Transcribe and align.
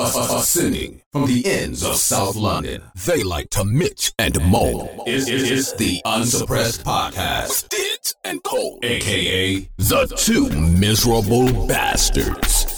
Ascending 0.00 1.02
from 1.12 1.26
the 1.26 1.44
ends 1.44 1.84
of 1.84 1.96
South 1.96 2.34
London, 2.34 2.82
they 3.04 3.22
like 3.22 3.50
to 3.50 3.64
Mitch 3.64 4.12
and. 4.18 5.04
It's, 5.06 5.28
it's, 5.28 5.50
it's 5.50 5.72
the 5.74 6.00
Unsuppressed 6.06 6.84
Podcast 6.84 7.68
Diddz 7.68 8.14
and 8.24 8.42
Cole, 8.42 8.78
aka 8.82 9.68
the 9.78 10.06
two 10.06 10.48
miserable 10.50 11.66
bastards. 11.66 12.69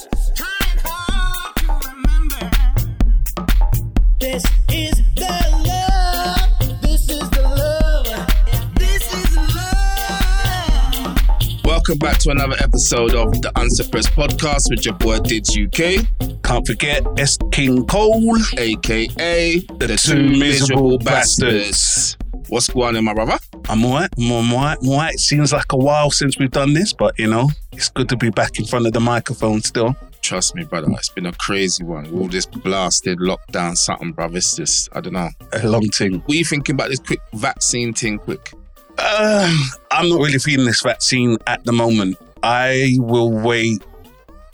Welcome 11.82 11.98
back 11.98 12.18
to 12.18 12.30
another 12.30 12.54
episode 12.60 13.16
of 13.16 13.42
the 13.42 13.50
Unsuppressed 13.56 14.12
Podcast 14.12 14.70
with 14.70 14.84
your 14.84 14.94
boy 14.94 15.18
Diddz 15.18 15.50
UK, 15.58 16.06
Can't 16.44 16.64
forget 16.64 17.04
S. 17.18 17.36
King 17.50 17.84
Cole, 17.86 18.36
aka 18.56 19.58
the, 19.58 20.00
two 20.00 20.28
miserable 20.38 20.98
bastards. 20.98 22.16
What's 22.50 22.68
going 22.68 22.96
on, 22.96 23.04
my 23.04 23.14
brother? 23.14 23.36
I'm 23.68 23.84
alright, 23.84 24.08
I'm 24.16 24.30
alright, 24.30 24.78
I'm 24.80 24.88
alright. 24.90 25.18
Seems 25.18 25.52
like 25.52 25.72
a 25.72 25.76
while 25.76 26.12
since 26.12 26.38
we've 26.38 26.52
done 26.52 26.72
this, 26.72 26.92
but 26.92 27.18
you 27.18 27.26
know, 27.26 27.50
it's 27.72 27.88
good 27.88 28.08
to 28.10 28.16
be 28.16 28.30
back 28.30 28.60
in 28.60 28.64
front 28.64 28.86
of 28.86 28.92
the 28.92 29.00
microphone 29.00 29.60
still. 29.60 29.96
Trust 30.20 30.54
me, 30.54 30.62
brother. 30.62 30.86
It's 30.92 31.08
been 31.08 31.26
a 31.26 31.32
crazy 31.32 31.82
one. 31.82 32.06
All 32.14 32.28
this 32.28 32.46
blasted 32.46 33.18
lockdown, 33.18 33.76
something, 33.76 34.12
brother. 34.12 34.36
It's 34.36 34.54
just, 34.54 34.88
I 34.92 35.00
don't 35.00 35.14
know. 35.14 35.30
A 35.52 35.66
long 35.66 35.88
thing. 35.88 36.20
What 36.20 36.30
are 36.30 36.36
you 36.36 36.44
thinking 36.44 36.76
about 36.76 36.90
this 36.90 37.00
quick 37.00 37.18
vaccine 37.32 37.92
thing? 37.92 38.18
Quick. 38.18 38.52
Um, 39.02 39.58
I'm 39.90 40.08
not 40.08 40.20
really 40.20 40.38
feeling 40.38 40.66
this 40.66 40.82
vaccine 40.82 41.36
at 41.46 41.64
the 41.64 41.72
moment. 41.72 42.16
I 42.42 42.94
will 42.98 43.30
wait 43.30 43.82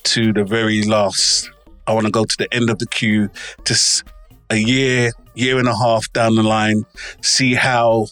to 0.04 0.32
the 0.32 0.44
very 0.44 0.82
last. 0.82 1.50
I 1.86 1.92
want 1.92 2.06
to 2.06 2.12
go 2.12 2.24
to 2.24 2.36
the 2.38 2.52
end 2.54 2.70
of 2.70 2.78
the 2.78 2.86
queue, 2.86 3.30
just 3.64 4.04
a 4.50 4.56
year, 4.56 5.12
year 5.34 5.58
and 5.58 5.68
a 5.68 5.76
half 5.76 6.10
down 6.12 6.34
the 6.34 6.42
line, 6.42 6.84
see 7.22 7.54
how 7.54 8.06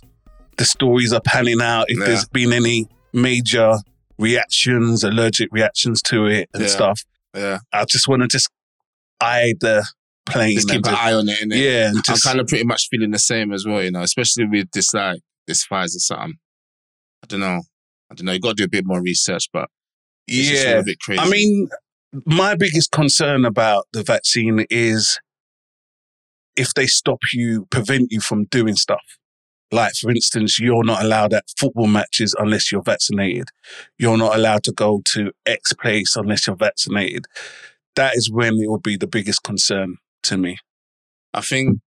the 0.59 0.65
stories 0.65 1.13
are 1.13 1.21
panning 1.21 1.61
out. 1.63 1.87
If 1.89 1.99
Yeah. 1.99 2.05
there's 2.07 2.27
been 2.29 2.53
any 2.53 2.87
major 3.13 3.77
reactions, 4.19 5.05
allergic 5.05 5.49
reactions 5.53 6.03
to 6.03 6.27
it, 6.27 6.49
and 6.55 6.63
Yeah. 6.65 6.69
stuff. 6.69 7.03
Yeah. 7.35 7.59
I 7.73 7.85
just 7.85 8.09
want 8.09 8.23
to 8.23 8.29
just 8.29 8.49
eye 9.21 9.55
the 9.61 9.87
plane. 10.27 10.55
Just 10.57 10.69
keep 10.69 10.79
an 10.87 10.93
just- 10.93 11.03
eye 11.03 11.13
on 11.13 11.29
it, 11.29 11.39
innit? 11.41 11.63
yeah, 11.63 11.89
and 11.89 12.03
I'm 12.09 12.19
kind 12.19 12.41
of 12.41 12.47
pretty 12.47 12.65
much 12.65 12.89
feeling 12.91 13.11
the 13.11 13.19
same 13.19 13.53
as 13.53 13.67
well, 13.67 13.83
you 13.83 13.91
know, 13.91 14.03
especially 14.03 14.47
with 14.47 14.71
this 14.73 14.93
like 14.95 15.21
this 15.47 15.67
Pfizer 15.67 16.01
something. 16.01 16.35
I 17.23 17.27
don't 17.27 17.41
know. 17.41 17.63
I 18.11 18.15
don't 18.15 18.27
know. 18.27 18.33
You 18.33 18.41
got 18.41 18.51
to 18.51 18.55
do 18.55 18.65
a 18.65 18.69
bit 18.69 18.87
more 18.87 19.03
research, 19.03 19.49
but 19.53 19.69
it's 20.27 20.49
just 20.49 20.67
yeah. 20.67 20.79
a 20.79 20.85
bit 20.85 21.01
crazy. 21.01 21.21
I 21.21 21.29
mean, 21.29 21.69
my 22.25 22.55
biggest 22.55 22.91
concern 22.93 23.45
about 23.45 23.87
the 23.93 24.03
vaccine 24.03 24.65
is 24.71 25.19
if 26.57 26.73
they 26.75 26.87
stop 26.87 27.19
you, 27.33 27.67
prevent 27.71 28.13
you 28.13 28.21
from 28.21 28.45
doing 28.47 28.77
stuff. 28.77 29.03
Like, 29.73 29.95
for 29.95 30.11
instance, 30.11 30.61
you're 30.61 30.85
not 30.85 31.03
allowed 31.03 31.35
at 31.35 31.45
football 31.59 31.89
matches 31.89 32.35
unless 32.39 32.71
you're 32.71 32.83
vaccinated. 32.83 33.49
You're 33.99 34.17
not 34.17 34.37
allowed 34.37 34.63
to 34.65 34.73
go 34.73 35.03
to 35.15 35.33
X 35.45 35.73
place 35.73 36.15
unless 36.15 36.47
you're 36.47 36.57
vaccinated. 36.57 37.27
That 37.97 38.15
is 38.15 38.31
when 38.31 38.61
it 38.61 38.69
will 38.69 38.79
be 38.79 38.97
the 38.97 39.09
biggest 39.09 39.43
concern 39.43 39.97
to 40.25 40.37
me. 40.37 40.59
I 41.35 41.41
think 41.41 41.81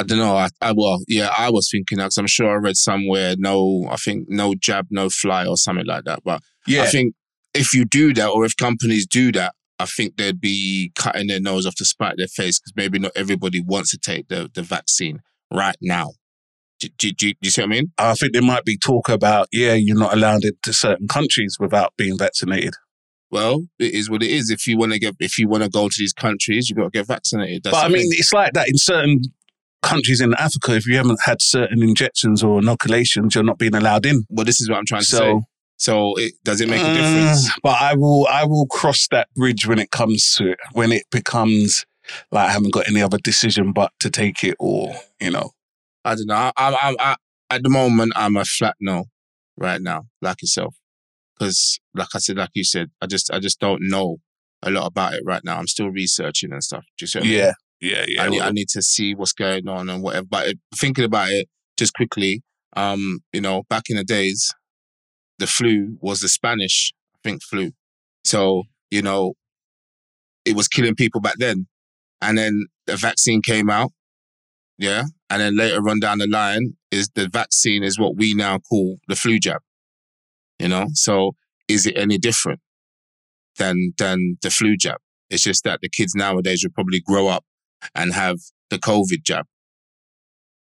I 0.00 0.02
don't 0.02 0.18
know. 0.18 0.34
I, 0.34 0.48
I 0.62 0.72
well, 0.72 0.98
yeah, 1.08 1.30
I 1.36 1.50
was 1.50 1.68
thinking 1.70 1.98
that 1.98 2.04
'cause 2.04 2.16
I'm 2.18 2.26
sure 2.26 2.48
I 2.50 2.54
read 2.54 2.76
somewhere 2.76 3.34
no, 3.38 3.86
I 3.90 3.96
think 3.96 4.26
no 4.28 4.54
jab, 4.54 4.86
no 4.90 5.10
fly 5.10 5.46
or 5.46 5.56
something 5.58 5.86
like 5.86 6.04
that. 6.04 6.20
But 6.24 6.40
Yeah. 6.66 6.82
I 6.84 6.86
think 6.86 7.14
if 7.52 7.74
you 7.74 7.84
do 7.84 8.14
that, 8.14 8.28
or 8.28 8.44
if 8.46 8.56
companies 8.56 9.06
do 9.06 9.30
that, 9.32 9.54
I 9.78 9.84
think 9.86 10.16
they'd 10.16 10.40
be 10.40 10.92
cutting 10.94 11.26
their 11.26 11.40
nose 11.40 11.66
off 11.66 11.74
to 11.76 11.84
spite 11.84 12.14
their 12.16 12.28
face 12.28 12.58
because 12.58 12.72
maybe 12.76 12.98
not 12.98 13.12
everybody 13.14 13.60
wants 13.60 13.90
to 13.90 13.98
take 13.98 14.28
the 14.28 14.50
the 14.54 14.62
vaccine 14.62 15.20
right 15.52 15.76
now. 15.82 16.12
Do, 16.80 16.88
do, 16.98 17.12
do, 17.12 17.28
do 17.32 17.36
you 17.42 17.50
see 17.50 17.60
what 17.60 17.66
I 17.68 17.70
mean? 17.70 17.92
I 17.98 18.14
think 18.14 18.32
there 18.32 18.40
might 18.40 18.64
be 18.64 18.78
talk 18.78 19.10
about, 19.10 19.48
yeah, 19.52 19.74
you're 19.74 19.98
not 19.98 20.14
allowed 20.14 20.44
into 20.44 20.72
certain 20.72 21.08
countries 21.08 21.58
without 21.60 21.92
being 21.98 22.16
vaccinated. 22.16 22.72
Well, 23.30 23.66
it 23.78 23.92
is 23.94 24.08
what 24.08 24.22
it 24.22 24.30
is. 24.30 24.48
If 24.50 24.66
you 24.66 24.78
want 24.78 24.92
to 24.92 24.98
get, 24.98 25.14
if 25.20 25.38
you 25.38 25.46
want 25.46 25.62
to 25.62 25.68
go 25.68 25.88
to 25.88 25.94
these 25.98 26.14
countries, 26.14 26.68
you've 26.68 26.78
got 26.78 26.84
to 26.84 26.90
get 26.98 27.06
vaccinated. 27.06 27.64
That's 27.64 27.76
but 27.76 27.84
I 27.84 27.88
mean, 27.88 28.08
it's 28.12 28.32
like 28.32 28.54
that 28.54 28.68
in 28.68 28.76
certain 28.78 29.20
countries 29.82 30.20
in 30.20 30.34
Africa. 30.34 30.74
If 30.74 30.86
you 30.86 30.96
haven't 30.96 31.20
had 31.24 31.42
certain 31.42 31.82
injections 31.82 32.42
or 32.42 32.58
inoculations, 32.58 33.34
you're 33.34 33.44
not 33.44 33.58
being 33.58 33.74
allowed 33.74 34.06
in. 34.06 34.24
well, 34.28 34.44
this 34.44 34.60
is 34.60 34.68
what 34.68 34.78
I'm 34.78 34.86
trying 34.86 35.02
to 35.02 35.06
say. 35.06 35.16
So, 35.16 35.42
So, 35.76 36.14
it, 36.16 36.34
does 36.44 36.60
it 36.60 36.68
make 36.68 36.82
a 36.82 36.90
uh, 36.90 36.94
difference? 36.94 37.50
But 37.62 37.80
I 37.80 37.94
will, 37.94 38.26
I 38.28 38.44
will 38.44 38.66
cross 38.66 39.08
that 39.08 39.28
bridge 39.34 39.66
when 39.66 39.78
it 39.78 39.90
comes 39.90 40.34
to 40.34 40.50
it. 40.52 40.58
When 40.72 40.92
it 40.92 41.04
becomes 41.10 41.84
like 42.30 42.48
I 42.48 42.52
haven't 42.52 42.72
got 42.72 42.88
any 42.88 43.02
other 43.02 43.18
decision 43.18 43.72
but 43.72 43.92
to 44.00 44.10
take 44.10 44.42
it, 44.44 44.56
or 44.58 44.94
you 45.20 45.30
know, 45.30 45.50
I 46.04 46.14
don't 46.14 46.26
know. 46.26 46.34
I, 46.34 46.52
I, 46.56 46.94
I, 46.98 47.16
at 47.50 47.62
the 47.62 47.70
moment, 47.70 48.12
I'm 48.16 48.36
a 48.36 48.44
flat 48.44 48.76
no 48.80 49.06
right 49.56 49.80
now, 49.80 50.06
like 50.22 50.42
yourself, 50.42 50.74
because 51.38 51.78
like 51.94 52.08
I 52.14 52.18
said, 52.18 52.36
like 52.36 52.50
you 52.54 52.64
said, 52.64 52.90
I 53.00 53.06
just, 53.06 53.30
I 53.32 53.38
just 53.38 53.60
don't 53.60 53.82
know 53.82 54.18
a 54.62 54.70
lot 54.70 54.86
about 54.86 55.14
it 55.14 55.22
right 55.24 55.44
now. 55.44 55.58
I'm 55.58 55.66
still 55.66 55.88
researching 55.90 56.52
and 56.52 56.62
stuff. 56.62 56.84
Do 56.98 57.04
you 57.04 57.06
see 57.06 57.18
what 57.18 57.26
I 57.26 57.28
mean? 57.28 57.38
Yeah, 57.80 58.04
yeah. 58.06 58.22
I 58.22 58.28
need, 58.28 58.40
I 58.40 58.50
need 58.50 58.68
to 58.70 58.82
see 58.82 59.14
what's 59.14 59.32
going 59.32 59.68
on 59.68 59.88
and 59.88 60.02
whatever. 60.02 60.26
But 60.26 60.48
it, 60.48 60.58
thinking 60.76 61.04
about 61.04 61.30
it 61.30 61.48
just 61.76 61.94
quickly, 61.94 62.42
um, 62.76 63.20
you 63.32 63.40
know, 63.40 63.62
back 63.68 63.84
in 63.88 63.96
the 63.96 64.04
days, 64.04 64.52
the 65.38 65.46
flu 65.46 65.96
was 66.00 66.20
the 66.20 66.28
Spanish, 66.28 66.92
I 67.14 67.18
think, 67.24 67.42
flu. 67.42 67.72
So, 68.24 68.64
you 68.90 69.02
know, 69.02 69.34
it 70.44 70.54
was 70.54 70.68
killing 70.68 70.94
people 70.94 71.20
back 71.20 71.36
then. 71.38 71.66
And 72.20 72.36
then 72.36 72.66
the 72.86 72.96
vaccine 72.96 73.40
came 73.40 73.70
out. 73.70 73.92
Yeah. 74.78 75.04
And 75.30 75.40
then 75.40 75.56
later 75.56 75.88
on 75.88 76.00
down 76.00 76.18
the 76.18 76.26
line 76.26 76.74
is 76.90 77.08
the 77.14 77.28
vaccine 77.28 77.82
is 77.82 77.98
what 77.98 78.16
we 78.16 78.34
now 78.34 78.58
call 78.58 78.98
the 79.08 79.16
flu 79.16 79.38
jab. 79.38 79.60
You 80.58 80.68
know, 80.68 80.88
so 80.92 81.32
is 81.68 81.86
it 81.86 81.96
any 81.96 82.18
different 82.18 82.60
than 83.56 83.94
than 83.96 84.36
the 84.42 84.50
flu 84.50 84.76
jab? 84.76 84.98
It's 85.30 85.42
just 85.42 85.64
that 85.64 85.80
the 85.80 85.88
kids 85.88 86.14
nowadays 86.14 86.62
will 86.62 86.72
probably 86.72 87.00
grow 87.00 87.28
up 87.28 87.44
and 87.94 88.12
have 88.12 88.38
the 88.70 88.78
COVID 88.78 89.22
jab 89.24 89.46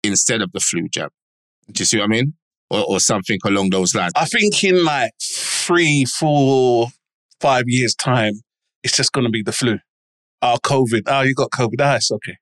instead 0.03 0.41
of 0.41 0.51
the 0.51 0.59
flu 0.59 0.87
jab. 0.89 1.11
Do 1.71 1.81
you 1.81 1.85
see 1.85 1.97
what 1.97 2.05
I 2.05 2.07
mean? 2.07 2.33
Or, 2.69 2.83
or 2.87 2.99
something 2.99 3.39
along 3.45 3.69
those 3.69 3.93
lines. 3.95 4.11
I 4.15 4.25
think 4.25 4.63
in 4.63 4.83
like 4.83 5.11
three, 5.21 6.05
four, 6.05 6.87
five 7.39 7.65
years 7.67 7.93
time, 7.95 8.33
it's 8.83 8.95
just 8.95 9.11
going 9.11 9.25
to 9.25 9.31
be 9.31 9.43
the 9.43 9.51
flu. 9.51 9.77
Oh, 10.41 10.57
COVID. 10.63 11.03
Oh, 11.07 11.21
you 11.21 11.33
got 11.35 11.51
COVID. 11.51 11.75
Ah, 11.79 11.95
it's 11.95 12.11
okay. 12.11 12.37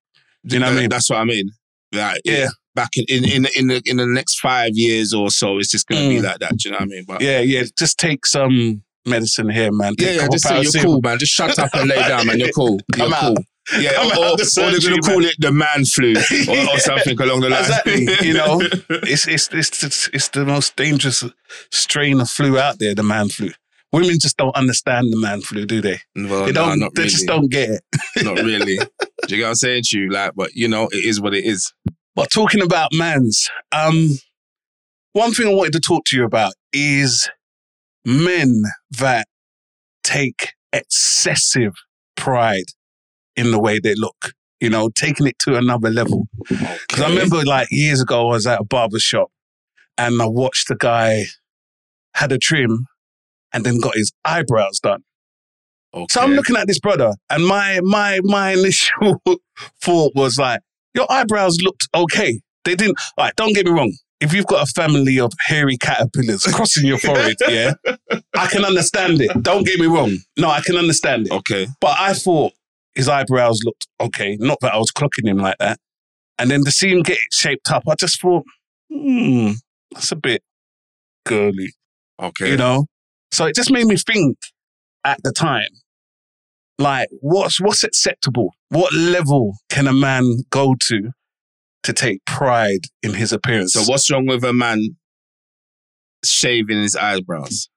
Do 0.45 0.55
you 0.55 0.59
know 0.59 0.67
what 0.67 0.77
I 0.77 0.79
mean? 0.81 0.89
That's 0.89 1.09
what 1.09 1.19
I 1.19 1.23
mean. 1.25 1.49
Like, 1.93 2.21
Yeah. 2.25 2.47
Back 2.75 2.89
in, 2.95 3.05
in, 3.07 3.23
in, 3.23 3.45
in, 3.55 3.67
the, 3.67 3.81
in 3.85 3.97
the 3.97 4.07
next 4.07 4.39
five 4.39 4.71
years 4.73 5.13
or 5.13 5.29
so, 5.29 5.59
it's 5.59 5.69
just 5.69 5.87
going 5.87 6.01
to 6.01 6.09
be 6.09 6.21
Mm. 6.21 6.23
like 6.23 6.39
that. 6.39 6.57
Do 6.57 6.69
you 6.69 6.71
know 6.71 6.77
what 6.77 6.83
I 6.83 6.85
mean? 6.87 7.03
But 7.07 7.21
Yeah, 7.21 7.39
yeah. 7.39 7.63
Just 7.77 7.99
take 7.99 8.25
some 8.25 8.83
medicine 9.05 9.49
here, 9.49 9.71
man. 9.71 9.95
Take 9.95 10.15
yeah, 10.15 10.21
yeah 10.23 10.27
just 10.31 10.47
say 10.47 10.61
you're 10.61 10.83
cool, 10.83 10.99
man. 11.01 11.19
Just 11.19 11.33
shut 11.33 11.57
up 11.59 11.69
and 11.75 11.87
lay 11.89 11.95
down, 11.97 12.25
man. 12.25 12.39
You're 12.39 12.49
cool. 12.51 12.79
You're 12.97 13.09
Come 13.09 13.13
out. 13.13 13.37
Yeah, 13.79 13.91
or, 13.99 14.03
or, 14.03 14.25
of 14.33 14.37
the 14.37 14.61
or 14.61 14.71
they're 14.71 14.89
going 14.89 15.01
to 15.01 15.09
call 15.09 15.23
it 15.23 15.35
the 15.39 15.51
man 15.51 15.85
flu 15.85 16.11
or, 16.49 16.75
or 16.75 16.79
something 16.79 17.19
along 17.19 17.41
the 17.41 17.49
lines. 17.49 17.69
Exactly, 17.69 18.27
you 18.27 18.33
know. 18.33 18.61
It's, 19.05 19.27
it's 19.27 19.49
it's 19.53 19.83
it's 19.83 20.09
it's 20.09 20.27
the 20.29 20.45
most 20.45 20.75
dangerous 20.75 21.23
strain 21.71 22.19
of 22.19 22.29
flu 22.29 22.59
out 22.59 22.79
there, 22.79 22.93
the 22.93 23.03
man 23.03 23.29
flu. 23.29 23.51
Women 23.93 24.17
just 24.19 24.37
don't 24.37 24.55
understand 24.55 25.13
the 25.13 25.17
man 25.17 25.41
flu, 25.41 25.65
do 25.65 25.79
they? 25.79 25.99
well, 26.15 26.45
they 26.45 26.51
no, 26.51 26.65
don't. 26.65 26.79
not 26.79 26.95
they 26.95 27.03
really. 27.03 27.11
just 27.11 27.27
don't 27.27 27.49
get 27.49 27.69
it. 27.69 27.83
Not 28.23 28.37
really. 28.39 28.77
Do 28.77 29.35
you 29.35 29.37
get 29.37 29.43
what 29.43 29.49
I'm 29.49 29.55
saying 29.55 29.83
to 29.87 29.99
you? 29.99 30.09
Like, 30.09 30.33
but 30.35 30.53
you 30.55 30.67
know, 30.67 30.87
it 30.91 31.05
is 31.05 31.21
what 31.21 31.33
it 31.33 31.45
is. 31.45 31.71
But 32.15 32.31
talking 32.31 32.61
about 32.61 32.89
mans, 32.91 33.49
um, 33.71 34.09
one 35.13 35.31
thing 35.33 35.47
I 35.47 35.53
wanted 35.53 35.73
to 35.73 35.79
talk 35.79 36.05
to 36.05 36.17
you 36.17 36.25
about 36.25 36.53
is 36.73 37.29
men 38.03 38.63
that 38.97 39.27
take 40.03 40.53
excessive 40.73 41.73
pride 42.15 42.65
in 43.35 43.51
the 43.51 43.59
way 43.59 43.79
they 43.79 43.95
look. 43.95 44.33
You 44.59 44.69
know, 44.69 44.89
taking 44.95 45.27
it 45.27 45.37
to 45.39 45.57
another 45.57 45.89
level. 45.89 46.27
Because 46.47 47.01
I 47.01 47.09
remember 47.09 47.43
like 47.43 47.67
years 47.69 48.01
ago, 48.01 48.29
I 48.29 48.33
was 48.33 48.47
at 48.47 48.61
a 48.61 48.63
barber 48.63 48.99
shop 48.99 49.29
and 49.97 50.21
I 50.21 50.25
watched 50.25 50.69
the 50.69 50.75
guy 50.75 51.25
had 52.15 52.31
a 52.31 52.37
trim 52.37 52.85
and 53.51 53.65
then 53.65 53.79
got 53.79 53.95
his 53.95 54.11
eyebrows 54.25 54.79
done. 54.79 55.03
Okay. 55.93 56.05
So 56.09 56.21
I'm 56.21 56.31
looking 56.31 56.55
at 56.55 56.67
this 56.67 56.79
brother, 56.79 57.13
and 57.29 57.45
my 57.45 57.79
my 57.83 58.19
my 58.23 58.51
initial 58.57 59.21
thought 59.81 60.13
was 60.15 60.37
like, 60.39 60.61
your 60.95 61.05
eyebrows 61.11 61.61
looked 61.61 61.87
okay. 61.93 62.39
They 62.65 62.75
didn't. 62.75 62.97
All 63.17 63.25
right, 63.25 63.35
don't 63.35 63.53
get 63.53 63.65
me 63.65 63.71
wrong. 63.71 63.93
If 64.19 64.33
you've 64.33 64.47
got 64.47 64.67
a 64.67 64.71
family 64.71 65.19
of 65.19 65.33
hairy 65.47 65.77
caterpillars 65.77 66.43
crossing 66.43 66.87
your 66.87 66.97
forehead, 66.97 67.35
yeah, 67.47 67.73
I 68.35 68.47
can 68.47 68.63
understand 68.63 69.21
it. 69.21 69.31
Don't 69.43 69.65
get 69.65 69.79
me 69.79 69.85
wrong. 69.85 70.17
No, 70.37 70.49
I 70.49 70.61
can 70.61 70.77
understand 70.77 71.27
it. 71.27 71.33
Okay. 71.33 71.67
But 71.81 71.97
I 71.99 72.13
thought 72.13 72.53
his 72.95 73.07
eyebrows 73.09 73.59
looked 73.63 73.87
okay. 73.99 74.37
Not 74.39 74.59
that 74.61 74.73
I 74.73 74.77
was 74.77 74.91
clocking 74.91 75.27
him 75.27 75.37
like 75.37 75.57
that. 75.59 75.79
And 76.39 76.49
then 76.51 76.63
to 76.63 76.71
see 76.71 76.89
him 76.91 77.01
get 77.03 77.13
it 77.17 77.33
shaped 77.33 77.69
up, 77.71 77.83
I 77.87 77.95
just 77.95 78.19
thought, 78.21 78.43
hmm, 78.91 79.51
that's 79.91 80.11
a 80.11 80.15
bit 80.15 80.41
girly, 81.25 81.73
Okay. 82.21 82.49
you 82.51 82.57
know? 82.57 82.85
So 83.31 83.45
it 83.45 83.55
just 83.55 83.71
made 83.71 83.85
me 83.85 83.97
think 83.97 84.37
at 85.05 85.19
the 85.23 85.31
time, 85.31 85.69
Like, 86.79 87.07
what's 87.21 87.61
what's 87.61 87.83
acceptable? 87.83 88.53
What 88.69 88.91
level 88.93 89.53
can 89.69 89.87
a 89.87 89.93
man 89.93 90.37
go 90.49 90.75
to 90.87 91.11
to 91.83 91.93
take 91.93 92.25
pride 92.25 92.85
in 93.03 93.13
his 93.13 93.31
appearance? 93.31 93.73
So 93.73 93.83
what's 93.83 94.09
wrong 94.11 94.25
with 94.25 94.43
a 94.43 94.53
man 94.53 94.97
shaving 96.25 96.81
his 96.81 96.95
eyebrows? 96.95 97.69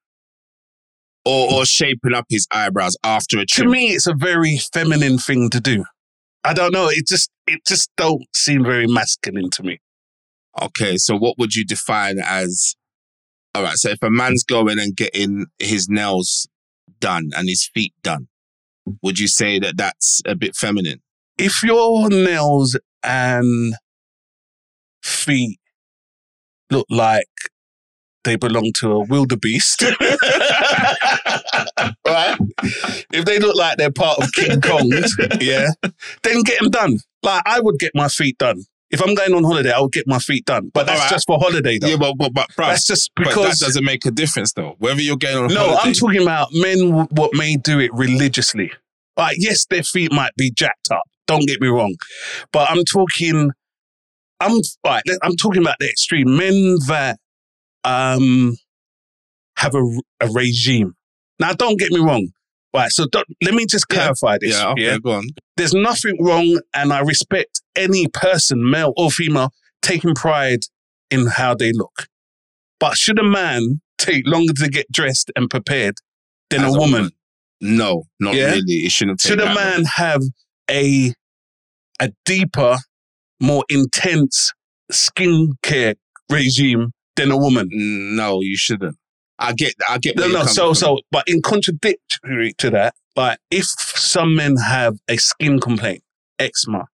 Or 1.26 1.52
or 1.52 1.64
shaping 1.66 2.14
up 2.14 2.26
his 2.28 2.46
eyebrows 2.52 2.96
after 3.02 3.40
a 3.40 3.44
trim. 3.44 3.66
to 3.66 3.72
me, 3.72 3.88
it's 3.88 4.06
a 4.06 4.14
very 4.14 4.58
feminine 4.72 5.18
thing 5.18 5.50
to 5.50 5.60
do. 5.60 5.84
I 6.44 6.54
don't 6.54 6.72
know. 6.72 6.88
It 6.88 7.08
just 7.08 7.30
it 7.48 7.60
just 7.66 7.90
don't 7.96 8.24
seem 8.32 8.62
very 8.62 8.86
masculine 8.86 9.50
to 9.50 9.64
me. 9.64 9.80
Okay, 10.62 10.96
so 10.96 11.16
what 11.16 11.36
would 11.36 11.54
you 11.56 11.64
define 11.64 12.18
as 12.24 12.76
all 13.56 13.62
right, 13.62 13.76
so 13.76 13.88
if 13.88 14.02
a 14.02 14.10
man's 14.10 14.44
going 14.44 14.78
and 14.78 14.94
getting 14.94 15.46
his 15.58 15.88
nails 15.88 16.46
done 17.00 17.30
and 17.34 17.48
his 17.48 17.66
feet 17.72 17.94
done, 18.02 18.28
would 19.02 19.18
you 19.18 19.28
say 19.28 19.58
that 19.58 19.78
that's 19.78 20.20
a 20.26 20.34
bit 20.34 20.54
feminine? 20.54 21.00
If 21.38 21.62
your 21.62 22.10
nails 22.10 22.78
and 23.02 23.74
feet 25.02 25.58
look 26.70 26.86
like 26.90 27.26
they 28.26 28.36
belong 28.36 28.72
to 28.80 28.92
a 28.92 29.00
wildebeest, 29.04 29.82
right? 32.06 32.36
If 33.12 33.24
they 33.24 33.38
look 33.38 33.56
like 33.56 33.78
they're 33.78 33.90
part 33.90 34.18
of 34.18 34.30
King 34.32 34.60
Kong, 34.60 34.92
yeah, 35.40 35.68
then 36.22 36.42
get 36.42 36.60
them 36.60 36.70
done. 36.70 36.98
Like 37.22 37.42
I 37.46 37.60
would 37.60 37.78
get 37.78 37.92
my 37.94 38.08
feet 38.08 38.36
done. 38.38 38.64
If 38.90 39.02
I'm 39.02 39.14
going 39.14 39.34
on 39.34 39.42
holiday, 39.42 39.72
I 39.72 39.80
would 39.80 39.92
get 39.92 40.06
my 40.06 40.18
feet 40.18 40.44
done. 40.44 40.70
But 40.72 40.86
that's 40.86 41.00
Alright. 41.00 41.10
just 41.10 41.26
for 41.26 41.38
holiday, 41.40 41.78
though. 41.78 41.88
Yeah, 41.88 41.96
but 41.96 42.14
but 42.18 42.34
but, 42.34 42.48
bruv, 42.50 42.68
that's 42.68 42.86
just 42.86 43.10
but 43.16 43.26
that 43.34 43.58
doesn't 43.58 43.84
make 43.84 44.04
a 44.06 44.10
difference 44.10 44.52
though. 44.52 44.76
Whether 44.78 45.02
you're 45.02 45.16
getting 45.16 45.38
on 45.44 45.48
No, 45.48 45.60
holiday, 45.68 45.80
I'm 45.82 45.94
talking 45.94 46.22
about 46.22 46.48
men 46.52 47.06
what 47.10 47.32
may 47.34 47.56
do 47.56 47.80
it 47.80 47.90
religiously. 47.94 48.72
Like, 49.16 49.36
yes, 49.38 49.66
their 49.66 49.82
feet 49.82 50.12
might 50.12 50.32
be 50.36 50.50
jacked 50.50 50.90
up. 50.90 51.04
Don't 51.26 51.46
get 51.46 51.60
me 51.60 51.68
wrong, 51.68 51.96
but 52.52 52.70
I'm 52.70 52.84
talking. 52.84 53.50
I'm 54.38 54.60
right. 54.84 55.02
I'm 55.22 55.34
talking 55.36 55.62
about 55.62 55.76
the 55.80 55.88
extreme 55.88 56.36
men 56.36 56.76
that 56.88 57.18
um 57.86 58.56
have 59.56 59.74
a, 59.74 59.82
a 60.20 60.28
regime. 60.32 60.94
Now, 61.40 61.52
don't 61.52 61.78
get 61.78 61.90
me 61.92 62.00
wrong. 62.00 62.28
Right, 62.74 62.90
so 62.90 63.06
don't, 63.10 63.26
let 63.42 63.54
me 63.54 63.64
just 63.64 63.86
Yeah. 63.90 63.96
clarify 63.96 64.36
this. 64.38 64.52
yeah, 64.58 64.68
okay, 64.72 64.98
go 64.98 65.12
on. 65.12 65.24
There's 65.56 65.72
nothing 65.72 66.18
wrong, 66.22 66.60
and 66.74 66.92
I 66.92 67.00
respect 67.00 67.62
any 67.74 68.06
person, 68.08 68.68
male 68.70 68.92
or 68.98 69.10
female, 69.10 69.50
taking 69.80 70.14
pride 70.14 70.60
in 71.10 71.26
how 71.26 71.54
they 71.54 71.72
look. 71.72 72.06
But 72.78 72.98
should 72.98 73.18
a 73.18 73.24
man 73.24 73.80
take 73.96 74.26
longer 74.26 74.52
to 74.54 74.68
get 74.68 74.92
dressed 74.92 75.30
and 75.36 75.48
prepared 75.48 75.94
than 76.50 76.64
As 76.64 76.74
a 76.74 76.78
woman? 76.78 77.12
No, 77.62 78.04
not 78.20 78.34
Yeah? 78.34 78.50
really. 78.50 78.84
It 78.84 78.92
shouldn't 78.92 79.20
take 79.20 79.30
Should 79.30 79.40
a 79.40 79.54
man 79.54 79.76
long. 79.76 79.84
have 79.96 80.20
a 80.70 81.14
a 81.98 82.10
deeper, 82.26 82.76
more 83.40 83.64
intense 83.70 84.52
skincare 84.92 85.94
regime 86.30 86.92
than 87.16 87.30
a 87.30 87.36
woman? 87.36 87.68
No, 87.70 88.40
you 88.40 88.56
shouldn't. 88.56 88.96
I 89.38 89.52
get 89.52 89.74
I 89.88 89.98
get 89.98 90.16
No, 90.16 90.28
no. 90.28 90.44
So, 90.44 90.68
from. 90.68 90.74
so, 90.74 90.98
but 91.10 91.24
in 91.26 91.42
contradictory 91.42 92.54
to 92.58 92.70
that, 92.70 92.94
like 93.16 93.38
if 93.50 93.64
some 93.64 94.34
men 94.34 94.56
have 94.56 94.96
a 95.08 95.16
skin 95.16 95.60
complaint, 95.60 96.02
eczema, 96.38 96.86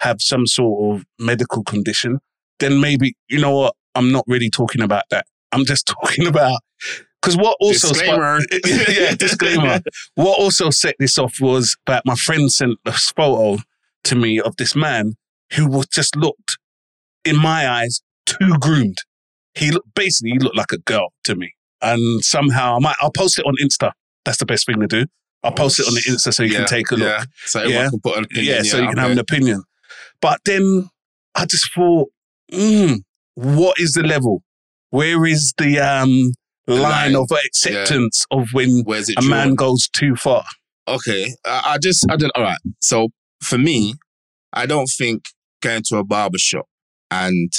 have 0.00 0.20
some 0.20 0.46
sort 0.46 0.96
of 0.96 1.04
medical 1.18 1.62
condition, 1.62 2.18
then 2.58 2.80
maybe 2.80 3.16
you 3.28 3.40
know 3.40 3.56
what? 3.56 3.74
I'm 3.94 4.12
not 4.12 4.24
really 4.26 4.50
talking 4.50 4.82
about 4.82 5.04
that. 5.10 5.26
I'm 5.52 5.64
just 5.64 5.86
talking 6.02 6.26
about 6.26 6.60
because 7.20 7.36
what 7.36 7.56
also 7.60 7.88
Disclaimer. 7.88 8.40
yeah, 8.88 9.14
disclaimer. 9.14 9.80
What 10.14 10.38
also 10.38 10.70
set 10.70 10.96
this 10.98 11.18
off 11.18 11.40
was 11.40 11.76
that 11.86 12.04
my 12.04 12.14
friend 12.14 12.52
sent 12.52 12.78
this 12.84 13.10
photo 13.10 13.60
to 14.04 14.14
me 14.14 14.40
of 14.40 14.56
this 14.56 14.76
man 14.76 15.14
who 15.54 15.68
was 15.68 15.86
just 15.86 16.14
looked, 16.16 16.58
in 17.24 17.36
my 17.36 17.68
eyes, 17.68 18.00
too 18.26 18.58
groomed. 18.60 18.98
He 19.56 19.70
looked 19.70 19.94
basically 19.94 20.32
he 20.32 20.38
looked 20.38 20.56
like 20.56 20.72
a 20.72 20.78
girl 20.78 21.12
to 21.24 21.34
me. 21.34 21.52
And 21.82 22.24
somehow 22.24 22.76
I 22.76 22.78
might 22.80 22.96
I'll 23.00 23.10
post 23.12 23.38
it 23.38 23.44
on 23.46 23.54
Insta. 23.62 23.92
That's 24.24 24.38
the 24.38 24.46
best 24.46 24.66
thing 24.66 24.80
to 24.80 24.86
do. 24.86 25.06
I'll 25.42 25.52
post 25.52 25.78
it 25.78 25.86
on 25.86 25.94
the 25.94 26.00
Insta 26.00 26.32
so 26.34 26.42
you 26.42 26.52
Yeah, 26.52 26.58
can 26.60 26.66
take 26.66 26.90
a 26.90 26.96
look. 26.96 27.08
Yeah. 27.08 27.24
So 27.44 27.60
everyone 27.60 27.84
Yeah. 27.84 27.90
can 27.90 28.00
put 28.00 28.18
an 28.18 28.24
opinion. 28.24 28.54
Yeah, 28.56 28.62
so 28.62 28.78
you 28.78 28.88
can 28.88 28.98
have 28.98 29.10
an 29.10 29.18
opinion. 29.18 29.62
But 30.20 30.40
then 30.44 30.88
I 31.34 31.44
just 31.46 31.72
thought, 31.74 32.08
mm, 32.52 32.98
what 33.34 33.78
is 33.78 33.92
the 33.92 34.02
level? 34.02 34.42
Where 34.90 35.24
is 35.26 35.52
the 35.58 35.78
um 35.78 36.32
line, 36.66 36.80
line, 37.12 37.16
of 37.16 37.30
acceptance 37.30 38.24
of 38.30 38.48
when 38.52 38.82
a 39.16 39.22
man 39.22 39.54
goes 39.54 39.88
too 39.88 40.16
far? 40.16 40.44
Okay, 40.88 41.34
I, 41.44 41.62
I 41.74 41.78
just 41.78 42.10
I 42.10 42.16
don't. 42.16 42.32
All 42.34 42.42
right. 42.42 42.58
So 42.80 43.08
for 43.42 43.58
me, 43.58 43.94
I 44.52 44.66
don't 44.66 44.86
think 44.98 45.24
going 45.62 45.82
to 45.86 45.98
a 45.98 46.04
barber 46.04 46.38
shop 46.38 46.66
and 47.10 47.52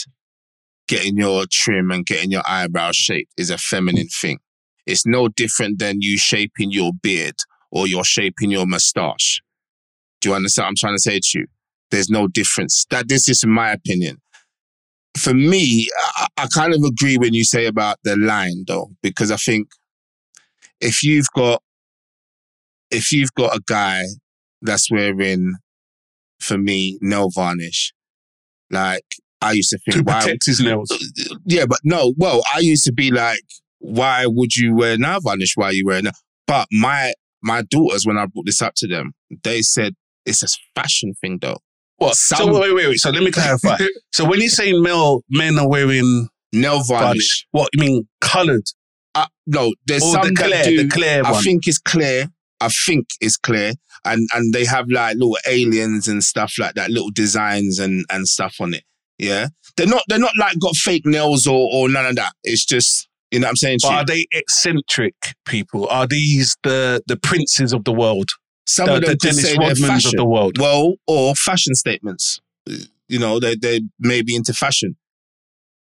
getting 0.88 1.18
your 1.18 1.45
trim 1.51 1.92
and 1.92 2.06
getting 2.06 2.31
your 2.31 2.44
eyebrows 2.48 2.95
shaped 2.95 3.31
is 3.38 3.50
a 3.50 3.57
feminine 3.57 4.07
thing. 4.07 4.39
It's 4.86 5.06
no 5.06 5.28
different 5.28 5.80
than 5.80 5.98
you 6.00 6.18
shaping 6.18 6.72
your 6.72 6.92
beard 7.01 7.36
or 7.72 7.88
you're 7.88 8.06
shaping 8.06 8.51
your 8.51 8.66
mustache. 8.66 9.42
Do 10.22 10.30
you 10.30 10.36
understand 10.36 10.66
what 10.66 10.69
I'm 10.69 10.75
trying 10.78 10.95
to 10.95 11.01
say 11.01 11.19
to 11.22 11.39
you? 11.39 11.48
There's 11.92 12.10
no 12.10 12.28
difference. 12.28 12.86
That 12.89 13.07
this 13.07 13.28
is 13.30 13.45
my 13.45 13.72
opinion. 13.72 14.18
For 15.18 15.34
me, 15.34 15.88
I, 16.16 16.28
I 16.38 16.48
kind 16.48 16.74
of 16.74 16.81
agree 16.84 17.18
when 17.18 17.33
you 17.33 17.44
say 17.44 17.66
about 17.66 17.98
the 18.04 18.16
line 18.16 18.63
though, 18.68 18.92
because 19.01 19.31
I 19.31 19.38
think 19.38 19.68
if 20.80 21.04
you've 21.04 21.31
got 21.36 21.62
if 22.92 23.12
you've 23.12 23.33
got 23.33 23.56
a 23.56 23.62
guy 23.68 24.04
that's 24.62 24.90
wearing, 24.90 25.56
for 26.40 26.57
me, 26.57 26.98
nail 27.01 27.30
varnish, 27.30 27.94
like 28.72 29.04
I 29.42 29.51
used 29.54 29.69
to 29.72 29.78
To 29.78 29.92
think, 29.92 30.07
why? 30.07 30.19
protect 30.19 30.45
his 30.45 30.60
nails. 30.60 30.89
Yeah, 31.45 31.66
but 31.68 31.80
no. 31.84 32.13
Well, 32.18 32.42
I 32.54 32.60
used 32.60 32.84
to 32.86 32.92
be 32.94 33.12
like, 33.12 33.42
why 33.80 34.25
would 34.25 34.56
you 34.56 34.75
wear 34.75 34.98
nail 34.98 35.19
varnish? 35.22 35.54
Why 35.56 35.68
are 35.68 35.74
you 35.74 35.86
wearing 35.86 36.06
that? 36.06 36.16
But 36.48 36.68
my 36.72 37.13
my 37.44 37.62
daughters, 37.62 38.06
when 38.06 38.18
I 38.18 38.25
brought 38.25 38.45
this 38.48 38.62
up 38.62 38.74
to 38.78 38.88
them, 38.88 39.13
they 39.44 39.62
said 39.62 39.94
it's 40.25 40.44
a 40.44 40.48
fashion 40.75 41.13
thing, 41.22 41.38
though. 41.42 41.57
What? 41.98 42.16
So 42.16 42.60
wait, 42.60 42.74
wait, 42.74 42.88
wait. 42.88 42.98
So 43.00 43.10
let 43.12 43.24
me 43.24 43.31
clarify. 43.31 43.78
so 44.12 44.25
when 44.25 44.39
you 44.42 44.50
say 44.50 44.74
male 44.74 45.22
men 45.30 45.57
are 45.60 45.68
wearing 45.69 46.30
Nail 46.54 46.83
varnish. 46.83 46.88
varnish, 46.88 47.48
what 47.51 47.69
you 47.74 47.80
mean 47.81 48.07
coloured? 48.22 48.63
Uh, 49.16 49.25
no, 49.45 49.74
there's 49.86 50.04
Or 50.04 50.12
some 50.13 50.28
the 50.30 50.33
clear, 50.36 50.50
that 50.50 50.66
do. 50.66 50.83
the 50.83 50.90
clear 50.90 51.22
I 51.25 51.42
think 51.42 51.68
it's 51.68 51.78
clear. 51.80 52.28
I 52.62 52.69
think 52.69 53.07
it's 53.22 53.38
clear, 53.38 53.74
and 54.06 54.28
and 54.33 54.54
they 54.54 54.66
have 54.66 54.88
like 54.90 55.16
little 55.16 55.38
aliens 55.48 56.07
and 56.07 56.24
stuff 56.24 56.54
like 56.57 56.74
that, 56.75 56.90
little 56.90 57.12
designs 57.12 57.78
and 57.80 58.04
and 58.09 58.28
stuff 58.28 58.56
on 58.59 58.73
it. 58.73 58.83
Yeah, 59.18 59.47
they're 59.78 59.88
not 59.88 60.04
they're 60.07 60.19
not 60.19 60.38
like 60.38 60.59
got 60.59 60.76
fake 60.76 61.06
nails 61.06 61.47
or 61.47 61.69
or 61.74 61.90
none 61.90 62.06
of 62.06 62.16
that. 62.18 62.33
It's 62.44 62.66
just 62.66 63.07
you 63.31 63.40
know 63.40 63.45
what 63.47 63.52
I'm 63.52 63.56
saying. 63.56 63.80
But 63.81 63.92
are 63.92 64.06
they 64.06 64.28
eccentric 64.31 65.16
people? 65.45 65.88
Are 65.90 66.07
these 66.07 66.56
the 66.64 67.02
the 67.07 67.18
princes 67.18 67.74
of 67.74 67.83
the 67.83 67.94
world? 67.94 68.30
Some 68.68 68.86
The, 68.88 68.95
of 68.95 69.02
them 69.02 69.09
the 69.12 69.16
Dennis 69.16 69.42
say 69.44 69.57
they're 69.57 69.74
Rodmans 69.74 70.06
of 70.06 70.12
the 70.14 70.26
world? 70.26 70.57
Well, 70.59 70.95
or 71.07 71.33
fashion 71.36 71.74
statements. 71.76 72.40
You 73.07 73.18
know, 73.19 73.40
they 73.40 73.56
they 73.56 73.81
may 74.00 74.21
be 74.21 74.36
into 74.36 74.54
fashion. 74.54 74.97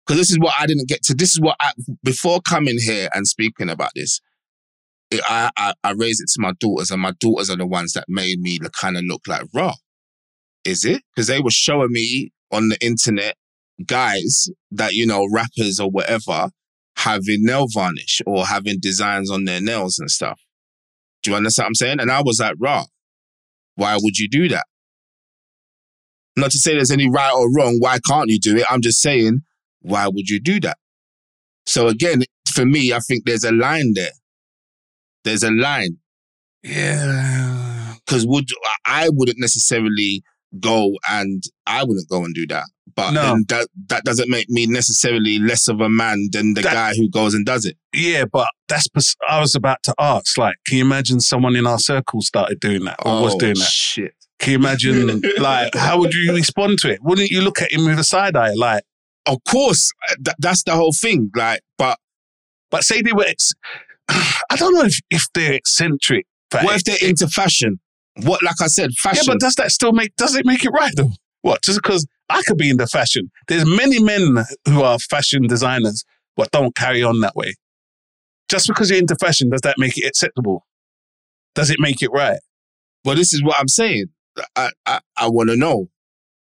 Because 0.07 0.19
this 0.21 0.31
is 0.31 0.39
what 0.39 0.55
I 0.59 0.65
didn't 0.65 0.87
get 0.87 1.03
to. 1.03 1.13
This 1.13 1.33
is 1.33 1.39
what 1.41 1.55
I 1.59 1.71
before 2.03 2.41
coming 2.41 2.79
here 2.79 3.09
and 3.13 3.27
speaking 3.27 3.69
about 3.69 3.91
this. 3.95 4.21
it- 5.11 5.21
I, 5.27 5.51
I 5.55 5.73
I 5.83 5.91
raised 5.91 6.21
it 6.21 6.29
to 6.33 6.41
my 6.41 6.53
daughters, 6.59 6.89
and 6.89 7.01
my 7.01 7.13
daughters 7.19 7.49
are 7.51 7.57
the 7.57 7.67
ones 7.67 7.93
that 7.93 8.05
made 8.07 8.39
me 8.39 8.59
kind 8.81 8.97
of 8.97 9.03
look 9.03 9.21
like 9.27 9.43
raw. 9.53 9.73
Is 10.65 10.83
it? 10.83 11.03
Because 11.15 11.27
they 11.27 11.39
were 11.41 11.51
showing 11.51 11.91
me 11.91 12.31
on 12.51 12.69
the 12.69 12.77
internet 12.85 13.35
guys 13.85 14.49
that 14.71 14.93
you 14.93 15.05
know 15.05 15.27
rappers 15.31 15.79
or 15.79 15.89
whatever 15.89 16.49
having 16.97 17.45
nail 17.45 17.65
varnish 17.73 18.21
or 18.25 18.45
having 18.45 18.77
designs 18.79 19.31
on 19.31 19.45
their 19.45 19.61
nails 19.61 19.99
and 19.99 20.11
stuff. 20.11 20.41
Do 21.23 21.31
you 21.31 21.37
understand 21.37 21.65
what 21.65 21.69
I'm 21.69 21.75
saying? 21.75 21.99
And 22.01 22.11
I 22.11 22.21
was 22.21 22.39
like, 22.39 22.55
raw. 22.59 22.85
Why 23.75 23.97
would 24.01 24.17
you 24.17 24.27
do 24.27 24.49
that? 24.49 24.65
Not 26.35 26.51
to 26.51 26.57
say 26.57 26.73
there's 26.73 26.91
any 26.91 27.09
right 27.09 27.31
or 27.33 27.47
wrong. 27.53 27.77
Why 27.79 27.99
can't 28.05 28.29
you 28.29 28.39
do 28.39 28.57
it? 28.57 28.65
I'm 28.69 28.81
just 28.81 28.99
saying, 29.01 29.41
why 29.81 30.07
would 30.07 30.29
you 30.29 30.41
do 30.41 30.59
that? 30.61 30.77
So 31.65 31.87
again, 31.87 32.23
for 32.51 32.65
me, 32.65 32.93
I 32.93 32.99
think 32.99 33.25
there's 33.25 33.43
a 33.43 33.51
line 33.51 33.93
there. 33.93 34.11
There's 35.23 35.43
a 35.43 35.51
line 35.51 35.97
Yeah. 36.63 37.95
because 38.05 38.25
would 38.25 38.49
I 38.85 39.09
wouldn't 39.11 39.39
necessarily 39.39 40.23
go 40.59 40.95
and 41.09 41.43
I 41.67 41.83
wouldn't 41.83 42.09
go 42.09 42.23
and 42.23 42.33
do 42.33 42.47
that. 42.47 42.65
But 42.95 43.11
No. 43.11 43.21
then 43.21 43.45
that 43.49 43.67
that 43.87 44.03
doesn't 44.03 44.29
make 44.29 44.49
me 44.49 44.65
necessarily 44.65 45.37
less 45.39 45.67
of 45.67 45.79
a 45.79 45.89
man 45.89 46.29
than 46.31 46.53
the 46.55 46.61
That- 46.61 46.73
guy 46.73 46.93
who 46.95 47.09
goes 47.09 47.33
and 47.33 47.45
does 47.45 47.65
it. 47.65 47.77
Yeah, 47.93 48.25
but 48.25 48.47
that's 48.67 48.87
pers- 48.87 49.15
I 49.29 49.39
was 49.39 49.55
about 49.55 49.83
to 49.83 49.93
ask. 49.99 50.37
Like, 50.37 50.55
can 50.65 50.77
you 50.79 50.83
imagine 50.85 51.19
someone 51.19 51.55
in 51.55 51.67
our 51.67 51.79
circle 51.79 52.21
started 52.21 52.59
doing 52.59 52.85
that 52.85 52.97
or 53.05 53.21
was 53.21 53.35
Oh, 53.35 53.39
doing 53.39 53.53
that? 53.55 53.67
Shit. 53.69 54.13
Can 54.39 54.51
you 54.53 54.57
imagine? 54.59 55.21
like, 55.39 55.75
how 55.75 55.99
would 55.99 56.13
you 56.13 56.33
respond 56.33 56.79
to 56.79 56.89
it? 56.89 56.99
Wouldn't 57.03 57.29
you 57.29 57.41
look 57.41 57.61
at 57.61 57.71
him 57.71 57.85
with 57.85 57.99
a 57.99 58.03
side 58.03 58.35
eye? 58.35 58.53
Like, 58.53 58.83
Of 59.25 59.43
course, 59.47 59.91
uh, 60.09 60.15
th- 60.23 60.35
that's 60.39 60.63
the 60.63 60.71
whole 60.71 60.93
thing. 60.93 61.29
Like, 61.35 61.61
but 61.77 61.99
but 62.71 62.83
say 62.83 63.01
they 63.01 63.11
were. 63.13 63.25
Ex- 63.25 63.53
I 64.09 64.55
don't 64.55 64.73
know 64.73 64.85
if 64.85 64.99
if 65.11 65.27
they're 65.33 65.53
eccentric. 65.53 66.25
what 66.51 66.75
if 66.77 66.83
they're 66.85 67.07
into 67.09 67.27
fashion? 67.27 67.79
What, 68.23 68.43
like 68.43 68.61
I 68.61 68.67
said, 68.67 68.91
fashion. 68.93 69.23
Yeah, 69.25 69.33
but 69.33 69.39
does 69.39 69.55
that 69.55 69.71
still 69.71 69.93
make 69.93 70.15
does 70.15 70.35
it 70.35 70.45
make 70.45 70.65
it 70.65 70.71
right 70.71 70.91
though? 70.95 71.11
What? 71.41 71.61
Just 71.63 71.81
because 71.81 72.05
I 72.29 72.41
could 72.43 72.57
be 72.57 72.69
into 72.69 72.87
fashion. 72.87 73.31
There's 73.47 73.65
many 73.65 74.01
men 74.01 74.45
who 74.65 74.83
are 74.83 74.99
fashion 74.99 75.47
designers 75.47 76.03
but 76.35 76.51
don't 76.51 76.75
carry 76.75 77.03
on 77.03 77.19
that 77.21 77.35
way. 77.35 77.55
Just 78.49 78.67
because 78.67 78.89
you're 78.89 78.99
into 78.99 79.15
fashion, 79.15 79.49
does 79.49 79.61
that 79.61 79.75
make 79.77 79.97
it 79.97 80.05
acceptable? 80.05 80.65
Does 81.55 81.69
it 81.69 81.79
make 81.79 82.01
it 82.01 82.11
right? 82.11 82.39
Well, 83.03 83.15
this 83.15 83.33
is 83.33 83.43
what 83.43 83.59
I'm 83.59 83.67
saying. 83.67 84.05
I 84.55 84.71
I, 84.85 84.99
I 85.17 85.29
want 85.29 85.49
to 85.49 85.55
know 85.55 85.89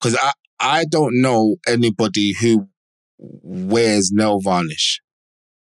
because 0.01 0.17
I 0.21 0.33
I 0.61 0.85
don't 0.85 1.21
know 1.21 1.57
anybody 1.67 2.35
who 2.41 2.69
wears 3.19 4.13
nail 4.13 4.41
varnish. 4.41 5.01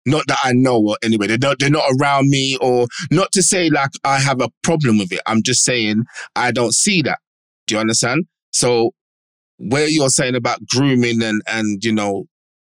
Not 0.07 0.27
that 0.29 0.39
I 0.43 0.53
know 0.53 0.79
or 0.79 0.97
anyway. 1.03 1.27
They're 1.27 1.39
not, 1.39 1.59
they're 1.59 1.71
not 1.71 1.91
around 2.01 2.31
me 2.31 2.57
or 2.61 2.87
not 3.11 3.31
to 3.33 3.43
say 3.43 3.69
like 3.69 3.91
I 4.05 4.19
have 4.19 4.41
a 4.41 4.49
problem 4.63 4.99
with 4.99 5.13
it. 5.13 5.21
I'm 5.27 5.43
just 5.43 5.65
saying 5.65 6.05
I 6.35 6.51
don't 6.51 6.73
see 6.73 7.03
that. 7.03 7.19
Do 7.67 7.75
you 7.75 7.81
understand? 7.81 8.25
So 8.53 8.93
where 9.59 9.89
you're 9.89 10.09
saying 10.09 10.35
about 10.35 10.67
grooming 10.67 11.23
and 11.23 11.43
and 11.47 11.85
you 11.85 11.93
know, 11.93 12.25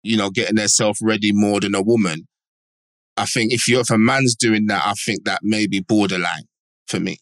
you 0.02 0.16
know, 0.16 0.30
getting 0.30 0.56
themselves 0.56 0.98
ready 1.02 1.30
more 1.32 1.60
than 1.60 1.74
a 1.74 1.82
woman, 1.82 2.26
I 3.16 3.26
think 3.26 3.52
if 3.52 3.68
you 3.68 3.80
if 3.80 3.90
a 3.90 3.98
man's 3.98 4.34
doing 4.34 4.66
that, 4.66 4.82
I 4.84 4.94
think 4.94 5.24
that 5.24 5.40
may 5.42 5.66
be 5.66 5.80
borderline 5.80 6.44
for 6.88 6.98
me. 6.98 7.18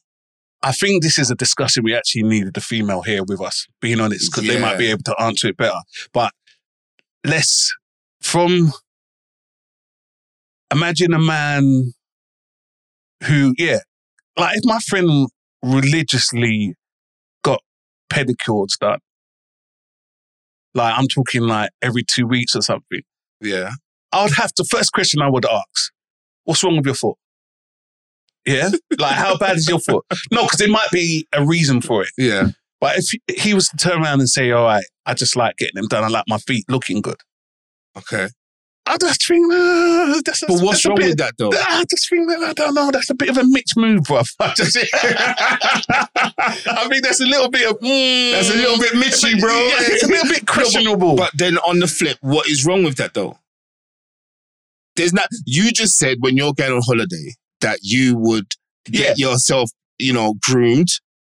I 0.62 0.72
think 0.72 1.02
this 1.02 1.18
is 1.18 1.30
a 1.30 1.36
discussion 1.36 1.84
we 1.84 1.94
actually 1.94 2.24
needed 2.24 2.54
the 2.54 2.60
female 2.60 3.02
here 3.02 3.22
with 3.22 3.40
us, 3.40 3.66
being 3.80 4.00
honest, 4.00 4.30
because 4.30 4.48
they 4.48 4.60
might 4.60 4.78
be 4.78 4.90
able 4.90 5.04
to 5.04 5.14
answer 5.20 5.48
it 5.48 5.56
better. 5.56 5.78
But 6.12 6.32
let's, 7.24 7.72
from, 8.20 8.72
imagine 10.72 11.12
a 11.14 11.18
man 11.18 11.92
who, 13.26 13.54
yeah, 13.58 13.78
like 14.36 14.56
if 14.56 14.62
my 14.64 14.78
friend 14.80 15.28
religiously 15.62 16.74
got 17.42 17.60
pedicures 18.12 18.78
done, 18.80 18.98
like 20.74 20.96
I'm 20.96 21.08
talking 21.08 21.42
like 21.42 21.70
every 21.82 22.04
two 22.04 22.26
weeks 22.26 22.54
or 22.54 22.62
something, 22.62 23.02
Yeah. 23.40 23.70
I 24.12 24.22
would 24.22 24.32
have 24.36 24.52
to, 24.54 24.64
first 24.70 24.92
question 24.92 25.20
I 25.20 25.28
would 25.28 25.44
ask, 25.44 25.92
what's 26.44 26.62
wrong 26.64 26.76
with 26.76 26.86
your 26.86 26.94
foot? 26.94 27.16
Yeah? 28.46 28.70
Like, 28.98 29.16
how 29.16 29.36
bad 29.36 29.56
is 29.58 29.68
your 29.68 29.80
foot? 29.80 30.04
No, 30.32 30.44
because 30.44 30.58
there 30.58 30.68
might 30.68 30.88
be 30.90 31.26
a 31.34 31.44
reason 31.44 31.82
for 31.82 32.02
it. 32.04 32.08
Yeah. 32.16 32.48
But 32.80 32.96
if 32.98 33.04
he- 33.10 33.42
he 33.42 33.52
was 33.54 33.68
to 33.68 33.76
turn 33.76 34.02
around 34.02 34.20
and 34.20 34.28
say, 34.28 34.50
all 34.52 34.64
right, 34.64 34.84
I 35.04 35.12
just 35.14 35.36
like 35.36 35.56
getting 35.58 35.74
them 35.74 35.88
done. 35.88 36.04
I 36.04 36.08
like 36.08 36.24
my 36.28 36.38
feet 36.38 36.64
looking 36.70 37.02
good. 37.02 37.16
Okay. 37.98 38.28
I 38.90 38.96
just 38.96 39.26
think, 39.26 39.52
uh, 39.52 40.20
that's, 40.24 40.44
But 40.46 40.60
what's 40.60 40.86
wrong 40.86 40.96
bit, 40.96 41.08
with 41.08 41.18
that 41.18 41.34
though? 41.36 41.50
I 41.52 41.84
just 41.90 42.08
think 42.08 42.26
that, 42.28 42.42
I 42.42 42.52
don't 42.54 42.74
know, 42.74 42.90
that's 42.90 43.10
a 43.10 43.14
bit 43.14 43.28
of 43.28 43.36
a 43.36 43.44
Mitch 43.44 43.76
move, 43.76 44.02
bruv. 44.02 44.26
I, 44.40 44.54
just, 44.54 44.76
I 46.66 46.88
think 46.88 47.04
that's 47.04 47.20
a 47.20 47.26
little 47.26 47.50
bit 47.50 47.70
of, 47.70 47.78
mm, 47.80 48.32
That's 48.32 48.50
a 48.50 48.54
little 48.54 48.78
bit 48.78 48.94
Mitchy, 48.94 49.38
bro. 49.38 49.52
Yeah, 49.52 49.74
it's 49.80 50.04
a 50.04 50.08
little 50.08 50.28
bit 50.28 50.46
questionable. 50.46 51.16
But 51.16 51.32
then 51.34 51.58
on 51.58 51.80
the 51.80 51.86
flip, 51.86 52.16
what 52.22 52.48
is 52.48 52.64
wrong 52.64 52.82
with 52.82 52.96
that 52.96 53.14
though? 53.14 53.38
There's 54.96 55.12
not. 55.12 55.28
You 55.44 55.70
just 55.70 55.96
said 55.98 56.16
when 56.20 56.36
you're 56.36 56.54
going 56.54 56.72
on 56.72 56.82
holiday 56.84 57.34
that 57.60 57.80
you 57.82 58.16
would 58.16 58.46
get 58.86 59.18
yourself, 59.18 59.70
you 59.98 60.12
know, 60.12 60.34
groomed, 60.42 60.88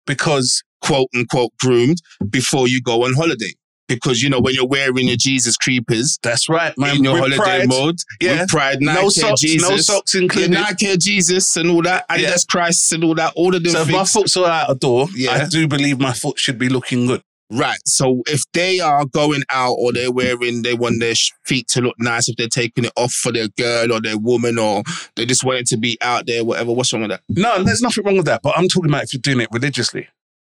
because 0.06 0.62
quote 0.82 1.08
unquote 1.16 1.52
groomed, 1.60 1.98
before 2.30 2.68
you 2.68 2.82
go 2.82 3.06
on 3.06 3.14
holiday. 3.14 3.54
Because 3.88 4.22
you 4.24 4.30
know 4.30 4.40
when 4.40 4.56
you're 4.56 4.66
wearing 4.68 5.08
your 5.08 5.16
Jesus 5.18 5.58
creepers 5.58 6.18
that's 6.24 6.50
right, 6.50 6.74
man. 6.78 6.98
in 6.98 7.04
your 7.04 7.18
holiday 7.18 7.38
pride, 7.38 7.68
mode, 7.70 7.98
Yeah. 8.20 8.42
with 8.42 8.50
pride, 8.50 8.82
Nike 8.82 9.02
no 9.02 9.10
socks, 9.10 9.42
Jesus, 9.42 9.70
no 9.70 9.78
socks 9.78 10.16
yeah, 10.16 10.22
included. 10.22 10.52
Nike 10.52 10.98
Jesus 10.98 11.56
and 11.56 11.70
all 11.70 11.82
that, 11.84 12.06
and 12.10 12.22
Yeah. 12.22 12.30
that's 12.32 12.46
Christ 12.46 12.92
and 12.94 13.04
all 13.04 13.14
that, 13.16 13.34
all 13.36 13.54
of 13.56 13.62
them 13.64 13.74
so 13.74 13.82
if 13.82 13.88
my 13.90 14.00
things. 14.00 14.12
foot's 14.12 14.38
all 14.38 14.46
out 14.48 14.72
a 14.72 14.76
door, 14.76 15.08
Yeah. 15.16 15.32
I 15.34 15.46
do 15.48 15.68
believe 15.68 16.00
my 16.00 16.14
foot 16.14 16.40
should 16.40 16.58
be 16.58 16.68
looking 16.70 17.06
good. 17.06 17.22
Right. 17.52 17.78
So 17.86 18.24
if 18.26 18.42
they 18.54 18.80
are 18.80 19.06
going 19.06 19.44
out 19.52 19.74
or 19.74 19.94
they're 19.94 20.12
wearing, 20.12 20.64
they 20.64 20.74
want 20.74 21.00
their 21.00 21.14
feet 21.46 21.68
to 21.70 21.82
look 21.82 21.96
nice, 22.00 22.28
if 22.28 22.38
they're 22.38 22.48
taking 22.48 22.86
it 22.86 22.92
off 22.96 23.14
for 23.14 23.32
their 23.32 23.50
girl 23.50 23.94
or 23.94 24.02
their 24.02 24.18
woman 24.18 24.58
or 24.58 24.82
they 25.16 25.28
just 25.28 25.44
want 25.44 25.60
it 25.60 25.68
to 25.68 25.78
be 25.78 25.96
out 26.02 26.26
there, 26.26 26.44
whatever, 26.44 26.72
what's 26.74 26.92
wrong 26.92 27.04
with 27.04 27.12
that? 27.12 27.22
No, 27.30 27.64
there's 27.64 27.82
nothing 27.84 28.04
wrong 28.04 28.18
with 28.18 28.26
that. 28.26 28.42
But 28.42 28.58
I'm 28.58 28.68
talking 28.68 28.90
about 28.90 29.04
if 29.04 29.14
you're 29.14 29.22
doing 29.22 29.42
it 29.42 29.50
religiously. 29.52 30.08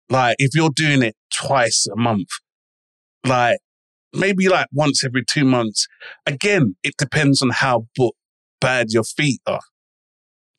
Like 0.09 0.35
if 0.39 0.55
you're 0.55 0.71
doing 0.71 1.03
it 1.03 1.15
twice 1.31 1.85
a 1.93 1.95
month, 1.95 2.29
like 3.25 3.59
maybe 4.13 4.49
like 4.49 4.67
once 4.71 5.03
every 5.03 5.23
two 5.23 5.45
months. 5.45 5.87
Again, 6.25 6.75
it 6.83 6.95
depends 6.97 7.41
on 7.41 7.49
how 7.49 7.87
bad 8.61 8.91
your 8.91 9.03
feet 9.03 9.41
are. 9.45 9.61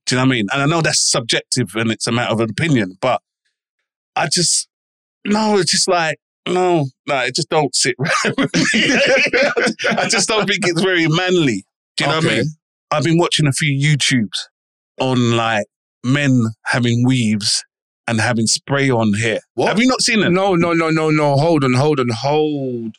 Do 0.07 0.15
you 0.15 0.21
know 0.21 0.27
what 0.27 0.33
I 0.33 0.37
mean? 0.37 0.47
And 0.53 0.63
I 0.63 0.67
know 0.67 0.81
that's 0.81 1.11
subjective 1.11 1.75
and 1.75 1.91
it's 1.91 2.07
a 2.07 2.13
matter 2.13 2.33
of 2.33 2.41
opinion, 2.41 2.97
but 3.01 3.23
I 4.17 4.29
just 4.29 4.69
no, 5.25 5.59
it's 5.59 5.71
just 5.71 5.89
like 5.89 6.19
no, 6.49 6.87
no, 7.07 7.19
it 7.19 7.35
just 7.35 7.51
don't 7.51 7.75
sit 7.75 7.95
right 7.99 8.37
with 8.37 8.55
me. 8.55 8.95
I 9.91 10.09
just 10.09 10.29
don't 10.29 10.49
think 10.49 10.67
it's 10.67 10.83
very 10.83 11.07
manly. 11.07 11.65
Do 11.97 12.05
you 12.05 12.11
know 12.11 12.17
what 12.17 12.27
I 12.27 12.37
mean? 12.37 12.45
I've 12.91 13.05
been 13.05 13.19
watching 13.19 13.47
a 13.47 13.53
few 13.53 13.79
YouTubes 13.79 14.49
on 15.01 15.37
like 15.37 15.67
men 16.03 16.47
having 16.65 17.05
weaves 17.07 17.63
and 18.11 18.21
having 18.21 18.47
spray 18.47 18.91
on 18.91 19.13
hair. 19.15 19.39
What? 19.55 19.69
Have 19.69 19.79
you 19.79 19.87
not 19.87 20.03
seen 20.03 20.19
it? 20.21 20.31
No, 20.31 20.55
no, 20.57 20.73
no, 20.73 20.91
no, 20.91 21.11
no. 21.11 21.37
Hold 21.37 21.63
on, 21.65 21.75
hold 21.75 22.01
on, 22.01 22.09
hold 22.11 22.97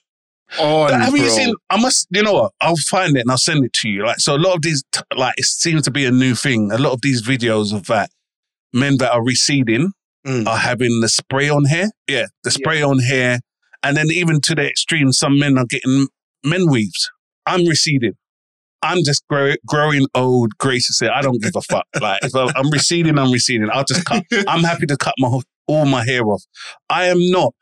on. 0.60 1.00
have 1.02 1.16
you 1.16 1.30
seen? 1.30 1.54
I 1.70 1.80
must. 1.80 2.08
You 2.12 2.24
know 2.24 2.34
what? 2.34 2.54
I'll 2.62 2.76
find 2.78 3.16
it 3.18 3.22
and 3.22 3.30
I'll 3.32 3.38
send 3.38 3.66
it 3.66 3.74
to 3.74 3.90
you. 3.90 4.06
Like 4.06 4.20
so, 4.20 4.36
a 4.36 4.38
lot 4.38 4.56
of 4.56 4.62
these, 4.62 4.84
like 5.16 5.34
it 5.38 5.46
seems 5.46 5.84
to 5.84 5.92
be 5.92 6.06
a 6.06 6.12
new 6.12 6.34
thing. 6.34 6.72
A 6.72 6.78
lot 6.78 6.94
of 6.94 7.02
these 7.02 7.22
videos 7.22 7.74
of 7.74 7.86
that 7.88 8.10
men 8.74 8.98
that 8.98 9.12
are 9.12 9.24
receding 9.24 9.92
Mm. 10.26 10.46
are 10.46 10.58
having 10.58 11.02
the 11.02 11.10
spray 11.10 11.50
on 11.50 11.66
hair. 11.66 11.90
Yeah, 12.08 12.28
the 12.44 12.52
spray 12.52 12.84
on 12.84 13.00
hair, 13.00 13.40
and 13.82 13.98
then 13.98 14.06
even 14.12 14.40
to 14.42 14.54
the 14.54 14.70
extreme, 14.70 15.12
some 15.14 15.40
men 15.40 15.58
are 15.58 15.66
getting 15.68 16.10
men 16.46 16.70
weaves. 16.70 17.10
I'm 17.48 17.66
receding. 17.66 18.14
I'm 18.84 19.04
just 19.04 19.28
grow, 19.28 19.54
growing 19.68 20.08
old 20.16 20.58
graciously. 20.58 21.08
I 21.08 21.22
don't 21.22 21.42
give 21.42 21.56
a 21.56 21.62
fuck. 21.62 21.86
Like 22.02 22.20
if 22.24 22.36
I- 22.36 22.52
I'm 22.56 22.70
receding, 22.72 23.18
I'm 23.20 23.32
receding. 23.32 23.70
I'll 23.72 23.84
just 23.86 24.06
cut. 24.06 24.24
I'm 24.48 24.64
happy 24.64 24.86
to 24.88 24.98
cut 24.98 25.14
my 25.20 25.40
all 25.68 25.86
my 25.86 26.04
hair 26.04 26.26
off. 26.26 26.44
I 26.90 27.06
am 27.06 27.20
not 27.32 27.54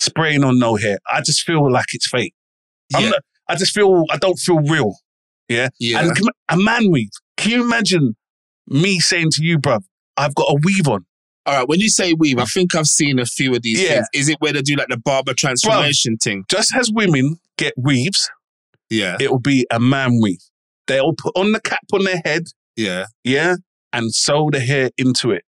spraying 0.00 0.44
on 0.44 0.58
no 0.58 0.76
hair. 0.76 0.98
I 1.10 1.20
just 1.22 1.42
feel 1.42 1.70
like 1.70 1.86
it's 1.92 2.06
fake. 2.08 2.34
I'm 2.94 3.04
Yeah. 3.04 3.08
not, 3.10 3.20
I 3.48 3.56
just 3.56 3.74
feel 3.74 4.04
I 4.10 4.18
don't 4.18 4.38
feel 4.38 4.58
real. 4.60 4.94
Yeah. 5.48 5.68
Yeah. 5.80 6.00
And 6.08 6.16
a 6.50 6.56
man 6.56 6.90
weave. 6.90 7.10
Can 7.36 7.52
you 7.52 7.64
imagine 7.64 8.14
me 8.68 8.98
saying 9.00 9.30
to 9.32 9.44
you, 9.44 9.58
bruv, 9.58 9.82
I've 10.16 10.34
got 10.34 10.48
a 10.50 10.58
weave 10.62 10.88
on. 10.88 11.06
All 11.46 11.54
right. 11.56 11.68
When 11.68 11.80
you 11.80 11.88
say 11.88 12.12
weave, 12.12 12.38
I 12.38 12.44
think 12.44 12.74
I've 12.74 12.86
seen 12.88 13.18
a 13.18 13.24
few 13.26 13.54
of 13.54 13.62
these 13.62 13.80
Yeah. 13.80 13.94
things. 13.94 14.06
Is 14.12 14.28
it 14.28 14.36
where 14.40 14.52
they 14.52 14.62
do 14.62 14.74
like 14.76 14.88
the 14.88 14.96
barber 14.98 15.32
transformation 15.32 16.16
thing? 16.18 16.44
Just 16.50 16.74
as 16.74 16.90
women 16.92 17.36
get 17.56 17.72
weaves, 17.76 18.28
Yeah. 18.90 19.16
it 19.20 19.30
will 19.30 19.38
be 19.38 19.66
a 19.70 19.78
man 19.80 20.20
weave. 20.20 20.40
They'll 20.86 21.14
put 21.14 21.36
on 21.36 21.52
the 21.52 21.60
cap 21.60 21.80
on 21.92 22.04
their 22.04 22.20
head, 22.24 22.48
Yeah. 22.76 23.06
yeah, 23.24 23.56
and 23.92 24.14
sew 24.14 24.48
the 24.52 24.60
hair 24.60 24.90
into 24.98 25.30
it. 25.30 25.44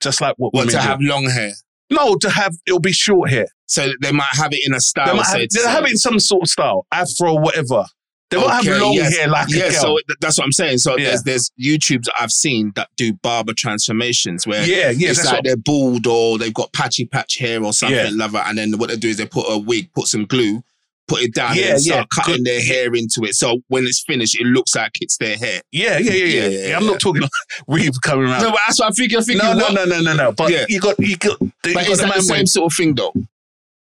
Just 0.00 0.20
like 0.20 0.34
what, 0.38 0.52
What 0.54 0.60
women 0.66 0.74
to 0.74 0.80
do. 0.80 0.86
have 0.88 0.98
long 1.00 1.28
hair? 1.28 1.52
No, 1.90 2.14
to 2.16 2.30
have 2.30 2.54
it'll 2.66 2.78
be 2.80 2.92
short 2.92 3.30
hair. 3.30 3.46
So 3.66 3.88
they 4.00 4.12
might 4.12 4.28
have 4.32 4.52
it 4.52 4.60
in 4.64 4.72
a 4.72 4.76
They 4.76 4.80
style. 4.80 5.14
might 5.16 5.26
have, 5.26 5.48
they'll 5.50 5.68
have 5.68 5.84
it 5.84 5.90
in 5.92 5.96
some 5.98 6.18
sort 6.20 6.42
of 6.42 6.48
style, 6.48 6.86
afro, 6.92 7.34
whatever. 7.34 7.84
They 8.30 8.36
won't 8.36 8.52
Okay, 8.60 8.70
have 8.70 8.80
long 8.80 8.92
yes. 8.94 9.16
hair 9.16 9.26
like 9.28 9.48
yeah, 9.50 9.64
a 9.64 9.70
girl. 9.72 9.80
so 9.80 9.98
th- 10.06 10.18
that's 10.20 10.38
what 10.38 10.44
I'm 10.44 10.52
saying. 10.52 10.78
So 10.78 10.96
Yeah. 10.96 11.08
there's 11.08 11.22
there's 11.24 11.50
YouTubes 11.60 12.06
I've 12.18 12.30
seen 12.30 12.70
that 12.76 12.88
do 12.96 13.12
barber 13.12 13.52
transformations 13.52 14.46
where 14.46 14.64
yeah, 14.64 14.90
yeah, 14.90 15.10
it's 15.10 15.24
like 15.24 15.34
what, 15.34 15.44
they're 15.44 15.56
bald 15.56 16.06
or 16.06 16.38
they've 16.38 16.54
got 16.54 16.72
patchy 16.72 17.06
patch 17.06 17.38
hair 17.38 17.62
or 17.64 17.72
something, 17.72 17.96
Yeah. 17.98 18.10
lover, 18.12 18.38
and 18.46 18.56
then 18.56 18.78
what 18.78 18.88
they 18.90 18.96
do 18.96 19.08
is 19.08 19.16
they 19.16 19.26
put 19.26 19.46
a 19.48 19.58
wig, 19.58 19.92
put 19.94 20.06
some 20.06 20.26
glue, 20.26 20.62
put 21.10 21.22
it 21.22 21.34
down, 21.34 21.56
Yeah, 21.56 21.72
and 21.72 21.80
start 21.82 22.06
yeah, 22.16 22.22
cutting 22.24 22.44
their 22.44 22.62
hair 22.62 22.94
into 22.94 23.24
it. 23.24 23.34
So 23.34 23.60
when 23.68 23.84
it's 23.84 24.02
finished, 24.02 24.40
it 24.40 24.46
looks 24.46 24.74
like 24.76 24.92
it's 25.00 25.16
their 25.18 25.36
hair. 25.36 25.60
yeah, 25.72 25.98
yeah, 25.98 26.12
yeah, 26.12 26.24
yeah, 26.46 26.68
Yeah, 26.68 26.76
I'm 26.78 26.86
not 26.86 27.00
talking 27.00 27.22
like 27.22 27.30
weave 27.66 28.00
coming 28.02 28.26
around. 28.26 28.42
No, 28.42 28.50
but 28.52 28.60
that's 28.66 28.78
what 28.78 28.86
I'm 28.86 28.92
thinking. 28.92 29.18
I'm 29.18 29.24
thinking, 29.24 29.44
no, 29.46 29.52
no, 29.54 29.64
what? 29.64 29.74
no, 29.74 29.84
no, 29.86 30.00
no, 30.00 30.14
no. 30.14 30.32
But 30.32 30.50
you 30.70 30.80
got, 30.80 30.98
you 31.00 31.16
got, 31.16 31.40
you 31.42 31.50
But 31.64 31.74
got 31.74 31.88
is 31.88 31.98
the 31.98 32.06
that 32.06 32.14
the 32.16 32.22
same 32.22 32.38
weave. 32.38 32.48
sort 32.48 32.72
of 32.72 32.76
thing 32.76 32.94
though? 32.94 33.12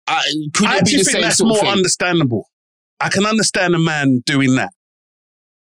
I, 0.08 0.22
could 0.54 0.68
I 0.68 0.78
it 0.78 0.86
be 0.86 0.92
the 0.92 0.98
think 1.04 1.10
same 1.10 1.22
that's 1.22 1.38
sort 1.38 1.50
more 1.50 1.58
of 1.58 1.62
thing? 1.64 1.72
understandable. 1.72 2.48
I 3.00 3.10
can 3.10 3.26
understand 3.26 3.76
a 3.76 3.80
man 3.80 4.22
doing 4.26 4.56
that 4.56 4.72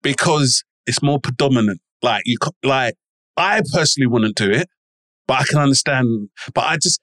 because 0.01 0.63
it's 0.86 1.01
more 1.01 1.20
predominant. 1.20 1.82
Like 2.01 2.24
you, 2.25 2.38
like 2.63 2.96
I 3.36 3.62
personally 3.74 4.08
wouldn't 4.08 4.36
do 4.36 4.51
it, 4.51 4.68
but 5.27 5.42
I 5.42 5.44
can 5.46 5.60
understand. 5.60 6.30
But 6.54 6.66
I 6.66 6.77
just, 6.77 7.00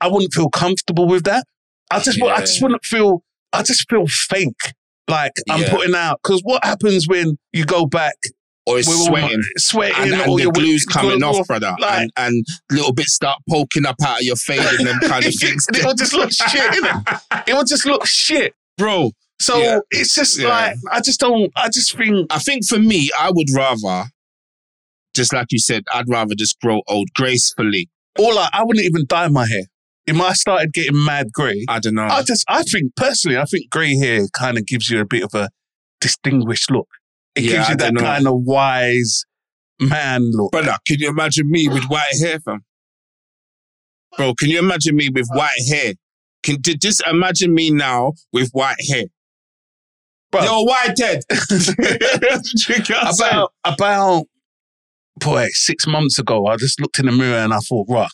I 0.00 0.08
wouldn't 0.08 0.32
feel 0.32 0.48
comfortable 0.50 1.06
with 1.06 1.24
that. 1.24 1.44
I 1.90 2.00
just, 2.00 2.20
I 2.20 2.40
just 2.40 2.62
wouldn't 2.62 2.84
feel. 2.84 3.22
I 3.54 3.62
just 3.62 3.88
feel 3.90 4.06
fake. 4.06 4.52
Like 5.08 5.32
I'm 5.50 5.62
Yeah. 5.62 5.70
putting 5.70 5.94
out 5.94 6.20
because 6.22 6.40
what 6.42 6.64
happens 6.64 7.06
when 7.08 7.36
you 7.52 7.64
go 7.64 7.86
back 7.86 8.14
or 8.66 8.78
it's 8.78 8.88
sweating. 9.06 9.42
sweating, 9.58 10.02
And, 10.02 10.12
and 10.14 10.30
or 10.30 10.36
the 10.38 10.44
your 10.44 10.52
glue's 10.52 10.86
coming 10.86 11.18
glue- 11.18 11.28
off, 11.28 11.46
brother, 11.46 11.74
like- 11.78 12.00
and, 12.00 12.10
and 12.16 12.46
little 12.70 12.92
bits 12.94 13.12
start 13.12 13.38
poking 13.50 13.84
up 13.84 13.96
out 14.02 14.20
of 14.20 14.24
your 14.24 14.36
face 14.36 14.78
and 14.78 14.86
them 14.88 14.98
kind 15.02 15.24
of 15.26 15.34
things, 15.34 15.66
it 15.74 15.84
will 15.84 15.94
just 15.94 16.14
look 16.14 16.32
shit, 16.32 16.70
innit? 16.72 17.20
It 17.48 17.52
will 17.54 17.64
just 17.64 17.84
look 17.84 18.06
shit. 18.06 18.54
bro. 18.78 19.10
So 19.40 19.58
Yeah. 19.58 19.80
it's 19.90 20.14
just 20.14 20.38
Yeah. 20.38 20.48
like 20.48 20.76
I 20.90 21.00
just 21.02 21.20
don't. 21.20 21.52
I 21.56 21.68
just 21.68 21.94
think 21.96 22.26
I 22.32 22.38
think 22.38 22.64
for 22.66 22.78
me, 22.78 23.10
I 23.20 23.30
would 23.30 23.48
rather, 23.54 24.04
just 25.14 25.32
like 25.34 25.48
you 25.50 25.58
said, 25.58 25.82
I'd 25.92 26.08
rather 26.08 26.34
just 26.34 26.58
grow 26.60 26.80
old 26.88 27.08
gracefully. 27.14 27.88
All 28.18 28.38
I, 28.38 28.48
I 28.54 28.64
wouldn't 28.64 28.86
even 28.86 29.04
dye 29.06 29.28
my 29.28 29.46
hair. 29.46 29.64
If 30.06 30.20
I 30.20 30.32
started 30.34 30.72
getting 30.72 31.02
mad 31.04 31.32
grey, 31.32 31.64
I 31.68 31.78
don't 31.78 31.94
know. 31.94 32.02
I 32.04 32.22
just, 32.22 32.44
I 32.48 32.62
think 32.62 32.94
personally, 32.94 33.38
I 33.38 33.44
think 33.44 33.70
grey 33.70 33.96
hair 33.96 34.26
kind 34.36 34.58
of 34.58 34.66
gives 34.66 34.90
you 34.90 35.00
a 35.00 35.06
bit 35.06 35.22
of 35.22 35.34
a 35.34 35.48
distinguished 36.00 36.70
look. 36.70 36.88
It 37.34 37.44
Yeah, 37.44 37.50
gives 37.52 37.66
I 37.66 37.70
you 37.70 37.76
that 37.78 37.96
kind 37.96 38.26
of 38.26 38.34
wise 38.42 39.24
man 39.80 40.30
look. 40.32 40.52
Brother, 40.52 40.76
can 40.86 40.98
you 40.98 41.08
imagine 41.08 41.50
me 41.50 41.68
with 41.68 41.84
white 41.84 42.12
hair, 42.20 42.38
fam? 42.40 42.64
Bro, 44.16 44.34
can 44.38 44.50
you 44.50 44.58
imagine 44.58 44.94
me 44.94 45.08
with 45.08 45.26
white 45.32 45.50
hair? 45.68 45.94
Can 46.42 46.60
ju- 46.60 46.76
just 46.76 47.02
imagine 47.10 47.54
me 47.54 47.70
now 47.70 48.12
with 48.32 48.50
white 48.52 48.76
hair? 48.88 49.04
Bro. 50.30 50.44
Yo, 50.44 50.62
white 50.64 50.98
head. 50.98 51.20
about 53.18 53.52
about 53.64 54.24
boy 55.16 55.46
six 55.52 55.86
months 55.86 56.18
ago, 56.18 56.46
I 56.46 56.56
just 56.56 56.80
looked 56.80 56.98
in 56.98 57.06
the 57.06 57.12
mirror 57.12 57.38
and 57.38 57.54
I 57.54 57.58
thought, 57.58 57.86
right, 57.88 58.10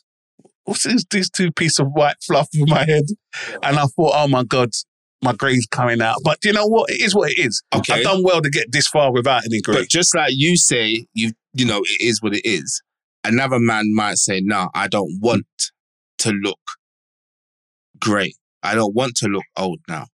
what's 0.64 0.84
this, 0.84 1.04
these 1.10 1.30
two 1.30 1.50
pieces 1.52 1.80
of 1.80 1.88
white 1.92 2.16
fluff 2.26 2.48
in 2.54 2.66
my 2.68 2.84
head? 2.84 3.04
And 3.62 3.78
I 3.78 3.86
thought, 3.86 4.12
oh 4.14 4.28
my 4.28 4.44
god, 4.44 4.70
my 5.22 5.32
grey's 5.32 5.66
coming 5.66 6.00
out. 6.00 6.18
But 6.24 6.38
you 6.44 6.52
know 6.52 6.66
what? 6.66 6.90
It 6.90 7.00
is 7.00 7.14
what 7.14 7.30
it 7.30 7.38
is. 7.38 7.62
Okay. 7.74 7.94
I've 7.94 8.04
done 8.04 8.22
well 8.22 8.40
to 8.40 8.50
get 8.50 8.72
this 8.72 8.88
far 8.88 9.12
without 9.12 9.44
any 9.44 9.60
grey. 9.60 9.76
But 9.76 9.88
just 9.88 10.14
like 10.14 10.32
you 10.34 10.56
say, 10.56 11.06
you 11.14 11.32
you 11.52 11.66
know, 11.66 11.80
it 11.82 12.00
is 12.00 12.22
what 12.22 12.34
it 12.34 12.42
is. 12.44 12.82
Another 13.24 13.58
man 13.58 13.94
might 13.94 14.16
say, 14.16 14.40
"No, 14.40 14.70
I 14.74 14.88
don't 14.88 15.18
want 15.20 15.46
to 16.18 16.30
look 16.30 16.60
grey. 18.00 18.34
I 18.62 18.74
don't 18.74 18.94
want 18.94 19.16
to 19.16 19.26
look 19.28 19.44
old 19.56 19.80
now." 19.88 20.06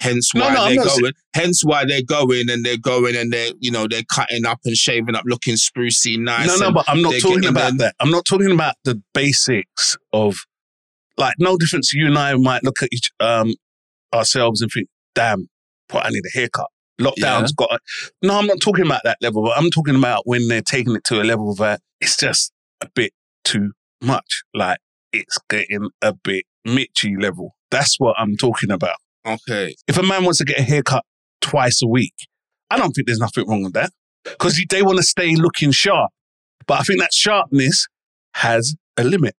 Hence 0.00 0.32
why 0.32 0.54
no, 0.54 0.64
I'm 0.64 0.76
they're 0.76 0.84
going. 0.84 1.12
Hence 1.34 1.62
why 1.62 1.84
they're 1.84 2.02
going 2.02 2.48
and 2.48 2.64
they're 2.64 2.78
going 2.78 3.16
and 3.16 3.30
they're 3.32 3.52
you 3.60 3.70
know 3.70 3.86
they're 3.86 4.02
cutting 4.10 4.46
up 4.46 4.60
and 4.64 4.76
shaving 4.76 5.14
up, 5.14 5.24
looking 5.26 5.54
sprucey, 5.54 6.18
nice. 6.18 6.46
no, 6.46 6.56
no, 6.56 6.72
but 6.72 6.86
I'm 6.88 7.02
not 7.02 7.14
talking 7.20 7.46
about 7.46 7.68
them- 7.68 7.76
that. 7.78 7.94
I'm 8.00 8.10
not 8.10 8.24
talking 8.24 8.50
about 8.50 8.76
the 8.84 9.00
basics 9.12 9.98
of 10.12 10.36
like 11.18 11.34
no 11.38 11.56
difference. 11.58 11.92
You 11.92 12.06
and 12.06 12.18
I 12.18 12.34
might 12.34 12.64
look 12.64 12.82
at 12.82 12.88
each 12.92 13.10
um 13.20 13.54
ourselves 14.14 14.62
and 14.62 14.70
think, 14.72 14.88
damn, 15.14 15.48
boy, 15.88 16.00
I 16.02 16.10
need 16.10 16.24
a 16.24 16.38
haircut. 16.38 16.68
Lockdown's 17.00 17.52
got 17.52 17.72
it. 17.72 17.80
No, 18.22 18.38
I'm 18.38 18.46
not 18.46 18.60
talking 18.60 18.84
about 18.84 19.02
that 19.04 19.18
level, 19.20 19.42
but 19.42 19.56
I'm 19.56 19.70
talking 19.70 19.96
about 19.96 20.26
when 20.26 20.48
they're 20.48 20.60
taking 20.62 20.94
it 20.96 21.04
to 21.04 21.20
a 21.20 21.24
level 21.24 21.54
that 21.56 21.80
it's 22.00 22.16
just 22.16 22.52
a 22.80 22.88
bit 22.94 23.12
too 23.44 23.72
much. 24.02 24.42
Like 24.54 24.78
it's 25.12 25.38
getting 25.48 25.90
a 26.02 26.12
bit 26.12 26.44
mitchy 26.64 27.16
level. 27.16 27.54
That's 27.70 27.98
what 27.98 28.16
I'm 28.18 28.36
talking 28.36 28.70
about. 28.70 28.96
Okay, 29.26 29.74
If 29.86 29.98
a 29.98 30.02
man 30.02 30.24
wants 30.24 30.38
to 30.38 30.44
get 30.44 30.58
a 30.58 30.62
haircut 30.62 31.04
twice 31.40 31.82
a 31.82 31.86
week, 31.86 32.14
I 32.70 32.78
don't 32.78 32.92
think 32.92 33.06
there's 33.06 33.18
nothing 33.18 33.46
wrong 33.46 33.62
with 33.64 33.74
that 33.74 33.90
because 34.24 34.58
they 34.70 34.82
want 34.82 34.96
to 34.98 35.02
stay 35.02 35.34
looking 35.34 35.72
sharp. 35.72 36.10
But 36.66 36.80
I 36.80 36.82
think 36.84 37.00
that 37.00 37.12
sharpness 37.12 37.86
has 38.34 38.74
a 38.96 39.04
limit. 39.04 39.34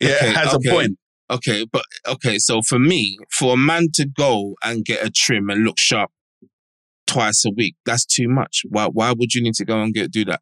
yeah, 0.00 0.16
Okay, 0.16 0.28
it 0.30 0.36
has 0.36 0.54
okay. 0.54 0.68
a 0.68 0.72
point. 0.72 0.98
okay, 1.30 1.66
but 1.70 1.84
okay. 2.08 2.38
So 2.38 2.62
for 2.62 2.78
me, 2.78 3.18
for 3.30 3.54
a 3.54 3.56
man 3.56 3.88
to 3.94 4.06
go 4.06 4.54
and 4.62 4.84
get 4.84 5.04
a 5.04 5.10
trim 5.10 5.50
and 5.50 5.64
look 5.64 5.78
sharp 5.78 6.10
twice 7.06 7.44
a 7.44 7.50
week, 7.50 7.76
that's 7.84 8.04
too 8.06 8.28
much. 8.28 8.62
Why? 8.68 8.86
Why 8.86 9.12
would 9.12 9.34
you 9.34 9.42
need 9.42 9.54
to 9.54 9.64
go 9.64 9.80
and 9.82 9.92
get 9.92 10.10
do 10.10 10.24
that 10.26 10.40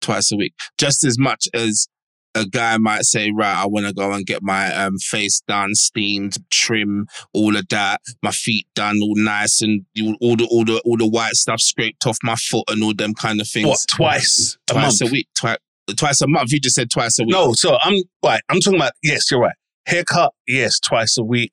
twice 0.00 0.30
a 0.30 0.36
week? 0.36 0.54
Just 0.78 1.04
as 1.04 1.18
much 1.18 1.48
as 1.54 1.88
a 2.34 2.44
guy 2.44 2.76
might 2.76 3.04
say, 3.04 3.30
right, 3.30 3.56
I 3.56 3.66
want 3.66 3.86
to 3.86 3.94
go 3.94 4.12
and 4.12 4.26
get 4.26 4.42
my 4.42 4.74
um, 4.74 4.98
face 4.98 5.40
done, 5.48 5.74
steamed, 5.74 6.36
trim, 6.50 7.06
all 7.32 7.56
of 7.56 7.66
that, 7.68 8.00
my 8.22 8.30
feet 8.30 8.66
done, 8.74 8.98
all 9.02 9.14
nice, 9.16 9.62
and 9.62 9.86
all 10.20 10.36
the 10.36 10.46
all 10.50 10.64
the 10.64 10.82
all 10.84 10.96
the 10.98 11.06
white 11.08 11.34
stuff 11.34 11.60
scraped 11.60 12.06
off 12.06 12.18
my 12.22 12.36
foot 12.36 12.64
and 12.68 12.82
all 12.82 12.92
them 12.94 13.14
kind 13.14 13.40
of 13.40 13.48
things. 13.48 13.66
What, 13.68 13.84
twice 13.88 14.58
a 14.68 14.72
Twice 14.74 15.00
month? 15.00 15.10
a 15.10 15.12
week, 15.12 15.28
twice 15.38 15.56
twice 15.96 16.20
a 16.20 16.26
month. 16.28 16.52
You 16.52 16.60
just 16.60 16.74
said 16.74 16.90
twice 16.90 17.18
a 17.18 17.24
week. 17.24 17.32
No, 17.32 17.52
so 17.54 17.78
I'm 17.80 18.02
right. 18.24 18.40
I'm 18.48 18.60
talking 18.60 18.78
about, 18.80 18.92
yes, 19.02 19.30
you're 19.30 19.40
right. 19.40 19.54
Haircut, 19.86 20.32
yes, 20.46 20.78
twice 20.80 21.16
a 21.16 21.22
week. 21.24 21.52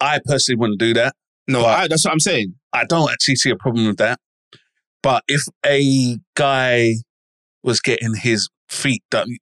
I 0.00 0.20
personally 0.24 0.58
wouldn't 0.58 0.78
do 0.80 0.94
that. 0.94 1.14
no, 1.48 1.64
I, 1.64 1.86
that's 1.86 2.04
what 2.04 2.12
I'm 2.12 2.20
saying. 2.20 2.54
I 2.72 2.84
don't 2.84 3.10
actually 3.10 3.36
see 3.36 3.50
a 3.50 3.56
problem 3.56 3.86
with 3.86 3.98
that. 3.98 4.18
But 5.02 5.22
if 5.28 5.42
a 5.66 6.18
guy 6.34 6.94
was 7.62 7.80
getting 7.80 8.14
his 8.14 8.48
feet 8.68 9.02
done 9.10 9.36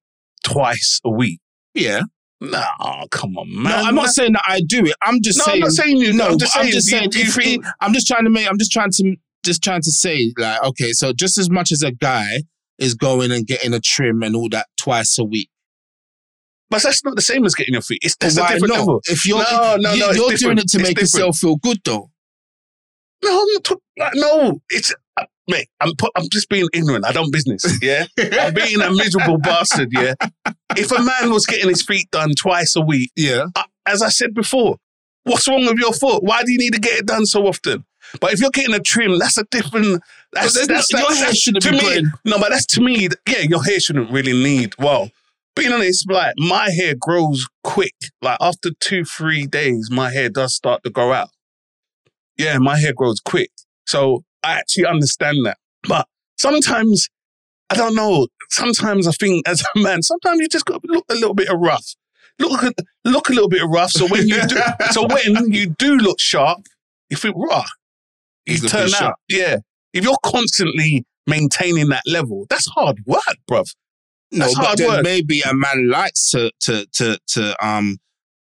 twice 0.46 1.00
a 1.04 1.10
week, 1.10 1.40
Yeah. 1.74 2.02
no, 2.40 2.62
come 3.10 3.36
on, 3.36 3.48
No, 3.54 3.62
man. 3.62 3.84
I'm 3.84 3.94
not 3.94 4.08
saying 4.10 4.32
that 4.34 4.42
I 4.46 4.60
do 4.60 4.84
it. 4.86 4.94
I'm 5.02 5.20
just 5.22 5.38
No, 5.38 5.44
saying. 5.44 5.54
I'm 5.56 5.60
not 5.68 5.72
saying 5.72 5.96
you. 5.98 6.12
no, 6.12 6.28
I'm 6.28 6.38
just 6.38 6.52
saying. 6.52 6.66
I'm 6.66 6.72
just 6.72 6.90
you- 6.90 6.98
saying. 6.98 7.10
you 7.12 7.30
think- 7.30 7.64
I'm 7.80 7.92
just 7.92 8.06
trying 8.06 8.24
to 8.24 8.30
make. 8.30 8.48
I'm 8.48 8.58
just 8.58 8.72
trying 8.72 8.90
to 8.92 9.16
just 9.44 9.62
trying 9.62 9.82
to 9.82 9.90
say 9.90 10.32
like, 10.38 10.62
okay, 10.64 10.92
so 10.92 11.12
just 11.12 11.38
as 11.38 11.48
much 11.50 11.70
as 11.72 11.82
a 11.82 11.92
guy 11.92 12.42
is 12.78 12.94
going 12.94 13.30
and 13.32 13.46
getting 13.46 13.72
a 13.74 13.80
trim 13.80 14.22
and 14.22 14.34
all 14.36 14.48
that 14.50 14.66
twice 14.76 15.18
a 15.18 15.24
week, 15.24 15.48
but 16.68 16.82
that's 16.82 17.04
not 17.04 17.16
the 17.16 17.22
same 17.22 17.44
as 17.44 17.54
getting 17.54 17.72
your 17.74 17.82
feet. 17.82 18.00
It's 18.02 18.16
that's 18.16 18.36
a 18.36 18.42
different 18.42 18.68
not? 18.68 18.78
level. 18.80 19.00
If 19.08 19.24
you're 19.26 19.38
No, 19.38 19.76
no, 19.78 19.92
you, 19.92 20.00
no, 20.00 20.10
you're 20.12 20.32
doing 20.36 20.58
it 20.58 20.68
to 20.68 20.78
It's 20.78 20.82
make 20.82 20.96
different. 20.96 21.12
yourself 21.14 21.38
feel 21.38 21.56
good 21.56 21.78
though. 21.84 22.10
No, 23.24 23.40
I'm 23.42 23.52
not 23.54 23.64
talking. 23.64 23.82
No, 24.14 24.60
it's 24.70 24.92
mate. 25.48 25.68
I'm 25.80 25.94
put, 25.96 26.10
I'm 26.16 26.28
just 26.30 26.48
being 26.48 26.68
ignorant. 26.72 27.04
I 27.06 27.12
don't 27.12 27.32
business. 27.32 27.64
Yeah, 27.82 28.06
I'm 28.18 28.54
being 28.54 28.80
a 28.80 28.90
miserable 28.92 29.38
bastard. 29.38 29.90
Yeah. 29.92 30.14
If 30.76 30.90
a 30.92 31.02
man 31.02 31.30
was 31.32 31.46
getting 31.46 31.68
his 31.68 31.82
feet 31.82 32.10
done 32.10 32.32
twice 32.36 32.76
a 32.76 32.80
week, 32.80 33.10
Yeah. 33.16 33.46
as 33.86 34.02
I 34.02 34.08
said 34.08 34.34
before, 34.34 34.76
what's 35.24 35.48
wrong 35.48 35.64
with 35.66 35.78
your 35.78 35.92
foot? 35.92 36.22
Why 36.22 36.42
do 36.42 36.52
you 36.52 36.58
need 36.58 36.74
to 36.74 36.80
get 36.80 36.98
it 36.98 37.06
done 37.06 37.26
so 37.26 37.46
often? 37.46 37.84
But 38.20 38.32
if 38.32 38.40
you're 38.40 38.50
getting 38.50 38.74
a 38.74 38.80
trim, 38.80 39.18
that's 39.18 39.36
a 39.38 39.44
different. 39.50 40.02
That's, 40.32 40.54
But 40.54 40.68
then 40.68 40.76
that's, 40.76 40.92
your 40.92 41.14
hair 41.14 41.34
shouldn't 41.34 41.64
to 41.64 41.70
be 41.72 42.02
me. 42.02 42.08
No, 42.24 42.38
but 42.38 42.50
that's 42.50 42.66
to 42.66 42.80
me. 42.80 43.08
Yeah, 43.28 43.40
your 43.40 43.64
hair 43.64 43.80
shouldn't 43.80 44.10
really 44.12 44.32
need. 44.32 44.74
Well, 44.78 45.10
being 45.56 45.72
honest, 45.72 46.08
like 46.10 46.34
my 46.36 46.70
hair 46.70 46.94
grows 46.98 47.48
quick. 47.64 47.94
Like 48.22 48.36
after 48.40 48.70
two, 48.78 49.04
three 49.04 49.46
days, 49.46 49.88
my 49.90 50.12
hair 50.12 50.28
does 50.28 50.54
start 50.54 50.84
to 50.84 50.90
grow 50.90 51.12
out. 51.12 51.30
Yeah, 52.38 52.58
my 52.58 52.78
hair 52.78 52.92
grows 52.92 53.18
quick. 53.20 53.50
So 53.86 54.22
I 54.46 54.52
actually 54.58 54.86
understand 54.86 55.44
that. 55.46 55.58
But 55.88 56.06
sometimes, 56.38 57.08
I 57.70 57.74
don't 57.76 57.94
know. 57.94 58.28
Sometimes 58.50 59.06
I 59.06 59.12
think 59.12 59.46
as 59.48 59.62
a 59.74 59.78
man, 59.78 60.02
sometimes 60.02 60.40
you 60.40 60.48
just 60.48 60.64
got 60.64 60.82
to 60.82 60.88
look 60.90 61.04
a 61.10 61.14
little 61.14 61.34
bit 61.34 61.48
of 61.48 61.58
rough. 61.60 61.94
Look, 62.38 62.62
a- 62.62 62.72
look 63.04 63.28
a 63.28 63.32
little 63.32 63.48
bit 63.48 63.62
rough. 63.66 63.90
So 63.90 64.06
when 64.06 64.28
you 64.28 64.46
do, 64.46 64.56
so 64.90 65.06
when 65.06 65.52
you 65.52 65.74
do 65.78 65.96
look 65.96 66.20
sharp, 66.20 66.60
you 67.10 67.16
think 67.16 67.34
raw. 67.36 67.64
You 68.46 68.54
He's 68.54 68.70
turn 68.70 68.88
sharp. 68.88 69.16
yeah. 69.28 69.56
If 69.92 70.04
you're 70.04 70.18
constantly 70.24 71.04
maintaining 71.26 71.88
that 71.88 72.02
level, 72.06 72.46
that's 72.50 72.66
hard 72.66 72.98
work, 73.06 73.22
bruv. 73.50 73.74
No, 74.32 74.40
That's 74.44 74.54
but 74.58 74.64
hard 74.66 74.80
work. 74.80 75.02
maybe 75.04 75.40
a 75.42 75.54
man 75.54 75.88
likes 75.88 76.30
to 76.32 76.50
to 76.60 76.86
to 76.94 77.18
to 77.28 77.66
um 77.66 77.98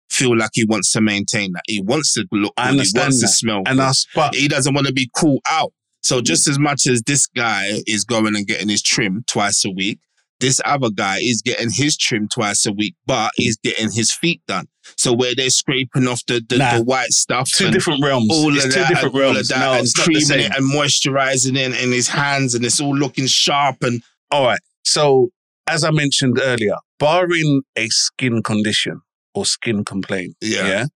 feel 0.10 0.36
like 0.38 0.52
he 0.54 0.66
wants 0.66 0.92
to 0.94 1.02
maintain 1.02 1.52
that. 1.54 1.63
He 1.68 1.82
wants 1.82 2.13
to 2.13 2.26
look 2.32 2.54
I 2.58 2.63
good. 2.66 2.70
understand 2.72 3.02
he 3.04 3.06
wants 3.06 3.22
that. 3.22 3.28
to 3.28 3.34
smell 3.34 3.63
And 3.66 3.80
us, 3.80 4.08
but 4.16 4.34
he 4.36 4.48
doesn't 4.48 4.74
want 4.74 4.88
to 4.88 4.94
be 4.94 5.10
caught 5.16 5.42
out. 5.50 5.72
So 6.04 6.22
just 6.22 6.48
as 6.48 6.60
much 6.60 6.86
as 6.88 7.02
this 7.04 7.26
guy 7.28 7.82
is 7.88 8.04
going 8.04 8.36
and 8.36 8.46
getting 8.46 8.70
his 8.70 8.82
trim 8.82 9.24
twice 9.28 9.63
a 9.66 9.72
week, 9.72 10.00
this 10.39 10.60
other 10.66 10.89
guy 10.89 11.20
is 11.22 11.42
getting 11.42 11.70
his 11.72 11.96
trim 11.96 12.28
twice 12.28 12.66
a 12.66 12.74
week, 12.74 12.96
but 13.06 13.32
he's 13.36 13.56
getting 13.58 13.89
his 13.92 14.12
feet 14.12 14.42
done. 14.48 14.66
So 14.98 15.13
where 15.13 15.34
they're 15.34 15.50
scraping 15.50 16.08
off 16.08 16.22
the 16.28 16.44
the, 16.48 16.58
Nah. 16.58 16.78
the 16.80 16.84
white 16.84 17.12
stuff, 17.12 17.50
two 17.50 17.72
different 17.72 18.04
realms. 18.04 18.30
all 18.32 18.54
it's 18.54 18.66
of 18.66 18.74
two 18.74 18.80
that, 18.82 18.89
different 18.89 19.16
and 19.16 19.24
all 19.24 19.32
realms. 19.32 19.50
of 19.52 19.58
that, 19.58 19.60
no, 19.60 19.74
and 19.80 19.88
creaming 19.96 20.46
it 20.46 20.56
and 20.58 20.66
moisturizing 20.74 21.56
it 21.58 21.82
in 21.82 21.92
his 21.94 22.10
hands, 22.10 22.54
and 22.56 22.66
it's 22.66 22.82
all 22.82 22.96
looking 22.96 23.26
sharp. 23.28 23.78
And 23.84 24.02
All 24.32 24.44
right. 24.46 24.60
So, 24.84 25.30
as 25.68 25.86
I 25.86 25.92
mentioned 25.92 26.38
earlier, 26.44 26.76
barring 27.00 27.62
a 27.78 27.88
skin 27.89 28.44
condition 28.44 29.00
or 29.34 29.46
skin 29.46 29.86
complaint, 29.86 30.36
Yeah. 30.42 30.88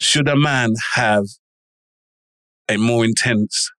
should 0.00 0.26
a 0.28 0.34
man 0.36 0.72
have 0.94 1.24
a 2.68 2.76
more 2.78 3.04
intense 3.04 3.70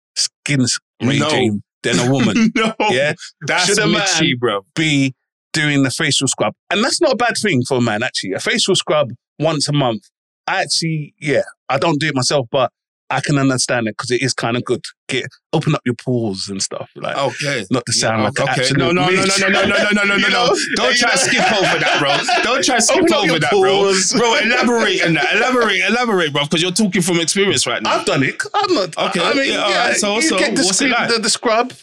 skin 0.45 0.61
s- 0.61 0.77
No. 1.01 1.09
regime 1.09 1.63
than 1.83 1.99
a 1.99 2.11
woman? 2.11 2.51
no, 2.55 2.73
yeah. 2.89 3.13
that's 3.41 3.65
Should 3.65 3.79
a 3.79 3.87
man- 3.87 4.01
Mitchy, 4.01 4.35
bro. 4.35 4.61
Be 4.75 5.13
doing 5.53 5.83
the 5.83 5.89
facial 5.91 6.27
scrub. 6.27 6.53
And 6.69 6.83
that's 6.83 7.01
not 7.01 7.13
a 7.13 7.15
bad 7.15 7.35
thing 7.41 7.63
for 7.67 7.77
a 7.77 7.81
man, 7.81 8.03
actually. 8.03 8.33
A 8.33 8.39
facial 8.39 8.75
scrub 8.75 9.11
once 9.39 9.67
a 9.69 9.73
month. 9.73 10.03
I 10.47 10.61
actually, 10.61 11.13
yeah, 11.19 11.41
I 11.69 11.77
don't 11.79 11.99
do 11.99 12.07
it 12.07 12.15
myself, 12.15 12.47
but 12.51 12.71
I 13.11 13.21
can 13.21 13.37
understand 13.37 13.87
it 13.87 13.91
because 13.97 14.09
it 14.09 14.21
is 14.23 14.33
kind 14.33 14.57
of 14.57 14.63
good. 14.65 14.81
Get 15.07 15.25
open 15.53 15.75
up 15.75 15.81
your 15.85 15.93
pores 16.03 16.49
and 16.49 16.59
stuff. 16.61 16.89
Like, 16.95 17.15
Okay. 17.15 17.63
not 17.69 17.83
to 17.85 17.93
sound 17.93 18.23
like 18.23 18.33
an 18.39 18.49
okay. 18.49 18.61
absolute 18.61 18.79
No, 18.79 18.91
no, 18.91 19.07
no, 19.09 19.23
no, 19.23 19.23
no, 19.25 19.47
no, 19.49 19.61
no, 19.65 19.77
no, 19.91 19.91
no, 19.91 20.03
no, 20.03 20.17
no, 20.17 20.27
no. 20.27 20.55
Don't 20.75 20.95
try 20.97 21.11
to 21.11 21.17
skip 21.17 21.51
over 21.51 21.79
that, 21.79 21.97
bro. 21.99 22.17
Don't 22.43 22.63
try 22.65 22.77
to 22.77 22.81
skip 22.81 23.03
Open 23.03 23.13
over 23.13 23.39
that, 23.39 23.51
bro. 23.51 23.61
pores. 23.61 24.11
Bro, 24.13 24.35
elaborate 24.39 25.05
on 25.05 25.13
that. 25.13 25.35
Elaborate, 25.35 25.81
elaborate, 25.87 26.33
bro, 26.33 26.43
because 26.45 26.61
you're 26.63 26.71
talking 26.71 27.03
from 27.03 27.19
experience 27.19 27.67
right 27.67 27.81
now. 27.83 27.97
I've 27.99 28.05
done 28.07 28.23
it. 28.23 28.41
I'm 28.53 28.73
not. 28.73 28.97
Okay, 28.97 29.21
I 29.23 29.33
mean, 29.33 29.51
yeah, 29.53 29.57
all 29.59 29.69
yeah, 29.69 29.87
right. 29.89 29.95
So- 29.97 30.15
you 30.15 30.21
so 30.23 30.39
get 30.39 30.55
the, 30.55 30.63
what's 30.63 30.81
it 30.81 30.89
scrub- 30.89 30.99
like? 30.99 31.09
the, 31.15 31.19
the 31.19 31.29
scrub. 31.29 31.73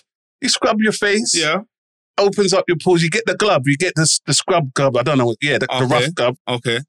You 0.41 0.49
scrub 0.49 0.77
your 0.81 0.93
face. 0.93 1.37
Yeah. 1.39 1.59
Opens 2.19 2.53
up 2.53 2.65
your 2.67 2.77
pores. 2.83 3.03
You 3.03 3.11
get 3.11 3.25
the 3.27 3.37
glove. 3.37 3.63
You 3.67 3.77
get 3.77 3.95
the 3.95 4.07
the 4.27 4.35
scrub 4.35 4.75
glove. 4.75 4.97
I 4.97 5.03
don't 5.03 5.19
know. 5.19 5.35
Yeah, 5.41 5.59
the, 5.59 5.67
the 5.79 5.87
rough 5.87 6.15
glove. 6.15 6.37
Okay. 6.49 6.81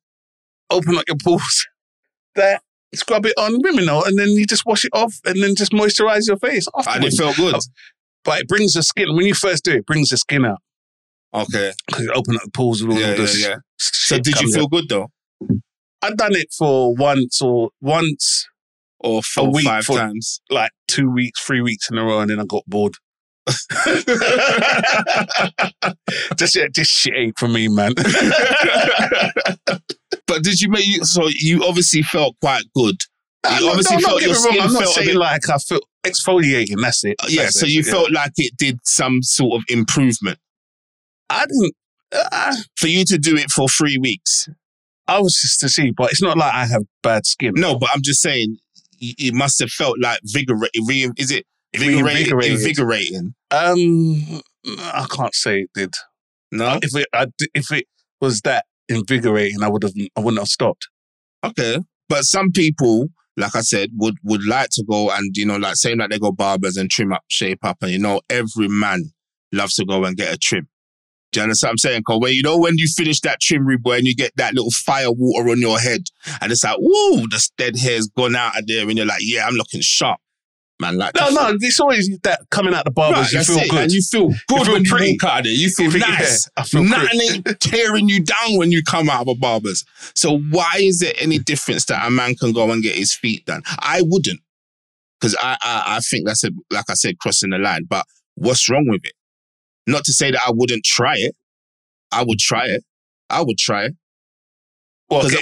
Open 0.71 0.97
up 0.97 1.03
your 1.07 1.17
pores. 1.23 1.67
That 2.35 2.61
scrub 2.95 3.25
it 3.25 3.33
on 3.37 3.59
women, 3.63 3.85
know, 3.85 4.03
and 4.03 4.17
then 4.17 4.29
you 4.29 4.45
just 4.45 4.65
wash 4.65 4.85
it 4.85 4.91
off, 4.93 5.15
and 5.25 5.41
then 5.41 5.55
just 5.55 5.71
moisturize 5.71 6.27
your 6.27 6.37
face 6.37 6.67
And 6.87 7.03
it 7.03 7.13
felt 7.13 7.35
good. 7.37 7.55
But 8.23 8.41
it 8.41 8.47
brings 8.47 8.73
the 8.73 8.83
skin. 8.83 9.15
When 9.15 9.25
you 9.25 9.33
first 9.33 9.63
do 9.65 9.71
it, 9.71 9.77
it 9.77 9.85
brings 9.85 10.09
the 10.09 10.17
skin 10.17 10.45
out. 10.45 10.59
Okay. 11.33 11.73
because 11.87 12.05
it 12.05 12.11
opened 12.11 12.37
up 12.37 12.43
the 12.43 12.51
pores 12.51 12.83
with 12.83 12.95
all 12.95 13.01
Yeah, 13.01 13.15
the 13.15 13.37
yeah, 13.39 13.47
yeah. 13.49 13.55
So 13.77 14.19
did 14.19 14.39
you 14.39 14.51
feel 14.53 14.63
out. 14.65 14.71
good 14.71 14.87
though? 14.89 15.07
I'd 16.01 16.15
done 16.17 16.35
it 16.35 16.47
for 16.57 16.93
once 16.95 17.41
or 17.41 17.69
once, 17.81 18.47
Or 18.99 19.21
four, 19.23 19.51
week 19.51 19.65
five 19.65 19.83
for- 19.85 19.97
times? 19.97 20.41
like 20.49 20.71
two 20.87 21.09
weeks, 21.09 21.41
three 21.41 21.61
weeks 21.61 21.89
in 21.89 21.97
a 21.97 22.03
row, 22.03 22.19
and 22.19 22.29
then 22.29 22.39
I 22.39 22.45
got 22.45 22.63
bored. 22.67 22.93
Just, 26.37 26.57
this 26.75 26.87
shit 26.87 27.13
ain't 27.15 27.37
for 27.37 27.47
me, 27.47 27.67
man. 27.67 27.93
but 30.27 30.43
did 30.43 30.61
you 30.61 30.69
make 30.69 30.87
you 30.87 31.03
so 31.03 31.27
you 31.27 31.63
obviously 31.65 32.01
felt 32.01 32.35
quite 32.41 32.63
good? 32.75 32.95
You 33.45 33.59
no, 33.61 33.69
obviously 33.69 33.97
no, 33.97 34.07
felt 34.07 34.21
your 34.21 34.33
get 34.33 34.43
wrong. 34.43 34.51
skin 34.53 34.61
I'm 34.61 34.73
not 34.73 34.79
felt 34.83 34.91
a 34.91 34.93
saying 34.93 35.07
bit- 35.07 35.15
like 35.17 35.49
I 35.49 35.57
felt 35.57 35.83
exfoliating. 36.05 36.81
That's 36.81 37.03
it. 37.03 37.15
Uh, 37.21 37.25
yeah, 37.29 37.43
That's 37.43 37.59
so 37.59 37.65
it, 37.65 37.71
you 37.71 37.81
yeah. 37.81 37.91
felt 37.91 38.11
like 38.11 38.31
it 38.37 38.55
did 38.57 38.79
some 38.85 39.21
sort 39.21 39.55
of 39.59 39.65
improvement 39.69 40.39
I 41.29 41.45
didn't. 41.45 41.73
Uh, 42.15 42.55
for 42.77 42.87
you 42.87 43.03
to 43.05 43.17
do 43.17 43.35
it 43.35 43.49
for 43.49 43.67
three 43.67 43.97
weeks. 43.97 44.47
I 45.07 45.19
was 45.19 45.41
just 45.41 45.59
to 45.61 45.69
see, 45.69 45.91
but 45.91 46.11
it's 46.11 46.21
not 46.21 46.37
like 46.37 46.53
I 46.53 46.65
have 46.67 46.83
bad 47.01 47.25
skin. 47.25 47.53
No, 47.55 47.77
but 47.77 47.89
I'm 47.93 48.01
just 48.03 48.21
saying 48.21 48.57
you 48.99 49.33
must 49.33 49.59
have 49.59 49.69
felt 49.71 49.99
like. 49.99 50.19
Re, 50.33 51.09
is 51.17 51.31
it 51.31 51.45
invigorating? 51.73 52.53
Invigorating. 52.53 53.35
Um, 53.51 54.41
I 54.79 55.05
can't 55.09 55.35
say 55.35 55.61
it 55.61 55.69
did. 55.73 55.95
No. 56.51 56.79
If 56.81 56.95
it, 56.95 57.07
I, 57.13 57.27
if 57.53 57.71
it 57.71 57.85
was 58.21 58.41
that 58.41 58.65
invigorating, 58.87 59.63
I 59.63 59.69
would 59.69 59.83
have. 59.83 59.93
I 60.15 60.21
wouldn't 60.21 60.39
have 60.39 60.47
stopped. 60.47 60.87
Okay. 61.43 61.79
But 62.09 62.25
some 62.25 62.51
people, 62.51 63.07
like 63.37 63.55
I 63.55 63.61
said, 63.61 63.89
would 63.95 64.15
would 64.23 64.45
like 64.45 64.69
to 64.71 64.83
go 64.89 65.09
and, 65.09 65.35
you 65.35 65.45
know, 65.45 65.57
like 65.57 65.75
saying 65.75 65.97
that 65.97 66.09
they 66.11 66.19
go 66.19 66.31
barbers 66.31 66.77
and 66.77 66.89
trim 66.89 67.13
up, 67.13 67.23
shape 67.27 67.63
up. 67.63 67.77
And, 67.81 67.91
you 67.91 67.99
know, 67.99 68.21
every 68.29 68.67
man 68.67 69.11
loves 69.51 69.75
to 69.75 69.85
go 69.85 70.03
and 70.05 70.15
get 70.15 70.33
a 70.33 70.37
trim. 70.37 70.67
Do 71.31 71.39
you 71.39 71.43
understand 71.45 71.69
what 71.69 71.71
I'm 71.71 71.77
saying? 71.79 71.99
Because 72.01 72.19
when 72.21 72.33
you 72.33 72.43
know 72.43 72.59
when 72.59 72.77
you 72.77 72.87
finish 72.87 73.19
that 73.21 73.41
trim 73.41 73.65
boy 73.81 73.97
and 73.97 74.05
you 74.05 74.15
get 74.15 74.33
that 74.35 74.53
little 74.53 74.69
fire 74.69 75.11
water 75.11 75.49
on 75.49 75.59
your 75.59 75.79
head 75.79 76.01
and 76.41 76.51
it's 76.51 76.63
like, 76.63 76.77
woo, 76.77 77.27
the 77.27 77.49
dead 77.57 77.75
hair's 77.75 78.07
gone 78.15 78.35
out 78.35 78.59
of 78.59 78.67
there 78.67 78.87
and 78.87 78.95
you're 78.95 79.07
like, 79.07 79.21
yeah, 79.21 79.47
I'm 79.47 79.55
looking 79.55 79.81
sharp. 79.81 80.19
Man, 80.79 80.97
like 80.97 81.13
No, 81.15 81.29
no, 81.29 81.55
it's 81.61 81.79
always 81.79 82.09
that 82.23 82.41
coming 82.49 82.73
out 82.73 82.83
the 82.85 82.91
barbers. 82.91 83.33
Right, 83.33 83.33
you 83.33 83.43
feel 83.43 83.57
it. 83.63 83.69
good. 83.69 83.81
And 83.83 83.91
you 83.91 84.01
feel 84.01 84.27
good 84.47 84.63
feel 84.65 84.73
when 84.73 84.83
pretty. 84.83 85.05
you 85.11 85.17
walk 85.21 85.31
out 85.31 85.39
of 85.39 85.43
there. 85.45 85.53
You 85.53 85.69
feel 85.69 85.91
You 85.93 85.99
nice. 85.99 86.45
yeah, 86.57 86.61
I 86.61 86.65
feel 86.65 86.83
Nothing 86.83 87.21
ain't 87.21 87.45
tearing 87.59 88.09
you 88.09 88.21
down 88.23 88.57
when 88.57 88.71
you 88.71 88.81
come 88.83 89.09
out 89.09 89.21
of 89.21 89.27
a 89.27 89.35
barber's. 89.35 89.85
So 90.15 90.39
why 90.39 90.73
is 90.79 90.99
there 90.99 91.13
any 91.19 91.37
difference 91.39 91.85
that 91.85 92.05
a 92.05 92.09
man 92.09 92.35
can 92.35 92.51
go 92.53 92.71
and 92.71 92.81
get 92.81 92.95
his 92.95 93.13
feet 93.13 93.45
done? 93.45 93.61
I 93.79 94.01
wouldn't. 94.03 94.41
Because 95.21 95.35
I, 95.39 95.57
I 95.61 95.83
I 95.87 95.99
think 95.99 96.25
that's 96.25 96.43
a 96.43 96.49
like 96.71 96.89
I 96.89 96.95
said, 96.95 97.19
crossing 97.19 97.51
the 97.51 97.59
line. 97.59 97.85
But 97.87 98.05
what's 98.35 98.67
wrong 98.69 98.87
with 98.89 99.01
it? 99.05 99.13
Not 99.87 100.03
to 100.05 100.11
say 100.13 100.31
that 100.31 100.41
I 100.45 100.51
wouldn't 100.51 100.83
try 100.83 101.15
it. 101.17 101.35
I 102.11 102.23
would 102.23 102.39
try 102.39 102.65
it. 102.67 102.83
I 103.29 103.41
would 103.41 103.57
try 103.57 103.85
it. 103.85 103.95
Well, 105.09 105.25
okay. 105.25 105.37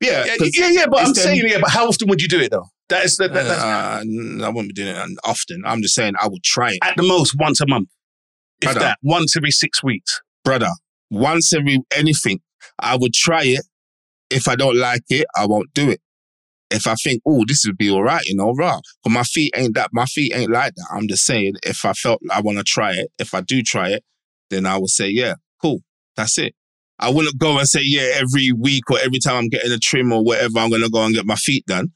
Yeah. 0.00 0.24
yeah, 0.26 0.34
yeah, 0.52 0.68
yeah, 0.70 0.86
but 0.86 1.00
I'm 1.00 1.06
them- 1.06 1.14
saying, 1.14 1.42
yeah, 1.46 1.58
but 1.60 1.70
how 1.70 1.88
often 1.88 2.08
would 2.08 2.20
you 2.20 2.28
do 2.28 2.38
it 2.40 2.50
though? 2.50 2.68
That 2.88 3.04
is 3.04 3.16
the, 3.16 3.28
that, 3.28 3.44
that's 3.44 3.62
uh, 3.62 4.44
I 4.44 4.48
wouldn't 4.48 4.74
be 4.74 4.82
doing 4.82 4.94
it 4.94 5.18
often. 5.24 5.62
I'm 5.64 5.80
just 5.80 5.94
saying 5.94 6.14
I 6.20 6.28
would 6.28 6.42
try 6.42 6.72
it. 6.72 6.78
at 6.82 6.96
the 6.96 7.02
most 7.02 7.34
once 7.38 7.60
a 7.60 7.66
month. 7.66 7.88
If 8.60 8.66
Brother. 8.66 8.80
that, 8.80 8.98
once 9.02 9.36
every 9.36 9.50
six 9.50 9.82
weeks. 9.82 10.20
brother, 10.44 10.70
once 11.10 11.52
every 11.52 11.80
anything, 11.96 12.40
I 12.78 12.96
would 12.96 13.14
try 13.14 13.44
it. 13.44 13.64
If 14.30 14.48
I 14.48 14.56
don't 14.56 14.76
like 14.76 15.04
it, 15.10 15.26
I 15.36 15.46
won't 15.46 15.72
do 15.74 15.90
it. 15.90 16.00
If 16.70 16.86
I 16.86 16.94
think, 16.94 17.22
oh, 17.26 17.44
this 17.46 17.64
would 17.66 17.76
be 17.76 17.90
all 17.90 18.02
right, 18.02 18.24
you 18.24 18.36
know, 18.36 18.52
rah. 18.52 18.80
But 19.02 19.10
my 19.10 19.22
feet 19.22 19.52
ain't 19.56 19.74
that. 19.74 19.90
My 19.92 20.06
feet 20.06 20.32
ain't 20.34 20.50
like 20.50 20.74
that. 20.74 20.86
I'm 20.92 21.08
just 21.08 21.24
saying, 21.24 21.54
if 21.62 21.84
I 21.84 21.92
felt 21.92 22.20
I 22.30 22.40
want 22.40 22.58
to 22.58 22.64
try 22.64 22.92
it, 22.92 23.10
if 23.18 23.34
I 23.34 23.42
do 23.42 23.62
try 23.62 23.90
it, 23.90 24.02
then 24.50 24.66
I 24.66 24.78
would 24.78 24.90
say, 24.90 25.08
yeah, 25.08 25.34
cool, 25.60 25.80
that's 26.16 26.38
it. 26.38 26.54
I 26.98 27.10
wouldn't 27.10 27.38
go 27.38 27.58
and 27.58 27.68
say, 27.68 27.82
yeah, 27.82 28.14
every 28.14 28.52
week 28.52 28.90
or 28.90 28.98
every 28.98 29.18
time 29.18 29.36
I'm 29.36 29.48
getting 29.48 29.72
a 29.72 29.78
trim 29.78 30.12
or 30.12 30.22
whatever, 30.22 30.58
I'm 30.58 30.70
gonna 30.70 30.88
go 30.88 31.04
and 31.04 31.14
get 31.14 31.26
my 31.26 31.36
feet 31.36 31.66
done, 31.66 31.92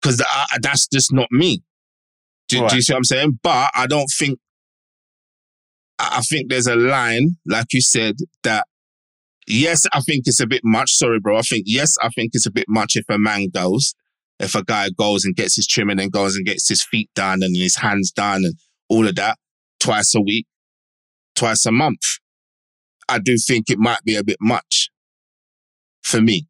because 0.00 0.22
that's 0.60 0.88
just 0.88 1.12
not 1.12 1.28
me. 1.30 1.62
Do, 2.48 2.66
do 2.68 2.76
you 2.76 2.82
see 2.82 2.92
what 2.92 2.98
I'm 2.98 3.04
saying? 3.04 3.38
But 3.42 3.70
I 3.74 3.86
don't 3.86 4.10
think 4.18 4.38
I 5.98 6.18
I 6.18 6.20
think 6.22 6.48
there's 6.48 6.66
a 6.66 6.76
line, 6.76 7.36
like 7.46 7.72
you 7.72 7.80
said, 7.80 8.16
that 8.42 8.66
yes, 9.46 9.86
I 9.92 10.00
think 10.00 10.24
it's 10.26 10.40
a 10.40 10.46
bit 10.46 10.62
much. 10.64 10.92
Sorry, 10.92 11.20
bro. 11.20 11.38
I 11.38 11.42
think 11.42 11.64
yes, 11.66 11.96
I 12.02 12.08
think 12.08 12.30
it's 12.34 12.46
a 12.46 12.50
bit 12.50 12.66
much 12.68 12.96
if 12.96 13.04
a 13.08 13.18
man 13.18 13.48
goes, 13.48 13.94
if 14.38 14.54
a 14.54 14.64
guy 14.64 14.90
goes 14.90 15.24
and 15.24 15.36
gets 15.36 15.56
his 15.56 15.66
trim 15.66 15.90
and 15.90 15.98
then 15.98 16.08
goes 16.08 16.36
and 16.36 16.46
gets 16.46 16.68
his 16.68 16.82
feet 16.82 17.10
done 17.14 17.42
and 17.42 17.56
his 17.56 17.76
hands 17.76 18.10
done 18.10 18.44
and 18.44 18.54
all 18.88 19.06
of 19.06 19.16
that 19.16 19.36
twice 19.80 20.14
a 20.14 20.20
week, 20.20 20.46
twice 21.34 21.66
a 21.66 21.72
month. 21.72 22.02
I 23.08 23.18
do 23.18 23.36
think 23.38 23.70
it 23.70 23.78
might 23.78 24.04
be 24.04 24.16
a 24.16 24.24
bit 24.24 24.36
much 24.40 24.90
for 26.02 26.20
me. 26.20 26.46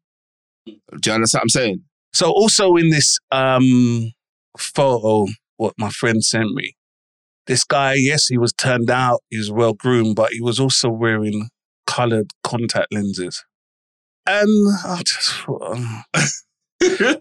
Do 0.65 0.75
you 1.05 1.13
understand 1.13 1.39
what 1.39 1.43
I'm 1.43 1.49
saying? 1.49 1.83
So 2.13 2.31
also 2.31 2.75
in 2.75 2.89
this 2.89 3.19
um 3.31 4.11
photo, 4.57 5.27
what 5.57 5.73
my 5.77 5.89
friend 5.89 6.23
sent 6.23 6.51
me, 6.51 6.75
this 7.47 7.63
guy, 7.63 7.95
yes, 7.95 8.27
he 8.27 8.37
was 8.37 8.53
turned 8.53 8.89
out, 8.89 9.21
he 9.29 9.37
was 9.37 9.51
well 9.51 9.73
groomed, 9.73 10.15
but 10.15 10.31
he 10.31 10.41
was 10.41 10.59
also 10.59 10.89
wearing 10.89 11.49
coloured 11.87 12.31
contact 12.43 12.93
lenses. 12.93 13.43
And 14.27 14.75
I 14.85 15.01
just 15.03 15.31
thought, 15.31 15.75
um, 15.75 16.03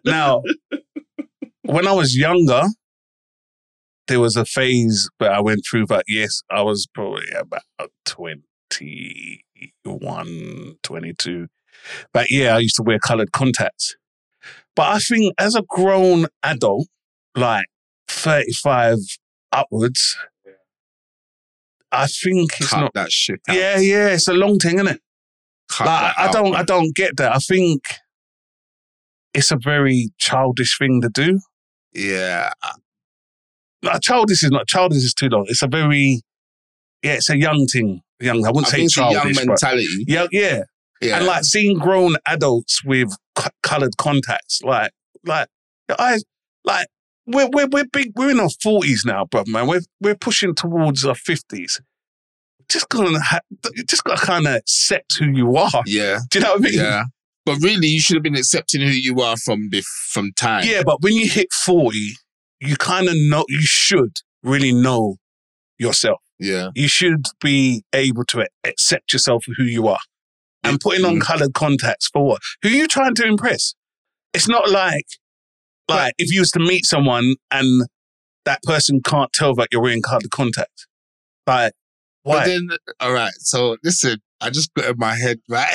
now, 0.05 0.43
when 1.63 1.87
I 1.87 1.93
was 1.93 2.15
younger, 2.15 2.65
there 4.09 4.21
was 4.21 4.37
a 4.37 4.45
phase 4.45 5.09
that 5.19 5.33
I 5.33 5.41
went 5.41 5.63
through, 5.69 5.87
but 5.87 6.05
yes, 6.07 6.43
I 6.51 6.61
was 6.61 6.87
probably 6.93 7.25
about 7.35 7.63
21, 8.05 10.75
22. 10.83 11.47
But 12.13 12.31
yeah, 12.31 12.55
I 12.55 12.59
used 12.59 12.77
to 12.77 12.83
wear 12.83 12.99
coloured 12.99 13.33
contacts. 13.33 13.97
But 14.79 14.95
I 14.95 14.99
think 15.01 15.35
as 15.39 15.57
a 15.57 15.63
grown 15.69 16.27
adult, 16.45 16.87
like 17.35 17.65
35 18.07 18.99
upwards, 19.51 20.17
I 21.91 22.07
think 22.07 22.53
it's 22.61 22.71
Cut 22.71 22.81
not. 22.83 22.95
that 22.95 23.11
shit 23.11 23.41
out. 23.49 23.57
Yeah, 23.57 23.79
yeah, 23.81 24.11
it's 24.11 24.29
a 24.29 24.35
long 24.35 24.61
thing, 24.61 24.77
isn't 24.77 24.87
it? 24.87 25.01
Cut 25.69 25.89
Like, 25.89 26.17
I 26.17 26.27
out, 26.27 26.33
don't, 26.33 26.53
man. 26.53 26.61
I 26.61 26.63
don't 26.63 26.95
get 26.95 27.17
that. 27.17 27.35
I 27.35 27.39
think 27.39 27.83
it's 29.35 29.51
a 29.51 29.57
very 29.57 30.11
childish 30.19 30.79
thing 30.79 31.01
to 31.03 31.09
do. 31.09 31.41
Yeah. 31.93 32.53
Like, 33.83 34.01
childish 34.01 34.45
is 34.45 34.53
not 34.53 34.69
childish 34.69 34.99
is 35.03 35.13
too 35.13 35.29
long. 35.29 35.47
It's 35.49 35.63
a 35.63 35.67
very, 35.67 36.23
yeah, 37.03 37.15
it's 37.15 37.31
a 37.31 37.37
young 37.37 37.67
thing. 37.67 38.03
Young, 38.21 38.47
I 38.47 38.51
wouldn't 38.51 38.73
I 38.73 38.87
say 38.87 39.03
a 39.03 39.11
young 39.11 39.33
mentality. 39.35 40.05
yeah, 40.07 40.29
yeah. 40.31 40.63
Yeah. 41.01 41.19
And 41.19 41.27
like 41.27 41.45
seeing 41.45 41.79
grown 41.79 42.17
adults 42.27 42.85
with 42.85 43.13
c- 43.39 43.51
coloured 43.63 43.97
contacts, 43.99 44.61
like, 44.63 44.91
like, 45.25 45.49
eyes, 45.99 46.25
like, 46.65 46.89
we're 47.27 47.49
we're 47.53 47.69
we're 47.71 47.85
big. 47.93 48.13
We're 48.17 48.31
in 48.31 48.41
our 48.41 48.49
forties 48.63 49.05
now, 49.05 49.27
brother, 49.27 49.51
man. 49.51 49.67
We're 49.67 49.83
we're 50.01 50.17
pushing 50.17 50.55
towards 50.55 51.05
our 51.05 51.15
fifties. 51.15 51.81
Just 52.69 52.89
gonna, 52.89 53.21
ha- 53.21 53.41
you 53.75 53.85
just 53.85 54.05
got 54.05 54.19
to 54.19 54.27
kind 54.27 54.47
of 54.47 54.55
accept 54.55 55.19
who 55.19 55.27
you 55.27 55.57
are. 55.57 55.71
yeah. 55.87 56.19
Do 56.31 56.39
you 56.39 56.45
know 56.45 56.53
what 56.53 56.61
I 56.61 56.63
mean? 56.63 56.75
Yeah. 56.75 57.05
But 57.47 57.59
really, 57.63 57.87
you 57.89 58.01
should 58.01 58.17
have 58.17 58.23
been 58.23 58.37
accepting 58.37 58.81
who 58.83 58.89
you 58.89 59.21
are 59.21 59.37
from 59.37 59.71
bef- 59.71 59.85
from 60.11 60.33
time. 60.37 60.65
Yeah, 60.67 60.83
but 60.85 61.03
when 61.03 61.15
you 61.15 61.29
hit 61.29 61.53
forty, 61.53 62.13
you 62.61 62.77
kind 62.77 63.09
of 63.09 63.15
know. 63.17 63.45
You 63.49 63.61
should 63.63 64.17
really 64.43 64.73
know 64.73 65.17
yourself. 65.79 66.21
Yeah. 66.39 66.71
You 66.75 66.89
should 66.89 67.27
be 67.43 67.83
able 67.95 68.25
to 68.27 68.47
accept 68.65 69.13
yourself 69.13 69.45
for 69.45 69.53
who 69.57 69.65
you 69.65 69.89
are. 69.89 69.99
And 70.65 70.81
putting 70.81 71.05
on 71.05 71.21
coloured 71.21 71.55
contacts 71.55 72.09
for 72.09 72.25
what? 72.27 72.43
Who 72.63 72.69
are 72.69 72.73
you 72.73 72.89
trying 72.89 73.15
to 73.17 73.27
impress? 73.27 73.75
It's 74.35 74.49
not 74.49 74.71
like 74.71 75.07
like 75.89 76.15
if 76.19 76.33
you 76.33 76.41
was 76.41 76.51
to 76.53 76.59
meet 76.59 76.85
someone 76.85 77.37
and 77.51 77.87
that 78.45 78.63
person 78.63 79.01
can't 79.03 79.33
tell 79.33 79.55
that 79.55 79.69
you're 79.73 79.83
wearing 79.83 80.03
coloured 80.03 80.31
contacts. 80.31 80.87
Like 81.47 81.73
why? 82.23 82.41
But 82.41 82.47
then, 82.47 82.69
all 83.01 83.13
right. 83.13 83.33
So 83.39 83.77
listen, 83.83 84.19
I 84.41 84.51
just 84.51 84.73
got 84.75 84.91
in 84.91 84.99
my 84.99 85.15
head, 85.15 85.39
right? 85.49 85.69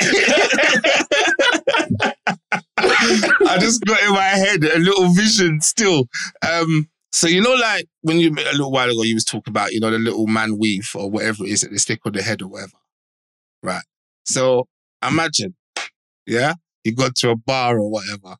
I 3.46 3.58
just 3.58 3.84
got 3.84 4.02
in 4.02 4.12
my 4.12 4.22
head 4.22 4.64
a 4.64 4.78
little 4.78 5.08
vision 5.12 5.60
still. 5.60 6.06
Um, 6.48 6.88
so 7.12 7.26
you 7.28 7.40
know, 7.40 7.54
like 7.54 7.86
when 8.02 8.18
you 8.18 8.30
a 8.30 8.52
little 8.52 8.72
while 8.72 8.90
ago, 8.90 9.02
you 9.02 9.14
was 9.14 9.24
talking 9.24 9.50
about 9.50 9.72
you 9.72 9.80
know 9.80 9.90
the 9.90 9.98
little 9.98 10.26
man 10.26 10.58
weave 10.58 10.90
or 10.94 11.10
whatever 11.10 11.44
it 11.44 11.50
is 11.50 11.60
that 11.60 11.70
they 11.70 11.76
stick 11.76 12.00
on 12.04 12.12
the 12.12 12.22
head 12.22 12.42
or 12.42 12.48
whatever, 12.48 12.76
right? 13.62 13.84
So 14.24 14.66
imagine, 15.08 15.54
yeah, 16.26 16.54
you 16.84 16.94
go 16.94 17.08
to 17.16 17.30
a 17.30 17.36
bar 17.36 17.78
or 17.78 17.90
whatever, 17.90 18.36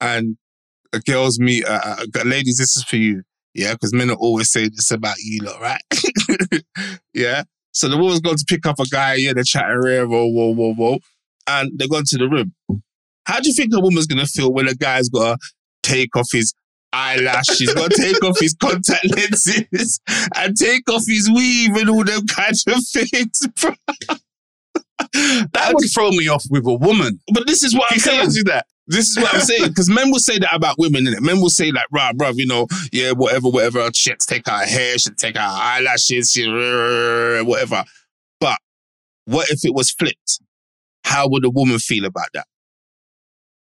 and 0.00 0.36
a 0.92 1.00
girls 1.00 1.38
meet, 1.38 1.64
uh, 1.64 1.80
uh, 1.84 2.22
ladies, 2.24 2.58
this 2.58 2.76
is 2.76 2.84
for 2.84 2.96
you, 2.96 3.22
yeah, 3.54 3.72
because 3.72 3.92
men 3.92 4.10
are 4.10 4.16
always 4.16 4.50
saying 4.50 4.70
this 4.74 4.90
about 4.90 5.16
you, 5.18 5.40
lot, 5.42 5.60
right? 5.60 5.82
yeah. 7.14 7.44
So 7.72 7.88
the 7.88 7.98
woman's 7.98 8.20
going 8.20 8.36
to 8.38 8.44
pick 8.48 8.66
up 8.66 8.78
a 8.78 8.86
guy, 8.86 9.14
yeah, 9.14 9.32
they're 9.34 9.44
chatting 9.44 9.80
rare, 9.82 10.06
whoa, 10.06 10.26
whoa, 10.26 10.54
whoa, 10.54 10.74
whoa, 10.74 10.98
and 11.46 11.70
they're 11.74 11.88
going 11.88 12.04
to 12.06 12.18
the 12.18 12.28
room. 12.28 12.54
How 13.24 13.40
do 13.40 13.48
you 13.48 13.54
think 13.54 13.74
a 13.74 13.80
woman's 13.80 14.06
going 14.06 14.24
to 14.24 14.30
feel 14.30 14.52
when 14.52 14.68
a 14.68 14.74
guy's 14.74 15.08
got 15.08 15.40
to 15.40 15.52
take 15.82 16.16
off 16.16 16.28
his 16.32 16.54
eyelashes, 16.92 17.74
got 17.74 17.90
to 17.90 18.02
take 18.02 18.22
off 18.24 18.38
his 18.38 18.54
contact 18.54 19.04
lenses, 19.14 20.00
and 20.36 20.56
take 20.56 20.88
off 20.88 21.02
his 21.06 21.30
weave 21.30 21.76
and 21.76 21.90
all 21.90 22.04
them 22.04 22.26
kinds 22.26 22.64
of 22.66 22.82
things, 22.86 23.46
bro. 23.60 23.74
That 25.52 25.72
would 25.74 25.88
throw 25.92 26.10
me 26.10 26.28
off 26.28 26.44
with 26.50 26.66
a 26.66 26.74
woman. 26.74 27.20
But 27.32 27.46
this 27.46 27.62
is 27.62 27.74
what 27.74 27.84
I'm 27.90 27.96
You 27.96 28.00
saying. 28.00 28.30
do 28.30 28.44
that. 28.44 28.66
This 28.88 29.08
is 29.10 29.16
what 29.16 29.34
I'm 29.34 29.40
saying. 29.40 29.68
Because 29.68 29.88
men 29.90 30.10
will 30.10 30.18
say 30.20 30.38
that 30.38 30.54
about 30.54 30.76
women, 30.78 31.04
innit? 31.06 31.20
Men 31.20 31.40
will 31.40 31.50
say, 31.50 31.72
like, 31.72 31.86
right, 31.90 32.16
bruv, 32.16 32.34
you 32.36 32.46
know, 32.46 32.66
yeah, 32.92 33.12
whatever, 33.12 33.48
whatever. 33.48 33.90
She 33.94 34.10
had 34.10 34.20
to 34.20 34.26
take 34.26 34.46
her 34.46 34.64
hair, 34.64 34.96
she 34.98 35.10
had 35.10 35.18
to 35.18 35.26
take 35.26 35.36
her 35.36 35.42
eyelashes, 35.42 36.30
she, 36.32 36.46
whatever. 37.44 37.84
But 38.40 38.58
what 39.24 39.48
if 39.50 39.64
it 39.64 39.74
was 39.74 39.90
flipped? 39.90 40.40
How 41.04 41.28
would 41.28 41.44
a 41.44 41.50
woman 41.50 41.78
feel 41.78 42.04
about 42.04 42.26
that? 42.34 42.46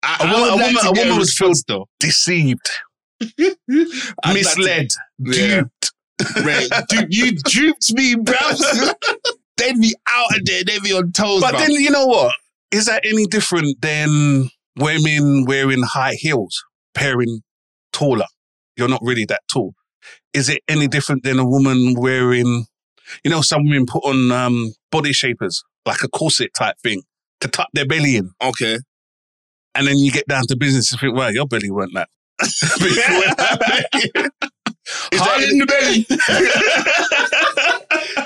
I, 0.03 0.17
A 0.21 0.27
woman- 0.33 0.49
a 0.49 0.57
woman- 0.57 0.87
a 0.87 0.93
woman 0.93 1.09
would 1.15 1.21
response, 1.21 1.63
though. 1.69 1.89
Deceived, 2.01 2.69
I'd 3.21 3.29
like 3.39 3.55
to- 4.25 4.35
misled, 4.35 4.89
Yeah. 5.21 5.33
duped. 5.63 5.93
Right. 6.45 6.69
Du- 6.89 7.07
you 7.11 7.33
duped 7.33 7.93
me, 7.95 8.17
bruv. 8.17 8.95
They'd 9.57 9.81
be 9.81 9.95
out 10.09 10.37
of 10.37 10.45
there. 10.45 10.63
They'd 10.65 10.83
be 10.83 10.93
on 10.93 11.13
toes, 11.13 11.41
But 11.43 11.55
bruv. 11.55 11.59
then 11.59 11.71
you 11.73 11.91
know 11.91 12.07
what? 12.07 12.35
Is 12.71 12.87
that 12.87 13.05
any 13.05 13.27
different 13.27 13.81
than 13.83 14.49
women 14.77 15.45
wearing 15.47 15.83
high 15.83 16.15
heels, 16.15 16.65
pairing 16.95 17.43
taller? 17.93 18.27
You're 18.77 18.89
not 18.89 19.03
really 19.03 19.25
that 19.27 19.43
tall. 19.53 19.75
Is 20.33 20.49
it 20.49 20.63
any 20.69 20.89
different 20.89 21.23
than 21.23 21.39
a 21.39 21.45
woman 21.47 21.95
wearing, 21.99 22.67
you 23.23 23.31
know, 23.31 23.43
some 23.43 23.65
women 23.65 23.85
put 23.87 24.03
on 24.05 24.33
um, 24.33 24.73
body 24.91 25.13
shapers, 25.13 25.63
like 25.85 26.03
a 26.03 26.09
corset 26.09 26.55
type 26.55 26.77
thing, 26.83 27.03
to 27.41 27.49
tuck 27.49 27.69
their 27.75 27.87
belly 27.87 28.17
in. 28.17 28.31
okay. 28.43 28.79
And 29.75 29.87
then 29.87 29.97
you 29.99 30.11
get 30.13 30.27
down 30.29 30.47
to 30.49 30.57
business 30.57 30.91
and 30.93 31.01
think, 31.01 31.15
well, 31.17 31.33
your 31.33 31.47
belly 31.47 31.71
weren't 31.71 31.95
that. 31.95 32.09
Is 32.43 32.59
that- 35.21 35.49
in 35.51 35.59
the 35.59 35.67
belly. 35.67 36.07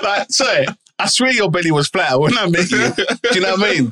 like, 0.03 0.29
sorry, 0.31 0.65
I 0.99 1.07
swear 1.07 1.31
your 1.31 1.51
belly 1.51 1.71
was 1.71 1.87
flat 1.89 2.19
when 2.19 2.37
I 2.37 2.47
met 2.49 2.71
you. 2.71 2.91
Do 2.91 3.35
you 3.35 3.41
know 3.41 3.55
what 3.55 3.69
I 3.69 3.73
mean? 3.73 3.91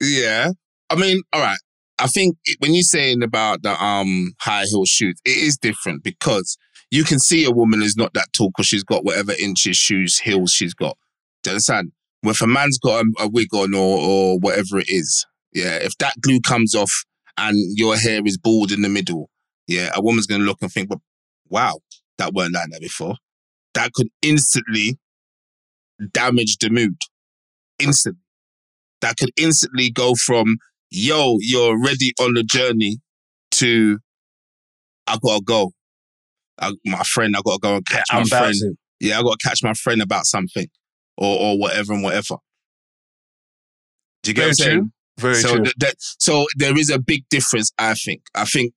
Yeah. 0.00 0.50
I 0.90 0.96
mean, 0.96 1.22
all 1.32 1.40
right. 1.40 1.58
I 1.98 2.06
think 2.08 2.36
when 2.58 2.74
you're 2.74 2.82
saying 2.82 3.22
about 3.22 3.62
the 3.62 3.82
um 3.82 4.34
high 4.40 4.64
heel 4.64 4.84
shoes, 4.84 5.18
it 5.24 5.36
is 5.36 5.56
different 5.56 6.02
because 6.02 6.58
you 6.90 7.04
can 7.04 7.18
see 7.18 7.44
a 7.44 7.50
woman 7.50 7.82
is 7.82 7.96
not 7.96 8.12
that 8.14 8.32
tall 8.32 8.50
because 8.50 8.66
she's 8.66 8.84
got 8.84 9.04
whatever 9.04 9.32
inches 9.32 9.76
shoes 9.76 10.18
heels 10.18 10.52
she's 10.52 10.74
got. 10.74 10.96
Do 11.42 11.50
you 11.50 11.52
understand? 11.52 11.92
If 12.22 12.40
a 12.40 12.46
man's 12.46 12.78
got 12.78 13.04
a, 13.04 13.24
a 13.24 13.28
wig 13.28 13.54
on 13.54 13.74
or 13.74 13.98
or 13.98 14.38
whatever 14.38 14.78
it 14.78 14.88
is, 14.88 15.24
yeah, 15.52 15.76
if 15.76 15.96
that 15.98 16.20
glue 16.20 16.40
comes 16.40 16.74
off 16.74 16.92
and 17.38 17.56
your 17.78 17.96
hair 17.96 18.20
is 18.24 18.36
bald 18.36 18.72
in 18.72 18.82
the 18.82 18.88
middle, 18.88 19.30
yeah, 19.66 19.90
a 19.94 20.02
woman's 20.02 20.26
gonna 20.26 20.44
look 20.44 20.58
and 20.60 20.70
think, 20.70 20.88
"But 20.88 20.98
wow, 21.48 21.78
that 22.18 22.34
weren't 22.34 22.54
like 22.54 22.70
that 22.70 22.80
before." 22.80 23.16
That 23.74 23.92
could 23.92 24.08
instantly 24.22 24.98
damage 26.12 26.58
the 26.58 26.70
mood. 26.70 26.96
Instantly 27.78 28.20
that 29.02 29.16
could 29.16 29.30
instantly 29.36 29.90
go 29.90 30.14
from 30.14 30.56
yo, 30.90 31.36
you're 31.40 31.70
already 31.76 32.12
on 32.20 32.34
the 32.34 32.42
journey 32.42 32.98
to 33.52 33.98
I 35.06 35.18
gotta 35.22 35.42
go. 35.44 35.72
I, 36.58 36.72
my 36.84 37.02
friend, 37.02 37.34
I 37.36 37.40
gotta 37.44 37.58
go 37.60 37.76
and 37.76 37.86
catch 37.86 38.06
my 38.12 38.20
I'm 38.20 38.26
friend. 38.26 38.44
bouncing. 38.44 38.76
Yeah, 39.00 39.18
I 39.18 39.22
gotta 39.22 39.36
catch 39.42 39.62
my 39.62 39.74
friend 39.74 40.02
about 40.02 40.26
something. 40.26 40.66
Or 41.18 41.38
or 41.38 41.58
whatever 41.58 41.94
and 41.94 42.02
whatever. 42.02 42.36
Do 44.22 44.30
you 44.30 44.34
get 44.34 44.42
Very 44.42 44.46
what 44.46 44.48
I'm 44.48 44.54
saying? 44.54 44.78
true. 44.78 44.90
Very 45.18 45.34
so 45.36 45.54
true. 45.54 45.64
th- 45.64 45.74
that 45.78 45.94
so 45.98 46.46
there 46.56 46.78
is 46.78 46.90
a 46.90 46.98
big 46.98 47.28
difference, 47.30 47.70
I 47.78 47.94
think. 47.94 48.22
I 48.34 48.44
think 48.44 48.72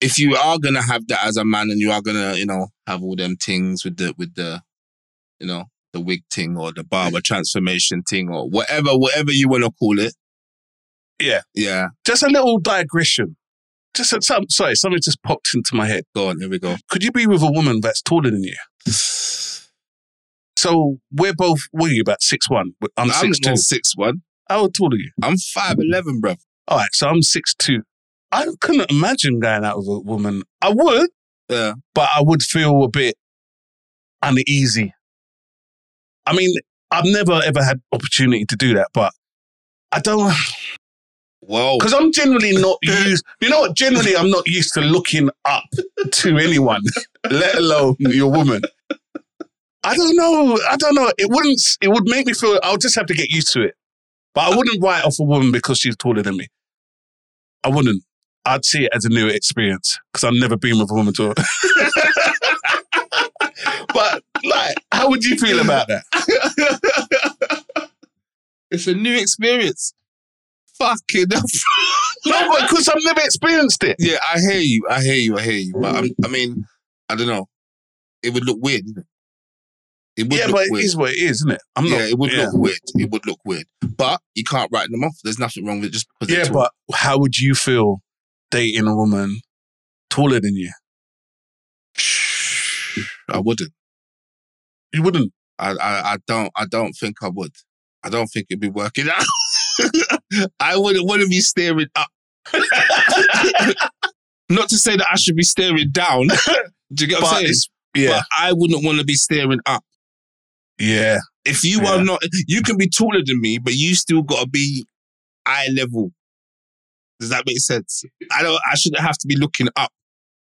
if 0.00 0.18
you 0.18 0.36
are 0.36 0.58
gonna 0.58 0.82
have 0.82 1.06
that 1.08 1.24
as 1.24 1.36
a 1.36 1.44
man 1.44 1.70
and 1.70 1.80
you 1.80 1.90
are 1.90 2.02
gonna, 2.02 2.34
you 2.34 2.46
know, 2.46 2.68
have 2.86 3.02
all 3.02 3.16
them 3.16 3.36
things 3.36 3.84
with 3.84 3.96
the 3.96 4.14
with 4.16 4.34
the, 4.34 4.62
you 5.40 5.46
know, 5.46 5.64
the 5.92 6.00
wig 6.00 6.22
thing 6.32 6.56
or 6.56 6.72
the 6.72 6.84
barber 6.84 7.20
transformation 7.20 8.02
thing 8.02 8.28
or 8.28 8.48
whatever, 8.48 8.90
whatever 8.96 9.32
you 9.32 9.48
wanna 9.48 9.70
call 9.72 9.98
it. 9.98 10.14
Yeah. 11.20 11.42
Yeah. 11.54 11.88
Just 12.06 12.22
a 12.22 12.28
little 12.28 12.58
digression. 12.58 13.36
Just 13.94 14.12
a, 14.12 14.22
some, 14.22 14.48
sorry, 14.48 14.76
something 14.76 15.00
just 15.02 15.22
popped 15.22 15.50
into 15.54 15.74
my 15.74 15.86
head. 15.86 16.04
Go 16.14 16.28
on, 16.28 16.38
here 16.40 16.48
we 16.48 16.58
go. 16.58 16.76
Could 16.88 17.02
you 17.02 17.10
be 17.12 17.26
with 17.26 17.42
a 17.42 17.50
woman 17.50 17.80
that's 17.80 18.00
taller 18.00 18.30
than 18.30 18.42
you? 18.44 18.54
So 20.56 20.98
we're 21.10 21.34
both, 21.34 21.60
what 21.72 21.90
are 21.90 21.94
you, 21.94 22.02
about 22.02 22.22
six 22.22 22.48
one? 22.48 22.72
I'm, 22.96 23.10
I'm 23.10 23.10
six 23.10 23.38
two. 23.38 23.56
six 23.56 23.92
one. 23.96 24.22
How 24.48 24.68
tall 24.68 24.92
are 24.92 24.96
you? 24.96 25.10
I'm 25.22 25.36
five 25.38 25.76
eleven, 25.78 26.20
bro. 26.20 26.34
All 26.68 26.78
right, 26.78 26.88
so 26.92 27.08
I'm 27.08 27.22
six 27.22 27.54
two. 27.54 27.82
I 28.30 28.46
couldn't 28.60 28.90
imagine 28.90 29.40
going 29.40 29.64
out 29.64 29.78
with 29.78 29.88
a 29.88 30.00
woman. 30.00 30.42
I 30.60 30.70
would, 30.70 31.10
Yeah. 31.48 31.72
but 31.94 32.10
I 32.14 32.20
would 32.22 32.42
feel 32.42 32.84
a 32.84 32.88
bit 32.88 33.16
uneasy. 34.22 34.92
I 36.30 36.36
mean, 36.36 36.54
I've 36.92 37.04
never 37.06 37.40
ever 37.44 37.62
had 37.62 37.80
opportunity 37.92 38.44
to 38.46 38.56
do 38.56 38.74
that, 38.74 38.88
but 38.94 39.12
I 39.90 39.98
don't 39.98 40.32
Whoa. 41.40 41.76
because 41.78 41.92
I'm 41.92 42.12
generally 42.12 42.52
not 42.52 42.78
used. 42.82 43.24
You 43.40 43.48
know 43.50 43.60
what? 43.60 43.74
Generally, 43.74 44.16
I'm 44.16 44.30
not 44.30 44.46
used 44.46 44.72
to 44.74 44.80
looking 44.80 45.28
up 45.44 45.64
to 46.12 46.38
anyone, 46.38 46.82
let 47.30 47.56
alone 47.56 47.96
your 47.98 48.30
woman. 48.30 48.62
I 49.82 49.96
don't 49.96 50.14
know. 50.14 50.58
I 50.70 50.76
don't 50.76 50.94
know. 50.94 51.10
It 51.18 51.30
wouldn't. 51.30 51.60
It 51.80 51.88
would 51.88 52.04
make 52.04 52.26
me 52.26 52.32
feel. 52.32 52.60
I'll 52.62 52.76
just 52.76 52.94
have 52.94 53.06
to 53.06 53.14
get 53.14 53.30
used 53.30 53.52
to 53.54 53.62
it. 53.62 53.74
But 54.32 54.52
I 54.52 54.56
wouldn't 54.56 54.80
write 54.80 55.04
off 55.04 55.18
a 55.18 55.24
woman 55.24 55.50
because 55.50 55.78
she's 55.78 55.96
taller 55.96 56.22
than 56.22 56.36
me. 56.36 56.46
I 57.64 57.70
wouldn't. 57.70 58.04
I'd 58.44 58.64
see 58.64 58.84
it 58.84 58.92
as 58.94 59.04
a 59.04 59.08
new 59.08 59.26
experience 59.26 59.98
because 60.12 60.22
I've 60.22 60.40
never 60.40 60.56
been 60.56 60.78
with 60.78 60.92
a 60.92 60.94
woman 60.94 61.12
taller. 61.12 61.34
how 65.00 65.08
would 65.08 65.24
you 65.24 65.36
feel 65.36 65.60
about 65.60 65.88
that? 65.88 66.04
it's 68.70 68.86
a 68.86 68.94
new 68.94 69.16
experience. 69.16 69.94
Fucking. 70.78 71.26
No, 72.26 72.50
because 72.60 72.86
I've 72.86 73.02
never 73.02 73.22
experienced 73.22 73.82
it. 73.82 73.96
Yeah, 73.98 74.18
I 74.30 74.38
hear 74.40 74.60
you. 74.60 74.86
I 74.90 75.02
hear 75.02 75.14
you. 75.14 75.38
I 75.38 75.40
hear 75.40 75.54
you. 75.54 75.72
But 75.72 75.96
I'm, 75.96 76.04
mm. 76.04 76.14
I 76.22 76.28
mean, 76.28 76.66
I 77.08 77.14
don't 77.14 77.28
know. 77.28 77.48
It 78.22 78.34
would 78.34 78.44
look 78.44 78.58
weird. 78.60 78.84
It? 80.18 80.24
would 80.24 80.34
Yeah, 80.34 80.48
look 80.48 80.56
but 80.56 80.66
it 80.66 80.72
weird. 80.72 80.84
is 80.84 80.96
what 80.98 81.12
it 81.12 81.18
is, 81.18 81.30
isn't 81.30 81.52
it? 81.52 81.62
I'm 81.76 81.86
yeah, 81.86 81.98
not. 81.98 82.08
it 82.08 82.18
would 82.18 82.32
yeah. 82.32 82.44
look 82.44 82.56
weird. 82.56 82.78
It 82.94 83.10
would 83.10 83.26
look 83.26 83.38
weird. 83.46 83.64
But 83.96 84.20
you 84.34 84.44
can't 84.44 84.70
write 84.70 84.90
them 84.90 85.02
off. 85.02 85.16
There's 85.24 85.38
nothing 85.38 85.64
wrong 85.64 85.80
with 85.80 85.88
it 85.88 85.92
just 85.92 86.08
because. 86.20 86.36
Yeah, 86.36 86.52
but 86.52 86.72
how 86.92 87.18
would 87.18 87.38
you 87.38 87.54
feel 87.54 88.02
dating 88.50 88.86
a 88.86 88.94
woman 88.94 89.40
taller 90.10 90.40
than 90.40 90.56
you? 90.56 90.72
I 93.30 93.38
wouldn't. 93.38 93.72
You 94.92 95.02
wouldn't. 95.02 95.32
I, 95.58 95.70
I, 95.72 96.12
I 96.12 96.16
don't. 96.26 96.50
I 96.56 96.66
don't 96.66 96.92
think 96.92 97.16
I 97.22 97.28
would. 97.28 97.52
I 98.02 98.08
don't 98.08 98.26
think 98.28 98.46
it'd 98.50 98.60
be 98.60 98.68
working 98.70 99.06
out. 99.08 99.24
I 100.60 100.76
wouldn't 100.76 101.06
want 101.06 101.22
to 101.22 101.28
be 101.28 101.40
staring 101.40 101.86
up. 101.94 102.08
Not 104.48 104.68
to 104.70 104.76
say 104.78 104.96
that 104.96 105.06
I 105.10 105.16
should 105.16 105.36
be 105.36 105.42
staring 105.44 105.90
down. 105.90 106.28
Do 106.92 107.04
you 107.04 107.10
get 107.10 107.22
what 107.22 107.30
But 107.30 107.36
I'm 107.36 107.46
saying? 107.46 107.54
yeah, 107.94 108.08
But 108.18 108.24
I 108.36 108.52
wouldn't 108.52 108.84
want 108.84 108.98
to 108.98 109.04
be 109.04 109.14
staring 109.14 109.60
up. 109.66 109.84
yeah. 110.78 111.18
If 111.44 111.62
you 111.64 111.80
Yeah. 111.82 111.94
are 112.00 112.04
not, 112.04 112.20
you 112.48 112.60
can 112.62 112.76
be 112.76 112.88
taller 112.88 113.20
than 113.24 113.40
me, 113.40 113.58
but 113.58 113.74
you 113.74 113.94
still 113.94 114.22
got 114.22 114.42
to 114.42 114.48
be 114.48 114.84
eye 115.46 115.68
level. 115.74 116.10
Does 117.18 117.30
that 117.30 117.44
make 117.46 117.58
sense? 117.60 118.02
I 118.32 118.42
don't. 118.42 118.60
I 118.70 118.74
shouldn't 118.76 119.00
have 119.02 119.16
to 119.18 119.26
be 119.26 119.36
looking 119.36 119.68
up 119.76 119.90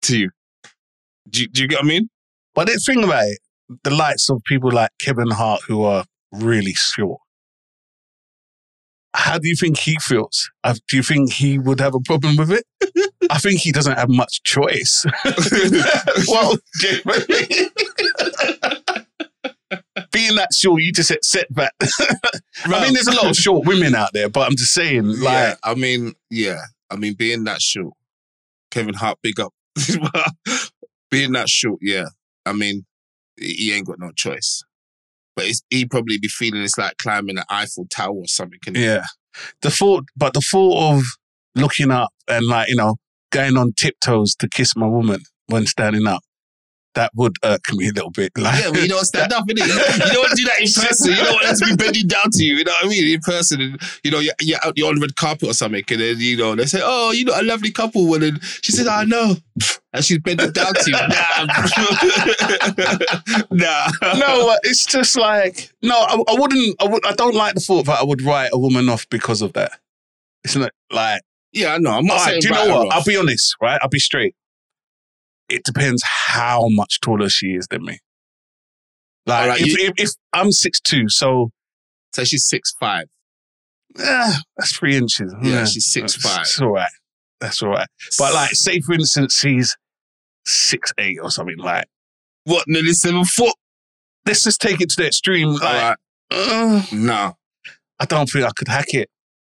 to 0.02 0.18
you. 0.18 0.31
Do 1.31 1.42
you, 1.42 1.48
do 1.48 1.62
you 1.62 1.68
get 1.68 1.76
what 1.76 1.85
I 1.85 1.88
mean? 1.88 2.09
But 2.55 2.66
the 2.66 2.74
thing 2.85 3.02
about 3.05 3.24
it, 3.24 3.38
the 3.85 3.90
likes 3.90 4.28
of 4.30 4.42
people 4.44 4.70
like 4.70 4.90
Kevin 5.00 5.30
Hart 5.30 5.62
who 5.66 5.82
are 5.85 6.04
really 6.32 6.74
short. 6.74 7.20
How 9.14 9.38
do 9.38 9.46
you 9.48 9.56
think 9.56 9.78
he 9.78 9.96
feels? 10.00 10.50
Uh, 10.64 10.74
Do 10.88 10.96
you 10.96 11.02
think 11.02 11.32
he 11.32 11.58
would 11.58 11.80
have 11.80 11.94
a 11.94 12.00
problem 12.00 12.37
with 12.37 12.50
it? 12.50 12.64
I 13.30 13.38
think 13.38 13.61
he 13.61 13.70
doesn't 13.70 13.98
have 13.98 14.08
much 14.08 14.42
choice. 14.42 15.04
well, 16.28 16.56
being 20.12 20.37
that 20.37 20.48
short, 20.54 20.82
you 20.82 20.92
just 20.92 21.11
accept 21.11 21.54
that. 21.56 21.74
I 22.64 22.85
mean, 22.85 22.94
there's 22.94 23.06
a 23.06 23.14
lot 23.14 23.28
of 23.28 23.37
short 23.37 23.66
women 23.66 23.94
out 23.94 24.12
there, 24.14 24.28
but 24.30 24.46
I'm 24.46 24.56
just 24.56 24.72
saying, 24.72 25.06
like, 25.06 25.20
yeah, 25.22 25.54
I 25.62 25.74
mean, 25.74 26.14
yeah, 26.30 26.61
I 26.90 26.96
mean, 26.96 27.14
being 27.14 27.44
that 27.44 27.61
short, 27.61 27.94
Kevin 28.70 28.94
Hart, 28.94 29.18
big 29.22 29.38
up. 29.40 29.52
being 31.11 31.32
that 31.32 31.48
short, 31.48 31.80
yeah. 31.82 32.06
I 32.46 32.52
mean, 32.52 32.85
he 33.42 33.72
ain't 33.72 33.87
got 33.87 33.98
no 33.98 34.11
choice. 34.16 34.62
But 35.35 35.46
he 35.70 35.87
probably 35.87 36.18
be 36.18 36.28
feeling 36.28 36.62
it's 36.62 36.76
like 36.76 36.98
climbing 36.98 37.38
an 37.38 37.44
Eiffel 37.48 37.87
Tower 37.90 38.14
or 38.14 38.26
something. 38.26 38.59
Yeah. 38.74 39.05
The 39.62 39.70
thought, 39.70 40.05
but 40.16 40.35
the 40.35 40.42
thought 40.42 40.94
of 40.94 41.02
looking 41.55 41.90
up 41.90 42.11
and 42.28 42.46
like, 42.46 42.68
you 42.68 42.76
know, 42.76 42.96
going 43.31 43.57
on 43.57 43.72
tiptoes 43.72 44.35
to 44.37 44.48
kiss 44.48 44.76
my 44.76 44.87
woman 44.87 45.20
when 45.46 45.66
standing 45.66 46.07
up, 46.07 46.22
that 46.94 47.11
would 47.14 47.37
irk 47.44 47.62
me 47.72 47.88
a 47.88 47.92
little 47.92 48.11
bit. 48.11 48.33
Like, 48.38 48.64
Yeah, 48.64 48.70
but 48.70 48.83
you 48.83 48.88
don't 48.88 49.05
stand 49.05 49.33
up, 49.33 49.46
innit? 49.46 49.66
You, 49.66 49.74
you 49.74 50.12
don't 50.12 50.37
do 50.37 50.44
that 50.44 50.61
in 50.61 50.66
person. 50.87 51.11
You 51.11 51.16
don't 51.16 51.33
want 51.35 51.57
to 51.59 51.64
be 51.66 51.76
bending 51.76 52.07
down 52.09 52.31
to 52.33 52.44
you. 52.44 52.57
You 52.57 52.64
know 52.64 52.72
what 52.72 52.87
I 52.87 52.88
mean? 52.88 53.14
In 53.14 53.20
person, 53.20 53.61
and 53.61 53.81
you 54.02 54.11
know, 54.11 54.18
you're, 54.18 54.35
you're 54.40 54.59
out, 54.64 54.72
you're 54.76 54.88
on 54.88 54.96
the 54.96 55.00
red 55.02 55.16
carpet 55.16 55.48
or 55.48 55.55
something, 55.55 55.85
and 55.88 56.00
then 56.00 56.16
you 56.18 56.37
know 56.37 56.55
they 56.57 56.66
say, 56.66 56.81
"Oh, 56.83 57.12
you 57.12 57.24
know, 57.24 57.35
a 57.37 57.42
lovely 57.42 57.70
couple." 57.70 58.12
And 58.14 58.22
then 58.22 58.40
she 58.62 58.72
said, 58.72 58.87
"I 58.87 59.05
know," 59.05 59.37
and 59.92 60.05
she's 60.05 60.18
bending 60.18 60.50
down 60.52 60.74
to 60.74 60.90
you. 60.90 60.96
Nah, 63.50 63.88
nah. 64.02 64.14
no, 64.14 64.57
it's 64.62 64.87
just 64.87 65.16
like 65.16 65.70
no. 65.83 65.94
I, 65.96 66.14
I 66.14 66.35
wouldn't. 66.38 66.76
I 66.83 66.88
would. 66.88 67.05
I 67.07 67.12
don't 67.14 67.35
like 67.35 67.55
the 67.55 67.61
thought 67.61 67.87
that 67.87 68.00
I 68.00 68.05
would 68.05 68.22
write 68.22 68.50
a 68.52 68.59
woman 68.59 68.88
off 68.88 69.09
because 69.09 69.42
of 69.42 69.52
that. 69.55 69.72
It's 70.44 70.57
not 70.57 70.70
like. 70.90 71.22
Yeah, 71.52 71.74
I 71.74 71.78
know. 71.78 71.90
I'm 71.90 72.07
not 72.07 72.26
right, 72.26 72.40
do 72.40 72.48
you 72.48 72.55
know 72.55 72.66
what? 72.78 72.87
off. 72.87 72.92
I'll 72.94 73.05
be 73.05 73.16
honest, 73.16 73.57
right? 73.61 73.78
I'll 73.83 73.90
be 73.90 73.98
straight. 73.98 74.35
It 75.48 75.64
depends 75.64 76.02
how 76.05 76.68
much 76.68 77.00
taller 77.00 77.28
she 77.28 77.48
is 77.55 77.66
than 77.68 77.85
me. 77.85 77.98
Like 79.26 79.42
All 79.42 79.48
right, 79.48 79.61
if, 79.61 79.66
you- 79.78 79.87
if, 79.87 79.92
if 79.96 80.11
I'm 80.33 80.50
six 80.52 80.81
two, 80.81 81.09
so 81.09 81.50
So 82.14 82.24
she's 82.24 82.46
six 82.46 82.72
five. 82.81 83.07
eh, 83.98 84.35
that's 84.57 84.76
three 84.76 84.96
inches. 84.96 85.35
Yeah, 85.42 85.64
she's 85.64 85.87
six 85.87 86.14
five. 86.16 86.40
It's 86.42 86.61
all 86.61 86.70
right. 86.72 86.90
That's 87.40 87.62
all 87.62 87.70
right. 87.70 87.88
But 88.18 88.35
like, 88.35 88.50
say 88.52 88.81
for 88.81 88.94
instance, 88.94 89.35
she's 89.37 89.76
six 90.46 90.92
eight 90.98 91.18
or 91.22 91.31
something. 91.31 91.59
Like, 91.59 91.87
what? 92.44 92.64
Nearly 92.66 92.92
seven 92.92 93.24
foot. 93.24 93.55
let's 94.26 94.42
just 94.42 94.61
take 94.61 94.81
it 94.81 94.90
to 94.90 94.96
the 94.96 95.07
extreme. 95.07 95.48
Like, 95.50 95.62
right. 95.62 95.96
uh, 96.31 96.83
No, 96.92 97.35
I 98.00 98.05
don't 98.07 98.26
think 98.28 98.44
I 98.44 98.50
could 98.57 98.68
hack 98.68 98.94
it. 98.94 99.09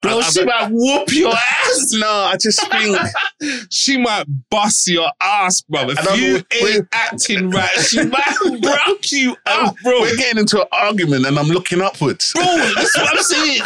Bro. 0.04 0.18
I- 0.20 0.20
I 0.20 0.30
she 0.30 0.46
might 0.46 0.70
whoop 0.72 1.12
your 1.12 1.34
ass. 1.34 1.92
No, 1.94 2.08
I 2.08 2.38
just 2.40 2.60
think 2.70 2.98
She 3.72 3.98
might 3.98 4.26
bust 4.52 4.88
your 4.88 5.10
ass, 5.22 5.62
bro. 5.62 5.88
If 5.90 6.18
you 6.20 6.44
ain't 6.70 6.88
acting 6.94 7.50
right, 7.50 7.70
she 7.80 8.04
might 8.06 8.38
broke 8.62 9.12
you 9.12 9.36
up, 9.48 9.76
bro. 9.84 10.02
we're 10.02 10.16
getting 10.16 10.40
into 10.40 10.62
an 10.62 10.68
argument, 10.72 11.26
and 11.26 11.38
I'm 11.40 11.48
looking 11.48 11.82
upwards. 11.82 12.32
Bro, 12.34 12.44
that's 12.44 12.96
what 12.98 13.18
I'm 13.18 13.24
saying. 13.24 13.62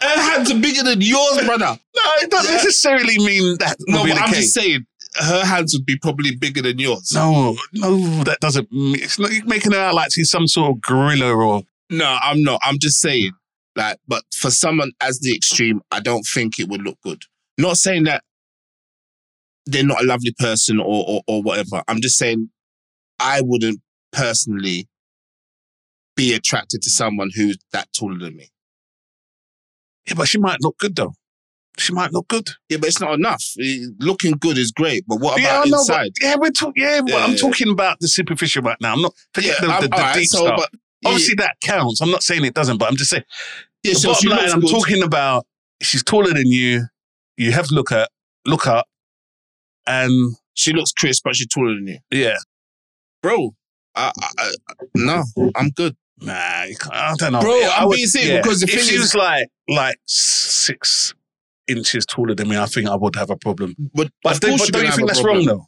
Her 0.00 0.20
hands 0.22 0.50
are 0.50 0.58
bigger 0.58 0.82
than 0.82 1.00
yours, 1.00 1.44
brother. 1.44 1.78
No, 1.94 2.02
it 2.22 2.30
doesn't 2.30 2.52
necessarily 2.54 3.18
mean 3.18 3.56
that. 3.58 3.76
No, 3.86 4.02
but 4.04 4.16
I'm 4.18 4.28
case. 4.28 4.36
just 4.36 4.54
saying, 4.54 4.86
her 5.16 5.44
hands 5.44 5.74
would 5.74 5.86
be 5.86 5.96
probably 5.98 6.34
bigger 6.34 6.62
than 6.62 6.78
yours. 6.78 7.12
No, 7.14 7.56
no, 7.74 7.96
that 8.24 8.40
doesn't. 8.40 8.68
It's 8.72 9.18
not 9.18 9.30
making 9.46 9.72
her 9.72 9.78
out 9.78 9.94
like 9.94 10.12
she's 10.12 10.30
some 10.30 10.46
sort 10.46 10.72
of 10.76 10.80
gorilla 10.80 11.32
or. 11.34 11.62
No, 11.90 12.18
I'm 12.22 12.42
not. 12.42 12.60
I'm 12.62 12.78
just 12.78 13.00
saying, 13.00 13.32
like, 13.76 13.98
but 14.06 14.22
for 14.34 14.50
someone 14.50 14.92
as 15.00 15.18
the 15.20 15.34
extreme, 15.34 15.80
I 15.90 16.00
don't 16.00 16.24
think 16.34 16.58
it 16.58 16.68
would 16.68 16.82
look 16.82 16.98
good. 17.02 17.22
Not 17.58 17.76
saying 17.76 18.04
that 18.04 18.22
they're 19.66 19.84
not 19.84 20.02
a 20.02 20.06
lovely 20.06 20.34
person 20.38 20.78
or 20.80 21.04
or, 21.06 21.22
or 21.26 21.42
whatever. 21.42 21.82
I'm 21.88 22.00
just 22.00 22.16
saying 22.18 22.50
I 23.18 23.40
wouldn't 23.42 23.80
personally 24.12 24.88
be 26.16 26.34
attracted 26.34 26.82
to 26.82 26.90
someone 26.90 27.30
who's 27.34 27.56
that 27.72 27.88
taller 27.92 28.18
than 28.18 28.36
me. 28.36 28.48
Yeah, 30.06 30.14
but 30.16 30.28
she 30.28 30.38
might 30.38 30.60
look 30.60 30.78
good 30.78 30.96
though. 30.96 31.14
She 31.78 31.94
might 31.94 32.12
look 32.12 32.28
good. 32.28 32.48
Yeah, 32.68 32.76
but 32.78 32.88
it's 32.88 33.00
not 33.00 33.14
enough. 33.14 33.42
Eh, 33.58 33.86
Looking 33.98 34.32
good 34.32 34.58
is 34.58 34.70
great, 34.72 35.04
but 35.06 35.20
what 35.20 35.40
yeah, 35.40 35.56
about 35.60 35.68
know, 35.68 35.78
inside? 35.78 36.10
Yeah, 36.20 36.36
we're 36.38 36.50
talking. 36.50 36.82
Yeah, 36.82 37.00
Yeah, 37.06 37.16
I'm 37.24 37.30
yeah. 37.30 37.36
talking 37.36 37.70
about 37.70 37.96
the 38.00 38.08
superficial 38.08 38.62
right 38.62 38.76
now. 38.80 38.92
I'm 38.92 39.00
not 39.00 39.14
forget 39.32 39.58
the, 39.60 39.68
I'm- 39.68 39.82
the, 39.82 39.88
the 39.88 39.94
all 39.96 40.00
right, 40.02 40.14
deep 40.14 40.28
so, 40.28 40.44
stuff. 40.44 40.58
but 40.58 40.70
Obviously, 41.04 41.34
that 41.36 41.56
counts. 41.62 42.00
I'm 42.00 42.10
not 42.10 42.22
saying 42.22 42.44
it 42.44 42.54
doesn't, 42.54 42.78
but 42.78 42.88
I'm 42.88 42.96
just 42.96 43.10
saying. 43.10 43.24
yeah, 43.82 43.94
so 43.94 44.12
bottom 44.12 44.30
line, 44.30 44.50
I'm 44.50 44.60
good. 44.60 44.70
talking 44.70 45.02
about. 45.02 45.46
She's 45.82 46.02
taller 46.04 46.32
than 46.32 46.46
you. 46.46 46.84
You 47.36 47.52
have 47.52 47.66
to 47.68 47.74
look 47.74 47.90
at 47.92 48.08
look 48.46 48.66
up, 48.66 48.86
and 49.86 50.36
She 50.54 50.72
looks 50.72 50.92
crisp, 50.92 51.22
but 51.24 51.34
she's 51.36 51.48
taller 51.48 51.74
than 51.74 51.86
you, 51.88 51.98
yeah, 52.10 52.36
bro. 53.22 53.54
I, 53.94 54.12
I, 54.20 54.28
I, 54.38 54.50
no, 54.94 55.22
I'm 55.54 55.70
good. 55.70 55.96
Nah, 56.20 56.64
you 56.64 56.76
can't, 56.76 56.94
I 56.94 57.14
don't 57.18 57.32
know. 57.32 57.40
Bro, 57.40 57.56
Yeah, 57.56 57.68
I 57.70 57.82
I'm 57.82 57.88
would- 57.88 57.96
being 57.96 58.06
serious 58.06 58.42
because 58.42 58.60
the 58.60 58.66
if 58.68 58.74
thing 58.74 58.84
she 58.84 58.94
is- 58.94 59.00
was 59.00 59.14
like 59.14 59.48
like 59.68 59.96
six 60.06 61.14
inches 61.68 62.06
taller 62.06 62.34
than 62.34 62.48
me, 62.48 62.56
I 62.58 62.66
think 62.66 62.88
I 62.88 62.94
would 62.94 63.16
have 63.16 63.30
a 63.30 63.36
problem. 63.36 63.74
But, 63.94 64.10
But, 64.22 64.34
of 64.34 64.40
they, 64.40 64.48
course 64.50 64.70
but 64.70 64.72
don't 64.72 64.84
you 64.86 64.92
think 64.92 65.08
that's 65.08 65.20
problem. 65.20 65.46
wrong 65.48 65.66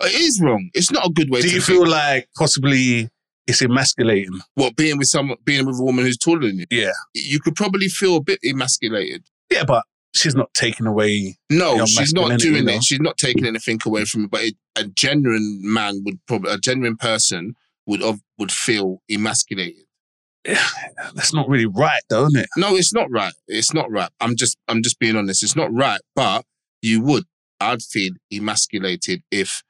though? 0.00 0.06
It 0.06 0.14
is 0.14 0.40
wrong. 0.42 0.68
It's 0.74 0.90
not 0.90 1.06
a 1.06 1.10
good 1.10 1.30
way 1.30 1.40
Do 1.42 1.48
to 1.48 1.54
you 1.54 1.60
think. 1.60 1.78
feel 1.78 1.86
like 1.88 2.28
possibly 2.36 3.08
it's 3.46 3.62
emasculating? 3.62 4.40
what 4.54 4.76
being 4.76 4.98
with 4.98 5.08
someone, 5.08 5.38
being 5.44 5.66
with 5.66 5.78
a 5.78 5.82
woman 5.82 6.04
who's 6.04 6.18
taller 6.18 6.40
than 6.40 6.58
you. 6.60 6.66
Yeah. 6.70 6.92
you 7.14 7.40
could 7.40 7.54
probably 7.54 7.88
feel 7.88 8.16
a 8.16 8.22
bit 8.22 8.38
emasculated. 8.44 9.24
Yeah, 9.50 9.64
but 9.64 9.84
she's 10.14 10.34
not 10.34 10.52
taking 10.54 10.86
away. 10.86 11.36
No, 11.50 11.84
she's 11.86 12.14
not 12.14 12.38
doing 12.38 12.68
it. 12.68 12.84
She's 12.84 13.00
not 13.00 13.18
taking 13.18 13.46
anything 13.46 13.78
away 13.84 14.04
from 14.04 14.24
it. 14.24 14.30
But 14.30 14.42
it, 14.42 14.54
a 14.76 14.84
genuine 14.84 15.60
man 15.62 16.02
would 16.04 16.24
probably, 16.26 16.52
a 16.52 16.58
genuine 16.58 16.96
person 16.96 17.54
would 17.86 18.02
of, 18.02 18.20
would 18.38 18.52
feel 18.52 19.02
emasculated. 19.10 19.84
That's 20.44 21.34
not 21.34 21.48
really 21.48 21.66
right, 21.66 22.02
though, 22.08 22.26
isn't 22.26 22.40
it? 22.40 22.48
No, 22.56 22.76
it's 22.76 22.92
not 22.92 23.10
right. 23.10 23.32
It's 23.48 23.74
not 23.74 23.90
right. 23.90 24.10
I'm 24.20 24.36
just, 24.36 24.56
I'm 24.68 24.82
just 24.82 24.98
being 24.98 25.16
honest. 25.16 25.42
It's 25.42 25.56
not 25.56 25.72
right. 25.72 26.00
But 26.14 26.44
you 26.82 27.02
would, 27.02 27.24
I'd 27.60 27.82
feel 27.82 28.12
emasculated 28.32 29.22
if 29.30 29.62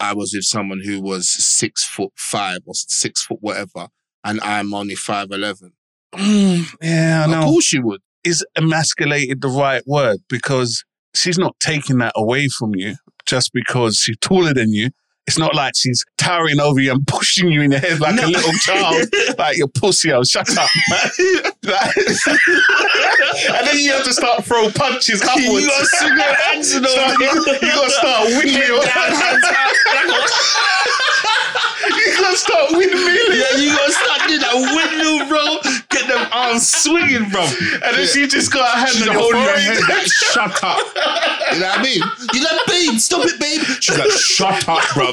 I 0.00 0.14
was 0.14 0.32
with 0.34 0.44
someone 0.44 0.80
who 0.84 1.00
was 1.00 1.28
six 1.28 1.84
foot 1.84 2.12
five 2.16 2.60
or 2.66 2.74
six 2.74 3.22
foot 3.24 3.38
whatever, 3.40 3.88
and 4.24 4.40
I'm 4.42 4.74
only 4.74 4.94
five 4.94 5.28
eleven. 5.30 5.72
Mm, 6.14 6.64
yeah, 6.82 7.26
I 7.28 7.38
Of 7.38 7.44
course 7.44 7.72
you 7.72 7.82
would. 7.82 8.00
Is 8.24 8.44
emasculated 8.56 9.40
the 9.40 9.48
right 9.48 9.82
word? 9.86 10.18
Because 10.28 10.84
she's 11.14 11.38
not 11.38 11.58
taking 11.60 11.98
that 11.98 12.12
away 12.16 12.48
from 12.48 12.74
you 12.74 12.96
just 13.26 13.52
because 13.52 13.98
she's 13.98 14.18
taller 14.20 14.54
than 14.54 14.72
you. 14.72 14.90
It's 15.28 15.38
not 15.38 15.54
like 15.54 15.76
she's 15.76 16.04
towering 16.16 16.58
over 16.58 16.80
you 16.80 16.90
and 16.90 17.06
pushing 17.06 17.48
you 17.50 17.60
in 17.60 17.70
the 17.70 17.78
head 17.78 18.00
like 18.00 18.14
No. 18.16 18.24
a 18.24 18.28
little 18.28 18.52
child, 18.64 19.04
like 19.38 19.58
your 19.58 19.68
pussy. 19.68 20.10
Oh, 20.10 20.24
shut 20.24 20.48
up, 20.58 20.68
man. 20.90 21.00
Like- 21.68 21.96
and 23.58 23.66
then 23.66 23.78
you 23.78 23.92
have 23.92 24.04
to 24.04 24.12
start 24.14 24.42
throw 24.44 24.70
punches 24.70 25.20
upwards. 25.20 25.44
You 25.46 25.68
gotta 25.68 25.86
swing 25.86 26.16
your 26.16 26.34
hands 26.34 26.72
and 26.72 26.86
all. 26.86 27.12
You, 27.20 27.28
you 27.60 27.68
gotta 27.74 27.90
start 27.90 28.28
windmilling. 28.28 28.86
you 30.08 30.08
gotta 32.20 32.36
start 32.36 32.70
windmilling. 32.70 33.38
Yeah, 33.38 33.56
you 33.58 33.70
gotta 33.74 33.92
start 33.92 34.28
doing 34.28 34.40
that 34.40 34.54
windmill, 34.54 35.28
bro. 35.28 35.58
Get 35.90 36.08
them 36.08 36.26
arms 36.32 36.68
swinging, 36.68 37.30
bro. 37.30 37.42
And 37.42 37.96
then 37.96 38.06
she 38.06 38.26
just 38.26 38.52
got 38.52 38.68
her 38.74 38.78
hand 38.80 38.90
She's 38.90 39.08
on 39.08 39.14
your 39.14 39.22
holding 39.22 39.42
your 39.42 39.58
head 39.58 39.82
like, 39.88 40.06
shut 40.06 40.64
up. 40.64 40.78
You 41.52 41.60
know 41.60 41.68
what 41.68 41.78
I 41.78 41.82
mean? 41.82 42.02
You're 42.32 42.44
like, 42.44 42.66
babe, 42.66 42.98
stop 42.98 43.26
it, 43.26 43.40
babe. 43.40 43.62
She's 43.80 43.98
like, 43.98 44.10
shut 44.10 44.68
up, 44.68 44.84
bro. 44.94 45.12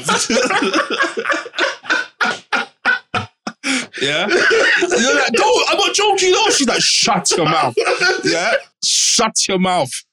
yeah? 4.02 4.26
You're 4.28 5.14
like, 5.14 5.32
don't, 5.32 5.70
I'm 5.70 5.78
not 5.78 5.94
joking, 5.94 6.32
no. 6.32 6.50
She's 6.50 6.68
like, 6.68 6.80
shut 6.82 7.30
your 7.36 7.46
mouth. 7.46 7.74
Yeah? 8.24 8.54
Shut 8.84 9.48
your 9.48 9.58
mouth. 9.58 10.05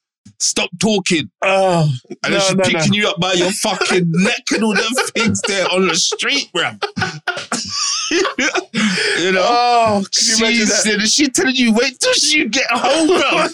Stop 0.44 0.70
talking. 0.80 1.30
Oh, 1.42 1.90
And 2.10 2.18
then 2.22 2.32
No, 2.34 2.40
she's 2.40 2.56
no, 2.56 2.64
no. 2.64 2.70
picking 2.70 2.94
you 2.94 3.08
up 3.08 3.18
by 3.20 3.32
your 3.34 3.52
fucking 3.64 4.12
neck 4.12 4.44
and 4.54 4.64
all 4.64 4.74
them 4.76 4.92
things 5.16 5.40
there 5.48 5.66
on 5.72 5.88
the 5.88 5.96
street, 5.96 6.50
bro. 6.54 6.64
you 8.12 9.32
know? 9.32 9.42
oh, 9.42 10.04
She's, 10.12 10.84
that? 10.84 11.08
she 11.10 11.30
telling 11.30 11.56
you, 11.56 11.74
wait 11.74 11.98
till 12.00 12.14
you 12.38 12.50
get 12.50 12.66
home, 12.70 13.08
bro. 13.08 13.48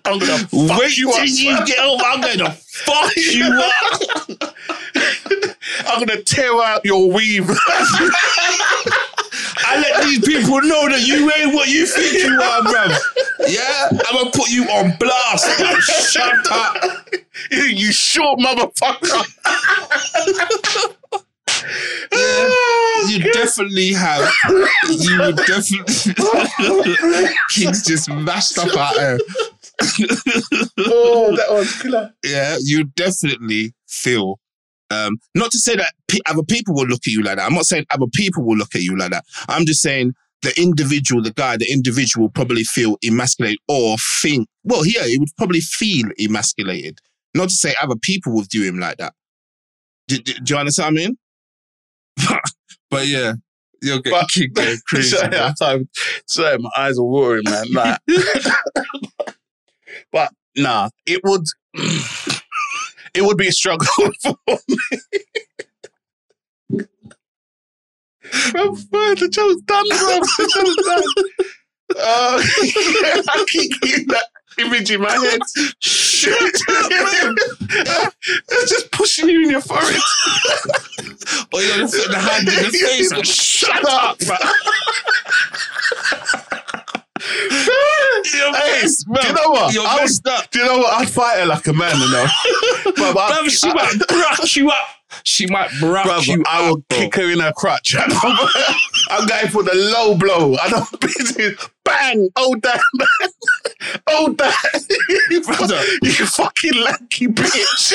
I'm 0.04 0.18
gonna 0.18 0.38
fuck 0.46 0.78
wait 0.78 0.96
you 0.98 1.10
till 1.10 1.20
up. 1.22 1.26
you 1.28 1.66
get 1.66 1.78
home. 1.78 2.00
I'm 2.04 2.20
gonna 2.20 2.50
fuck 2.50 3.16
you 3.16 3.62
up. 4.42 4.54
I'm 5.86 6.04
gonna 6.04 6.22
tear 6.22 6.52
out 6.62 6.84
your 6.84 7.10
weave. 7.10 7.48
I 9.58 9.80
let 9.80 10.02
these 10.04 10.20
people 10.20 10.60
know 10.62 10.88
that 10.88 11.02
you 11.06 11.30
ain't 11.32 11.54
what 11.54 11.68
you 11.68 11.86
think 11.86 12.22
you 12.24 12.40
are, 12.40 12.62
bro. 12.62 12.96
Yeah, 13.48 13.88
I'm 13.90 14.16
gonna 14.16 14.30
put 14.30 14.50
you 14.50 14.64
on 14.64 14.96
blast. 14.98 16.12
Shut 16.12 16.34
up. 16.50 17.06
you 17.50 17.92
short 17.92 18.38
motherfucker. 18.38 19.26
Yeah, 22.12 22.48
You 23.08 23.32
definitely 23.32 23.92
have. 23.92 24.32
You 24.88 25.18
would 25.20 25.36
definitely. 25.36 26.14
Kings 27.50 27.84
just 27.84 28.08
mashed 28.10 28.58
up 28.58 28.76
at 28.76 28.94
there. 28.96 29.18
oh, 30.78 31.34
that 31.36 31.46
was 31.50 31.80
killer. 31.80 32.12
yeah, 32.24 32.56
you 32.60 32.84
definitely 32.84 33.74
feel. 33.86 34.38
Um, 34.90 35.18
not 35.34 35.50
to 35.52 35.58
say 35.58 35.76
that 35.76 35.92
other 36.28 36.42
people 36.42 36.74
will 36.74 36.86
look 36.86 37.02
at 37.06 37.12
you 37.12 37.22
like 37.22 37.36
that. 37.36 37.46
I'm 37.46 37.54
not 37.54 37.66
saying 37.66 37.86
other 37.90 38.06
people 38.12 38.42
will 38.44 38.56
look 38.56 38.74
at 38.74 38.82
you 38.82 38.96
like 38.98 39.10
that. 39.12 39.24
I'm 39.48 39.64
just 39.66 39.80
saying 39.82 40.14
the 40.42 40.52
individual, 40.60 41.22
the 41.22 41.32
guy, 41.32 41.56
the 41.56 41.70
individual 41.70 42.24
will 42.24 42.30
probably 42.32 42.64
feel 42.64 42.96
emasculated 43.04 43.58
or 43.68 43.96
think, 44.22 44.48
well, 44.64 44.84
yeah, 44.86 45.04
he 45.06 45.18
would 45.18 45.28
probably 45.36 45.60
feel 45.60 46.06
emasculated. 46.18 46.98
Not 47.34 47.50
to 47.50 47.54
say 47.54 47.74
other 47.80 47.94
people 48.02 48.32
would 48.34 48.48
do 48.48 48.62
him 48.62 48.78
like 48.80 48.96
that. 48.96 49.14
Do, 50.08 50.18
do, 50.18 50.32
do 50.42 50.54
you 50.54 50.58
understand 50.58 50.96
what 50.96 51.02
I 51.02 51.06
mean? 51.06 52.40
but 52.90 53.06
yeah, 53.06 53.34
you'll 53.82 54.00
get 54.00 54.10
But- 54.12 54.30
kicked 54.30 54.54
there 54.56 54.74
crazy. 54.88 55.16
sorry, 55.56 55.88
sorry, 56.26 56.58
my 56.58 56.70
eyes 56.76 56.98
are 56.98 57.04
watering, 57.04 57.44
man. 57.44 57.66
Like, 57.72 57.98
but 60.12 60.32
nah, 60.56 60.88
it 61.06 61.20
would. 61.22 61.44
It 63.14 63.22
would 63.22 63.36
be 63.36 63.48
a 63.48 63.52
struggle 63.52 63.86
for 64.22 64.36
me. 64.46 64.56
Bro, 68.52 68.76
bro, 68.90 69.14
the 69.14 69.28
joke's 69.32 69.62
done, 69.62 69.84
bro. 69.88 70.20
The 70.20 70.50
joke's 70.54 70.76
done. 70.86 71.02
Uh, 71.98 72.40
I 73.28 73.44
keep 73.48 73.80
getting 73.80 74.06
that 74.08 74.26
image 74.58 74.90
in 74.92 75.00
my 75.00 75.10
head. 75.12 75.40
Shut 75.80 76.32
up. 76.70 77.34
It's 78.52 78.70
just 78.70 78.90
pushing 78.92 79.28
you 79.28 79.42
in 79.44 79.50
your 79.50 79.60
forehead. 79.62 80.00
Or 81.52 81.60
you're 81.62 81.76
gonna 81.78 81.88
put 81.88 82.10
the 82.10 82.18
hand 82.18 82.48
in 82.48 82.54
the 82.64 82.70
face 82.70 83.10
and 83.12 83.26
Shut 83.26 83.84
up, 83.88 84.18
bro. 87.20 88.38
your 88.38 88.54
Hey, 88.56 88.82
bro. 89.06 89.20
do 89.22 89.28
you 89.28 89.34
know 89.34 89.50
what? 89.50 89.74
You're 89.74 89.86
I 89.86 89.96
messed 90.00 90.26
up. 90.26 90.50
Do 90.50 90.58
you 90.60 90.66
know 90.66 90.78
what? 90.78 91.00
I'd 91.00 91.10
fight 91.10 91.38
her 91.40 91.46
like 91.46 91.66
a 91.66 91.72
man, 91.72 91.94
you 91.96 92.10
know. 92.10 92.24
Bruv, 92.96 93.16
I, 93.16 93.40
Bruv, 93.42 93.50
she 93.50 93.72
might 93.72 93.98
brush 94.08 94.56
you 94.56 94.70
up. 94.70 94.76
She 95.24 95.46
might 95.48 95.70
brush 95.80 96.06
bruv, 96.06 96.26
you 96.28 96.44
I 96.46 96.68
will 96.68 96.76
up, 96.78 96.88
bro. 96.88 96.98
kick 96.98 97.14
her 97.16 97.30
in 97.30 97.40
her 97.40 97.52
crotch. 97.52 97.96
I'm 97.98 99.26
going 99.26 99.48
for 99.48 99.62
the 99.64 99.74
low 99.74 100.14
blow. 100.16 100.56
I 100.56 100.68
don't 100.70 101.00
busy. 101.00 101.56
Bang! 101.84 102.28
Oh 102.36 102.54
damn! 102.54 102.78
Oh 104.06 104.32
damn! 104.34 104.52
you, 105.30 105.40
Brother. 105.42 105.82
you 106.02 106.12
fucking 106.12 106.74
lanky 106.80 107.26
bitch! 107.26 107.92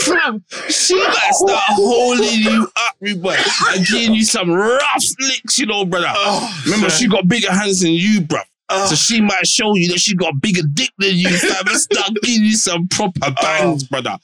Fam, 0.00 0.44
she 0.68 0.96
might 0.96 1.30
start 1.32 1.62
holding 1.70 2.40
you 2.40 2.68
up, 2.76 2.83
me 3.00 3.14
boy, 3.14 3.36
and 3.68 3.86
giving 3.86 4.14
you 4.14 4.24
some 4.24 4.50
rough 4.50 5.04
licks, 5.20 5.58
you 5.58 5.66
know, 5.66 5.84
brother. 5.84 6.08
Oh, 6.10 6.62
Remember, 6.64 6.90
she 6.90 7.08
got 7.08 7.28
bigger 7.28 7.52
hands 7.52 7.80
than 7.80 7.92
you, 7.92 8.20
bruv. 8.20 8.42
Oh. 8.70 8.86
So 8.86 8.94
she 8.94 9.20
might 9.20 9.46
show 9.46 9.74
you 9.74 9.88
that 9.88 9.98
she 9.98 10.14
got 10.14 10.32
a 10.32 10.36
bigger 10.36 10.62
dick 10.72 10.90
than 10.98 11.14
you, 11.14 11.28
fam, 11.28 11.68
and 11.68 11.76
start 11.76 12.10
giving 12.22 12.44
you 12.44 12.56
some 12.56 12.88
proper 12.88 13.30
bangs, 13.40 13.84
brother. 13.84 14.16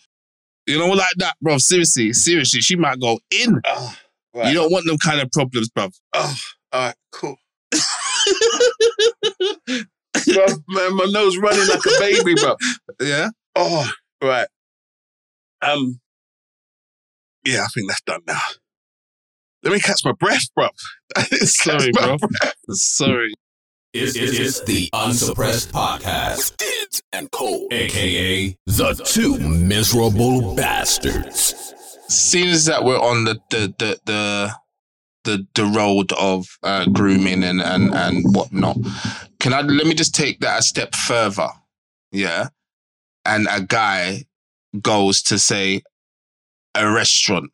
You 0.66 0.78
know, 0.78 0.88
like 0.88 1.08
that, 1.16 1.36
bro. 1.40 1.58
Seriously, 1.58 2.12
seriously, 2.12 2.60
she 2.60 2.76
might 2.76 3.00
go 3.00 3.18
in. 3.30 3.60
Oh, 3.64 3.96
right. 4.34 4.48
You 4.48 4.54
don't 4.54 4.72
want 4.72 4.86
them 4.86 4.98
kind 4.98 5.20
of 5.20 5.30
problems, 5.30 5.68
bruv. 5.70 5.92
Oh, 6.14 6.36
all 6.72 6.80
right, 6.80 6.94
cool. 7.12 7.36
bro, 10.32 10.46
man, 10.68 10.96
my 10.96 11.06
nose 11.08 11.36
running 11.38 11.66
like 11.68 11.80
a 11.84 11.98
baby, 11.98 12.34
bro. 12.34 12.56
Yeah? 13.00 13.28
Oh, 13.56 13.90
right. 14.22 14.48
Um, 15.62 16.00
yeah, 17.44 17.62
I 17.64 17.66
think 17.74 17.88
that's 17.88 18.02
done 18.02 18.20
now. 18.26 18.40
Let 19.62 19.72
me 19.72 19.80
catch 19.80 20.04
my 20.04 20.12
breath, 20.12 20.52
bro. 20.54 20.68
Sorry, 21.30 21.90
bro. 21.92 22.16
breath. 22.16 22.54
Sorry. 22.70 23.34
It's, 23.92 24.16
it's, 24.16 24.38
it's 24.38 24.64
the 24.64 24.88
Unsuppressed 24.92 25.72
Podcast. 25.72 26.56
Diddz 26.56 27.02
and 27.12 27.30
Cole, 27.32 27.66
aka 27.72 28.56
the 28.66 28.94
two 29.04 29.36
miserable 29.38 30.54
bastards. 30.54 31.74
seeing 32.08 32.48
as 32.48 32.66
that 32.66 32.84
we're 32.84 33.00
on 33.00 33.24
the 33.24 33.40
the 33.50 33.74
the 33.78 34.00
the 34.06 34.54
the, 35.24 35.46
the 35.54 35.64
road 35.64 36.12
of 36.12 36.46
uh, 36.62 36.86
grooming 36.86 37.42
and 37.42 37.60
and 37.60 37.92
and 37.92 38.24
whatnot, 38.34 38.78
can 39.40 39.52
I 39.52 39.60
let 39.60 39.86
me 39.86 39.94
just 39.94 40.14
take 40.14 40.40
that 40.40 40.60
a 40.60 40.62
step 40.62 40.94
further? 40.94 41.48
Yeah, 42.12 42.48
and 43.24 43.48
a 43.50 43.60
guy 43.60 44.24
goes 44.80 45.20
to 45.22 45.38
say 45.38 45.82
a 46.76 46.88
restaurant 46.90 47.50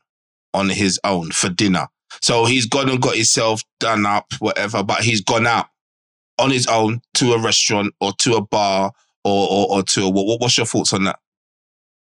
on 0.52 0.68
his 0.68 1.00
own 1.02 1.30
for 1.30 1.48
dinner. 1.48 1.88
So 2.22 2.44
he's 2.44 2.66
gone 2.66 2.88
and 2.88 3.00
got 3.00 3.14
himself 3.16 3.62
done 3.80 4.06
up, 4.06 4.32
whatever, 4.38 4.82
but 4.82 5.00
he's 5.00 5.20
gone 5.20 5.46
out 5.46 5.66
on 6.38 6.50
his 6.50 6.66
own 6.66 7.00
to 7.14 7.32
a 7.32 7.40
restaurant 7.40 7.94
or 8.00 8.12
to 8.18 8.34
a 8.34 8.42
bar 8.42 8.92
or 9.24 9.48
or, 9.50 9.76
or 9.78 9.82
to 9.82 10.04
a 10.04 10.10
what, 10.10 10.40
what's 10.40 10.56
your 10.56 10.66
thoughts 10.66 10.92
on 10.92 11.04
that? 11.04 11.18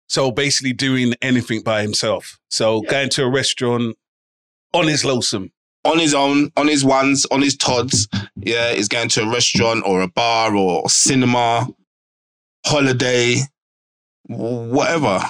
So 0.07 0.31
basically 0.31 0.73
doing 0.73 1.13
anything 1.21 1.61
by 1.61 1.81
himself. 1.83 2.39
So 2.49 2.81
going 2.81 3.09
to 3.11 3.23
a 3.23 3.29
restaurant 3.29 3.95
on 4.73 4.87
his 4.87 5.05
lonesome. 5.05 5.51
on 5.85 5.99
his 5.99 6.13
own, 6.13 6.51
on 6.57 6.67
his 6.67 6.83
ones, 6.83 7.25
on 7.31 7.41
his 7.41 7.55
tods. 7.55 8.07
Yeah, 8.35 8.73
he's 8.73 8.87
going 8.87 9.09
to 9.09 9.23
a 9.23 9.29
restaurant 9.31 9.83
or 9.85 10.01
a 10.01 10.07
bar 10.07 10.55
or 10.55 10.89
cinema, 10.89 11.67
holiday, 12.65 13.37
whatever. 14.27 15.21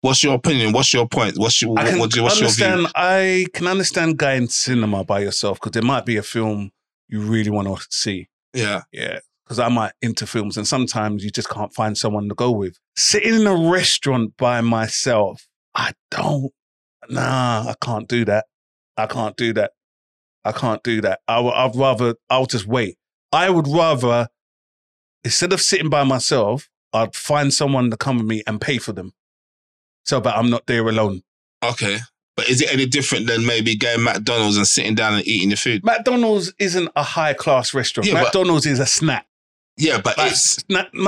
What's 0.00 0.22
your 0.22 0.34
opinion? 0.34 0.72
What's 0.72 0.92
your 0.94 1.08
point? 1.08 1.38
What's 1.38 1.60
your 1.60 1.78
I 1.78 1.88
can 1.88 1.98
what, 1.98 2.14
what's 2.16 2.40
your 2.40 2.48
view? 2.50 2.64
understand. 2.66 2.86
I 2.94 3.46
can 3.52 3.66
understand 3.66 4.16
going 4.18 4.46
to 4.46 4.52
cinema 4.52 5.04
by 5.04 5.20
yourself 5.20 5.58
because 5.58 5.72
there 5.72 5.82
might 5.82 6.06
be 6.06 6.16
a 6.16 6.22
film 6.22 6.70
you 7.08 7.20
really 7.20 7.50
want 7.50 7.66
to 7.68 7.86
see. 7.90 8.28
Yeah, 8.54 8.82
Yeah, 8.92 9.18
because 9.44 9.58
I 9.58 9.68
might 9.68 9.92
into 10.00 10.26
films, 10.26 10.56
and 10.56 10.66
sometimes 10.66 11.24
you 11.24 11.30
just 11.30 11.48
can't 11.50 11.72
find 11.74 11.98
someone 11.98 12.28
to 12.28 12.34
go 12.34 12.50
with. 12.50 12.78
Sitting 12.96 13.34
in 13.34 13.46
a 13.46 13.70
restaurant 13.70 14.36
by 14.36 14.60
myself, 14.60 15.46
I 15.74 15.92
don't. 16.10 16.52
Nah, 17.10 17.64
I 17.68 17.74
can't 17.80 18.08
do 18.08 18.24
that. 18.26 18.46
I 18.96 19.06
can't 19.06 19.36
do 19.36 19.52
that. 19.54 19.72
I 20.44 20.52
can't 20.52 20.82
do 20.82 21.00
that. 21.02 21.20
I, 21.28 21.40
would- 21.40 21.54
I'd 21.54 21.74
rather. 21.76 22.14
I'll 22.30 22.46
just 22.46 22.66
wait. 22.66 22.96
I 23.32 23.50
would 23.50 23.66
rather 23.68 24.28
instead 25.24 25.52
of 25.52 25.60
sitting 25.60 25.90
by 25.90 26.04
myself, 26.04 26.68
I'd 26.92 27.14
find 27.14 27.52
someone 27.52 27.90
to 27.90 27.96
come 27.96 28.18
with 28.18 28.26
me 28.26 28.42
and 28.46 28.60
pay 28.60 28.78
for 28.78 28.92
them, 28.92 29.12
so 30.08 30.20
that 30.20 30.36
I'm 30.36 30.48
not 30.50 30.66
there 30.66 30.88
alone. 30.88 31.22
okay. 31.62 31.98
But 32.36 32.48
is 32.48 32.62
it 32.62 32.72
any 32.72 32.86
different 32.86 33.26
than 33.26 33.44
maybe 33.44 33.74
going 33.76 34.04
McDonald's 34.04 34.56
and 34.56 34.64
sitting 34.66 34.94
down 34.94 35.14
and 35.14 35.26
eating 35.26 35.50
your 35.50 35.56
food? 35.56 35.82
McDonald's 35.84 36.52
isn't 36.60 36.88
a 36.94 37.02
high 37.02 37.32
class 37.34 37.74
restaurant. 37.74 38.06
Yeah, 38.06 38.14
but- 38.14 38.22
McDonald's 38.24 38.64
is 38.64 38.78
a 38.78 38.86
snack. 38.86 39.26
Yeah, 39.76 40.00
but 40.00 40.16
Like, 40.18 40.30
it's 40.32 40.64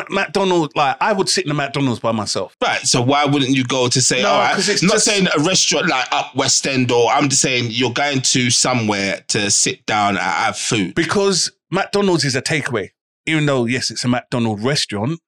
McDonald's, 0.09 0.75
like 0.77 0.97
I 1.01 1.13
would 1.13 1.29
sit 1.29 1.45
in 1.45 1.51
a 1.51 1.55
McDonald's 1.55 2.01
by 2.01 2.13
myself. 2.13 2.57
right. 2.63 2.81
So 2.81 3.01
why 3.03 3.25
wouldn't 3.25 3.51
you 3.57 3.65
go 3.65 3.89
to 3.89 4.01
say, 4.01 4.23
No, 4.23 4.29
all 4.31 4.39
right? 4.41 4.59
it's 4.69 4.83
not 4.83 4.93
just- 4.95 5.05
saying 5.05 5.27
a 5.37 5.41
restaurant 5.43 5.89
like 5.89 6.07
up 6.13 6.35
West 6.37 6.67
End, 6.67 6.91
or 6.91 7.11
I'm 7.11 7.29
just 7.29 7.43
saying 7.43 7.67
you're 7.71 7.93
going 7.93 8.21
to 8.23 8.51
somewhere 8.51 9.25
to 9.29 9.51
sit 9.51 9.87
down 9.87 10.11
and 10.11 10.19
have 10.19 10.57
food. 10.57 10.95
because 10.95 11.51
McDonald's 11.71 12.25
is 12.25 12.35
a 12.37 12.43
takeaway. 12.43 12.91
Even 13.27 13.47
though 13.47 13.67
yes, 13.67 13.91
it's 13.91 14.05
a 14.05 14.09
McDonald's 14.09 14.63
restaurant, 14.65 15.21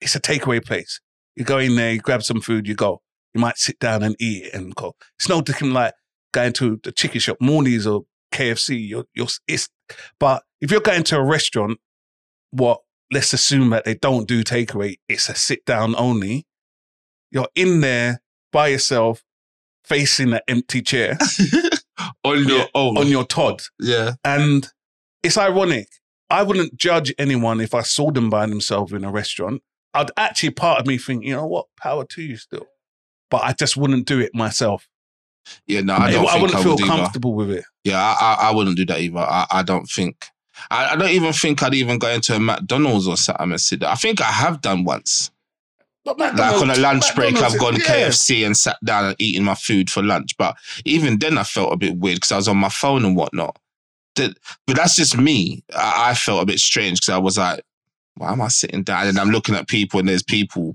it's 0.00 0.14
a 0.14 0.20
takeaway 0.20 0.62
place. 0.64 1.00
You 1.36 1.44
go 1.44 1.58
in 1.58 1.76
there, 1.76 1.92
you 1.92 2.00
grab 2.00 2.22
some 2.22 2.40
food, 2.40 2.66
you 2.66 2.74
go. 2.74 3.02
You 3.34 3.40
might 3.40 3.58
sit 3.58 3.78
down 3.78 4.02
and 4.02 4.16
eat 4.18 4.46
it 4.46 4.54
and 4.54 4.74
go. 4.74 4.94
It's 5.18 5.28
no 5.28 5.40
different 5.40 5.72
like 5.72 5.94
going 6.32 6.52
to 6.54 6.80
the 6.82 6.92
chicken 6.92 7.20
shop, 7.20 7.38
Morley's 7.40 7.86
or 7.86 8.02
KFC. 8.34 8.88
You're, 8.88 9.04
you're, 9.14 9.28
it's, 9.46 9.68
but 10.18 10.42
if 10.60 10.70
you're 10.70 10.80
going 10.80 11.04
to 11.04 11.18
a 11.18 11.24
restaurant, 11.24 11.78
what? 12.50 12.80
Let's 13.12 13.32
assume 13.32 13.70
that 13.70 13.84
they 13.84 13.94
don't 13.94 14.28
do 14.28 14.44
takeaway. 14.44 14.96
It's 15.08 15.28
a 15.28 15.34
sit 15.34 15.64
down 15.64 15.94
only. 15.96 16.46
You're 17.32 17.48
in 17.56 17.80
there 17.80 18.22
by 18.52 18.68
yourself, 18.68 19.22
facing 19.84 20.32
an 20.32 20.40
empty 20.48 20.80
chair 20.82 21.16
on 22.24 22.46
your 22.48 22.58
Yeah, 22.58 22.66
own. 22.74 22.98
on 22.98 23.08
your 23.08 23.24
Todd. 23.24 23.62
yeah. 23.80 24.12
And 24.24 24.68
it's 25.22 25.36
ironic. 25.38 25.88
I 26.28 26.42
wouldn't 26.44 26.76
judge 26.76 27.12
anyone 27.18 27.60
if 27.60 27.74
I 27.74 27.82
saw 27.82 28.10
them 28.12 28.30
by 28.30 28.46
themselves 28.46 28.92
in 28.92 29.04
a 29.04 29.10
restaurant. 29.10 29.62
I'd 29.94 30.10
actually 30.16 30.50
part 30.50 30.80
of 30.80 30.86
me 30.86 30.98
think, 30.98 31.24
you 31.24 31.34
know 31.34 31.46
what, 31.46 31.66
power 31.80 32.04
to 32.04 32.22
you 32.22 32.36
still. 32.36 32.66
But 33.30 33.42
I 33.42 33.52
just 33.52 33.76
wouldn't 33.76 34.06
do 34.06 34.20
it 34.20 34.34
myself. 34.34 34.88
Yeah, 35.66 35.80
no, 35.80 35.94
I 35.94 36.10
don't 36.10 36.26
I 36.26 36.30
think 36.32 36.42
wouldn't 36.42 36.60
I 36.60 36.62
feel 36.62 36.76
would 36.76 36.84
comfortable 36.84 37.34
with 37.34 37.50
it. 37.50 37.64
Yeah, 37.84 37.98
I, 37.98 38.14
I, 38.20 38.48
I 38.48 38.54
wouldn't 38.54 38.76
do 38.76 38.86
that 38.86 39.00
either. 39.00 39.18
I, 39.18 39.46
I 39.50 39.62
don't 39.62 39.86
think. 39.86 40.26
I, 40.70 40.90
I 40.92 40.96
don't 40.96 41.10
even 41.10 41.32
think 41.32 41.62
I'd 41.62 41.74
even 41.74 41.98
go 41.98 42.08
into 42.08 42.34
a 42.34 42.40
McDonald's 42.40 43.08
or 43.08 43.16
something 43.16 43.50
and 43.50 43.60
sit 43.60 43.80
there. 43.80 43.88
I 43.88 43.94
think 43.94 44.20
I 44.20 44.24
have 44.24 44.60
done 44.60 44.84
once. 44.84 45.30
But 46.04 46.18
Like 46.18 46.54
on 46.54 46.70
a 46.70 46.76
lunch 46.76 47.14
break, 47.14 47.36
I've 47.36 47.58
gone 47.58 47.74
yeah. 47.74 48.08
KFC 48.08 48.44
and 48.46 48.56
sat 48.56 48.78
down 48.84 49.06
and 49.06 49.16
eaten 49.18 49.44
my 49.44 49.54
food 49.54 49.90
for 49.90 50.02
lunch. 50.02 50.36
But 50.38 50.56
even 50.84 51.18
then, 51.18 51.36
I 51.36 51.42
felt 51.42 51.72
a 51.72 51.76
bit 51.76 51.96
weird 51.96 52.16
because 52.16 52.32
I 52.32 52.36
was 52.36 52.48
on 52.48 52.56
my 52.56 52.70
phone 52.70 53.04
and 53.04 53.16
whatnot. 53.16 53.58
But 54.16 54.34
that's 54.66 54.96
just 54.96 55.16
me. 55.16 55.62
I, 55.74 56.10
I 56.10 56.14
felt 56.14 56.42
a 56.42 56.46
bit 56.46 56.58
strange 56.58 57.00
because 57.00 57.14
I 57.14 57.18
was 57.18 57.38
like, 57.38 57.62
why 58.16 58.32
am 58.32 58.42
I 58.42 58.48
sitting 58.48 58.82
down? 58.82 59.06
And 59.06 59.18
I'm 59.18 59.30
looking 59.30 59.54
at 59.54 59.68
people 59.68 60.00
and 60.00 60.08
there's 60.08 60.22
people 60.22 60.74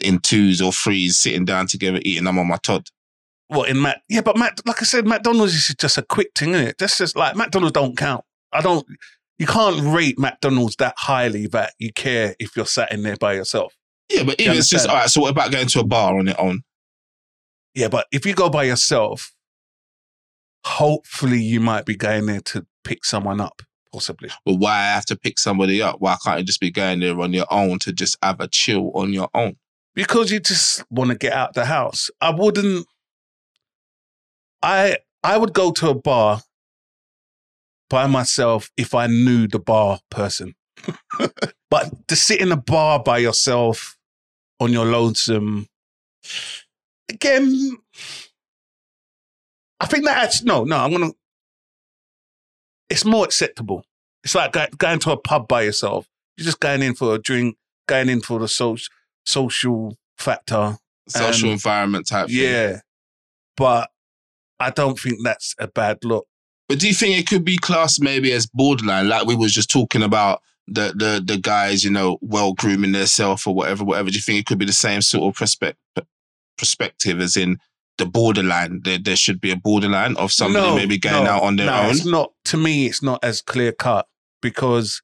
in 0.00 0.18
twos 0.18 0.60
or 0.60 0.72
threes 0.72 1.18
sitting 1.18 1.44
down 1.44 1.66
together 1.66 2.00
eating. 2.02 2.26
I'm 2.26 2.38
on 2.38 2.48
my 2.48 2.56
Todd. 2.56 2.88
What 3.48 3.68
in 3.68 3.80
Mac? 3.80 4.02
Yeah, 4.08 4.22
but 4.22 4.36
Mac, 4.36 4.58
like 4.66 4.82
I 4.82 4.84
said, 4.84 5.06
McDonald's 5.06 5.54
is 5.54 5.74
just 5.78 5.98
a 5.98 6.02
quick 6.02 6.30
thing, 6.34 6.50
isn't 6.50 6.68
it? 6.68 6.78
That's 6.78 6.98
just 6.98 7.16
like 7.16 7.36
McDonald's 7.36 7.72
don't 7.72 7.96
count. 7.96 8.24
I 8.52 8.60
don't. 8.60 8.86
You 9.38 9.46
can't 9.46 9.80
rate 9.94 10.18
McDonald's 10.18 10.76
that 10.76 10.94
highly 10.96 11.46
that 11.48 11.74
you 11.78 11.92
care 11.92 12.34
if 12.38 12.56
you're 12.56 12.66
sat 12.66 12.92
in 12.92 13.02
there 13.02 13.16
by 13.16 13.34
yourself. 13.34 13.74
Yeah, 14.10 14.22
but 14.22 14.40
You 14.40 14.52
it's 14.52 14.68
just, 14.68 14.88
all 14.88 14.94
right, 14.94 15.08
so 15.08 15.20
what 15.20 15.30
about 15.30 15.50
going 15.50 15.66
to 15.66 15.80
a 15.80 15.84
bar 15.84 16.16
on 16.18 16.26
your 16.26 16.40
own? 16.40 16.62
Yeah, 17.74 17.88
but 17.88 18.06
if 18.12 18.24
you 18.24 18.34
go 18.34 18.48
by 18.48 18.64
yourself, 18.64 19.34
hopefully 20.64 21.40
you 21.40 21.60
might 21.60 21.84
be 21.84 21.96
going 21.96 22.26
there 22.26 22.40
to 22.40 22.66
pick 22.84 23.04
someone 23.04 23.40
up, 23.40 23.62
possibly. 23.96 24.28
But 24.44 24.56
why 24.56 24.74
I 24.74 24.88
have 24.88 25.06
to 25.06 25.16
pick 25.16 25.38
somebody 25.38 25.80
up? 25.80 25.96
Why 26.00 26.18
can't 26.22 26.40
you 26.40 26.44
just 26.44 26.60
be 26.60 26.70
going 26.70 27.00
there 27.00 27.18
on 27.18 27.32
your 27.32 27.46
own 27.50 27.78
to 27.78 27.94
just 27.94 28.18
have 28.22 28.40
a 28.40 28.46
chill 28.46 28.90
on 28.94 29.14
your 29.14 29.30
own? 29.32 29.56
Because 29.94 30.30
you 30.30 30.38
just 30.38 30.84
want 30.90 31.08
to 31.10 31.16
get 31.16 31.32
out 31.32 31.54
the 31.54 31.64
house. 31.64 32.10
I 32.20 32.28
wouldn't 32.28 32.86
I 34.62 34.98
I 35.22 35.38
would 35.38 35.54
go 35.54 35.72
to 35.72 35.88
a 35.88 35.94
bar 35.94 36.42
by 37.88 38.06
myself 38.06 38.70
if 38.76 38.94
I 38.94 39.06
knew 39.06 39.46
the 39.46 39.58
bar 39.58 40.00
person. 40.10 40.54
but 41.70 42.08
to 42.08 42.16
sit 42.16 42.42
in 42.42 42.52
a 42.52 42.56
bar 42.56 43.02
by 43.02 43.16
yourself 43.16 43.96
on 44.60 44.72
your 44.72 44.84
lonesome, 44.84 45.68
again, 47.08 47.78
I 49.80 49.86
think 49.86 50.04
that 50.04 50.24
actually, 50.24 50.48
no, 50.48 50.64
no, 50.64 50.76
I'm 50.76 50.90
gonna. 50.92 51.12
It's 52.88 53.04
more 53.04 53.24
acceptable. 53.24 53.84
It's 54.24 54.34
like 54.34 54.52
go- 54.52 54.66
going 54.78 54.98
to 55.00 55.12
a 55.12 55.16
pub 55.16 55.48
by 55.48 55.62
yourself. 55.62 56.06
You're 56.36 56.44
just 56.46 56.60
going 56.60 56.82
in 56.82 56.94
for 56.94 57.14
a 57.14 57.18
drink, 57.18 57.56
going 57.88 58.08
in 58.08 58.20
for 58.20 58.38
the 58.38 58.48
social 58.48 58.86
social 59.24 59.96
factor. 60.18 60.76
Social 61.08 61.48
Um, 61.48 61.52
environment 61.52 62.06
type 62.08 62.26
thing. 62.28 62.36
Yeah, 62.36 62.80
but 63.56 63.90
I 64.58 64.70
don't 64.70 64.98
think 64.98 65.18
that's 65.22 65.54
a 65.58 65.68
bad 65.68 65.98
look. 66.04 66.26
But 66.68 66.80
do 66.80 66.88
you 66.88 66.94
think 66.94 67.16
it 67.16 67.28
could 67.28 67.44
be 67.44 67.58
classed 67.58 68.02
maybe 68.02 68.32
as 68.32 68.46
borderline, 68.46 69.08
like 69.08 69.26
we 69.26 69.36
was 69.36 69.52
just 69.54 69.70
talking 69.70 70.02
about 70.02 70.42
the 70.66 70.92
the 70.96 71.22
the 71.24 71.38
guys, 71.38 71.84
you 71.84 71.90
know, 71.90 72.18
well 72.20 72.54
grooming 72.54 72.90
themselves 72.92 73.46
or 73.46 73.54
whatever, 73.54 73.84
whatever? 73.84 74.10
Do 74.10 74.16
you 74.16 74.22
think 74.22 74.40
it 74.40 74.46
could 74.46 74.58
be 74.58 74.64
the 74.64 74.72
same 74.72 75.00
sort 75.00 75.32
of 75.32 75.38
perspective 75.38 75.76
perspective 76.58 77.20
as 77.20 77.36
in 77.36 77.58
the 77.98 78.06
borderline? 78.06 78.80
There 78.84 78.98
there 78.98 79.16
should 79.16 79.40
be 79.40 79.50
a 79.50 79.56
borderline 79.56 80.16
of 80.16 80.32
somebody 80.32 80.74
maybe 80.74 80.98
going 80.98 81.24
no, 81.24 81.30
out 81.30 81.42
on 81.42 81.56
their 81.56 81.66
no, 81.66 81.82
own. 81.82 81.90
It's 81.90 82.04
not 82.04 82.32
to 82.46 82.56
me. 82.56 82.86
It's 82.86 83.02
not 83.02 83.22
as 83.22 83.40
clear 83.42 83.72
cut 83.72 84.06
because 84.42 85.02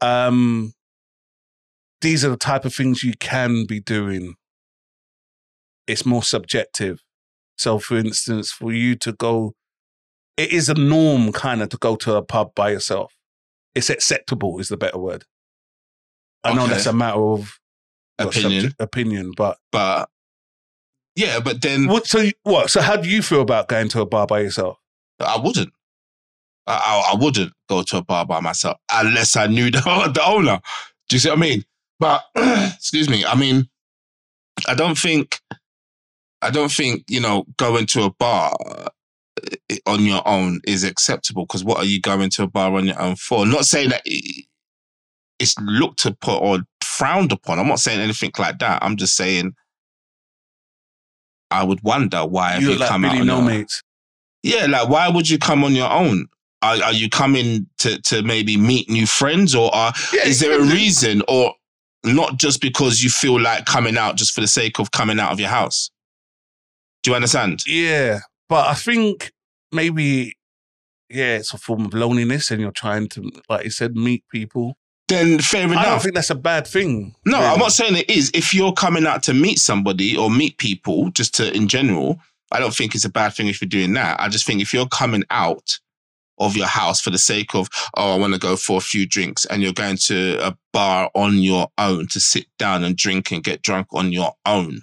um, 0.00 0.74
these 2.00 2.24
are 2.24 2.30
the 2.30 2.36
type 2.36 2.64
of 2.64 2.74
things 2.74 3.02
you 3.02 3.14
can 3.18 3.64
be 3.66 3.80
doing. 3.80 4.34
It's 5.86 6.06
more 6.06 6.22
subjective. 6.22 7.02
So, 7.56 7.78
for 7.78 7.96
instance, 7.96 8.50
for 8.50 8.72
you 8.72 8.96
to 8.96 9.12
go, 9.12 9.54
it 10.36 10.52
is 10.52 10.68
a 10.68 10.74
norm 10.74 11.32
kind 11.32 11.62
of 11.62 11.68
to 11.70 11.76
go 11.76 11.96
to 11.96 12.14
a 12.14 12.22
pub 12.22 12.54
by 12.54 12.70
yourself. 12.70 13.14
It's 13.74 13.90
acceptable, 13.90 14.58
is 14.58 14.68
the 14.68 14.76
better 14.76 14.98
word. 14.98 15.24
I 16.44 16.54
know 16.54 16.66
that's 16.66 16.86
a 16.86 16.92
matter 16.92 17.20
of 17.20 17.58
Opinion. 18.18 18.60
subject- 18.62 18.80
opinion, 18.80 19.32
but 19.36 19.58
But 19.70 20.08
yeah, 21.14 21.40
but 21.40 21.60
then 21.60 21.86
what? 21.88 22.06
So, 22.06 22.28
what? 22.42 22.70
So, 22.70 22.80
how 22.80 22.96
do 22.96 23.08
you 23.08 23.22
feel 23.22 23.42
about 23.42 23.68
going 23.68 23.88
to 23.90 24.00
a 24.00 24.06
bar 24.06 24.26
by 24.26 24.40
yourself? 24.40 24.78
I 25.20 25.38
wouldn't. 25.38 25.72
I, 26.66 26.74
I, 26.74 27.12
I 27.12 27.16
wouldn't 27.22 27.52
go 27.68 27.82
to 27.82 27.98
a 27.98 28.04
bar 28.04 28.24
by 28.24 28.40
myself 28.40 28.78
unless 28.92 29.36
I 29.36 29.46
knew 29.46 29.70
the, 29.70 29.80
the 30.14 30.22
owner. 30.24 30.60
Do 31.08 31.16
you 31.16 31.20
see 31.20 31.28
what 31.28 31.38
I 31.38 31.40
mean? 31.40 31.64
But 31.98 32.24
excuse 32.74 33.08
me. 33.08 33.24
I 33.24 33.34
mean, 33.34 33.68
I 34.66 34.74
don't 34.74 34.96
think, 34.96 35.40
I 36.40 36.50
don't 36.50 36.72
think 36.72 37.04
you 37.08 37.20
know 37.20 37.44
going 37.58 37.86
to 37.86 38.04
a 38.04 38.10
bar 38.10 38.54
uh, 38.70 38.88
on 39.86 40.04
your 40.04 40.26
own 40.26 40.60
is 40.66 40.82
acceptable. 40.84 41.44
Because 41.44 41.64
what 41.64 41.78
are 41.78 41.84
you 41.84 42.00
going 42.00 42.30
to 42.30 42.44
a 42.44 42.48
bar 42.48 42.74
on 42.74 42.86
your 42.86 43.00
own 43.00 43.16
for? 43.16 43.44
Not 43.44 43.66
saying 43.66 43.90
that 43.90 44.02
it's 45.38 45.58
looked 45.60 46.06
upon 46.06 46.38
or 46.42 46.58
frowned 46.82 47.32
upon. 47.32 47.58
I'm 47.58 47.68
not 47.68 47.80
saying 47.80 48.00
anything 48.00 48.32
like 48.38 48.58
that. 48.60 48.82
I'm 48.82 48.96
just 48.96 49.14
saying. 49.14 49.54
I 51.52 51.62
would 51.62 51.82
wonder 51.82 52.24
why 52.24 52.52
have 52.52 52.62
you 52.62 52.72
you, 52.72 52.78
like 52.78 52.88
come 52.88 53.04
out 53.04 53.12
Billy 53.12 53.20
on 53.20 53.26
No 53.26 53.38
your? 53.38 53.46
Mates. 53.46 53.82
Yeah, 54.42 54.66
like 54.66 54.88
why 54.88 55.08
would 55.08 55.28
you 55.28 55.38
come 55.38 55.64
on 55.64 55.74
your 55.74 55.90
own? 55.90 56.26
Are, 56.62 56.80
are 56.82 56.92
you 56.92 57.08
coming 57.08 57.66
to 57.78 58.00
to 58.02 58.22
maybe 58.22 58.56
meet 58.56 58.88
new 58.88 59.06
friends, 59.06 59.54
or 59.54 59.74
are, 59.74 59.92
is 60.24 60.40
there 60.40 60.60
a 60.60 60.62
reason, 60.62 61.22
or 61.28 61.54
not 62.04 62.36
just 62.36 62.60
because 62.60 63.02
you 63.02 63.10
feel 63.10 63.40
like 63.40 63.64
coming 63.64 63.96
out 63.96 64.16
just 64.16 64.32
for 64.32 64.40
the 64.40 64.46
sake 64.48 64.78
of 64.78 64.90
coming 64.90 65.18
out 65.18 65.32
of 65.32 65.40
your 65.40 65.48
house? 65.48 65.90
Do 67.02 67.10
you 67.10 67.16
understand? 67.16 67.62
Yeah, 67.66 68.20
but 68.48 68.68
I 68.68 68.74
think 68.74 69.32
maybe 69.72 70.34
yeah, 71.12 71.36
it's 71.36 71.52
a 71.52 71.58
form 71.58 71.84
of 71.86 71.94
loneliness, 71.94 72.50
and 72.50 72.60
you're 72.60 72.70
trying 72.70 73.08
to, 73.10 73.30
like 73.48 73.64
you 73.64 73.70
said, 73.70 73.96
meet 73.96 74.24
people. 74.30 74.76
Then 75.12 75.38
fair 75.38 75.64
enough. 75.64 75.78
I 75.78 75.84
don't 75.84 76.02
think 76.02 76.14
that's 76.14 76.30
a 76.30 76.34
bad 76.34 76.66
thing. 76.66 77.14
No, 77.24 77.38
I'm 77.38 77.58
not 77.58 77.72
saying 77.72 77.96
it 77.96 78.10
is. 78.10 78.30
If 78.34 78.54
you're 78.54 78.72
coming 78.72 79.06
out 79.06 79.22
to 79.24 79.34
meet 79.34 79.58
somebody 79.58 80.16
or 80.16 80.30
meet 80.30 80.58
people, 80.58 81.10
just 81.10 81.34
to 81.36 81.54
in 81.54 81.68
general, 81.68 82.18
I 82.50 82.58
don't 82.60 82.74
think 82.74 82.94
it's 82.94 83.04
a 83.04 83.10
bad 83.10 83.34
thing 83.34 83.48
if 83.48 83.60
you're 83.60 83.68
doing 83.68 83.92
that. 83.94 84.20
I 84.20 84.28
just 84.28 84.46
think 84.46 84.60
if 84.60 84.72
you're 84.72 84.86
coming 84.86 85.24
out 85.30 85.78
of 86.38 86.56
your 86.56 86.66
house 86.66 87.00
for 87.00 87.10
the 87.10 87.18
sake 87.18 87.54
of, 87.54 87.68
oh, 87.96 88.14
I 88.14 88.18
want 88.18 88.32
to 88.32 88.38
go 88.38 88.56
for 88.56 88.78
a 88.78 88.80
few 88.80 89.06
drinks, 89.06 89.44
and 89.44 89.62
you're 89.62 89.72
going 89.72 89.96
to 90.06 90.38
a 90.44 90.56
bar 90.72 91.10
on 91.14 91.38
your 91.38 91.68
own 91.78 92.08
to 92.08 92.20
sit 92.20 92.46
down 92.58 92.82
and 92.84 92.96
drink 92.96 93.30
and 93.30 93.44
get 93.44 93.62
drunk 93.62 93.88
on 93.92 94.12
your 94.12 94.32
own, 94.44 94.80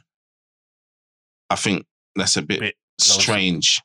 I 1.50 1.56
think 1.56 1.86
that's 2.16 2.38
a 2.38 2.42
bit 2.42 2.60
Bit 2.60 2.76
low. 2.76 3.20
strange. 3.20 3.82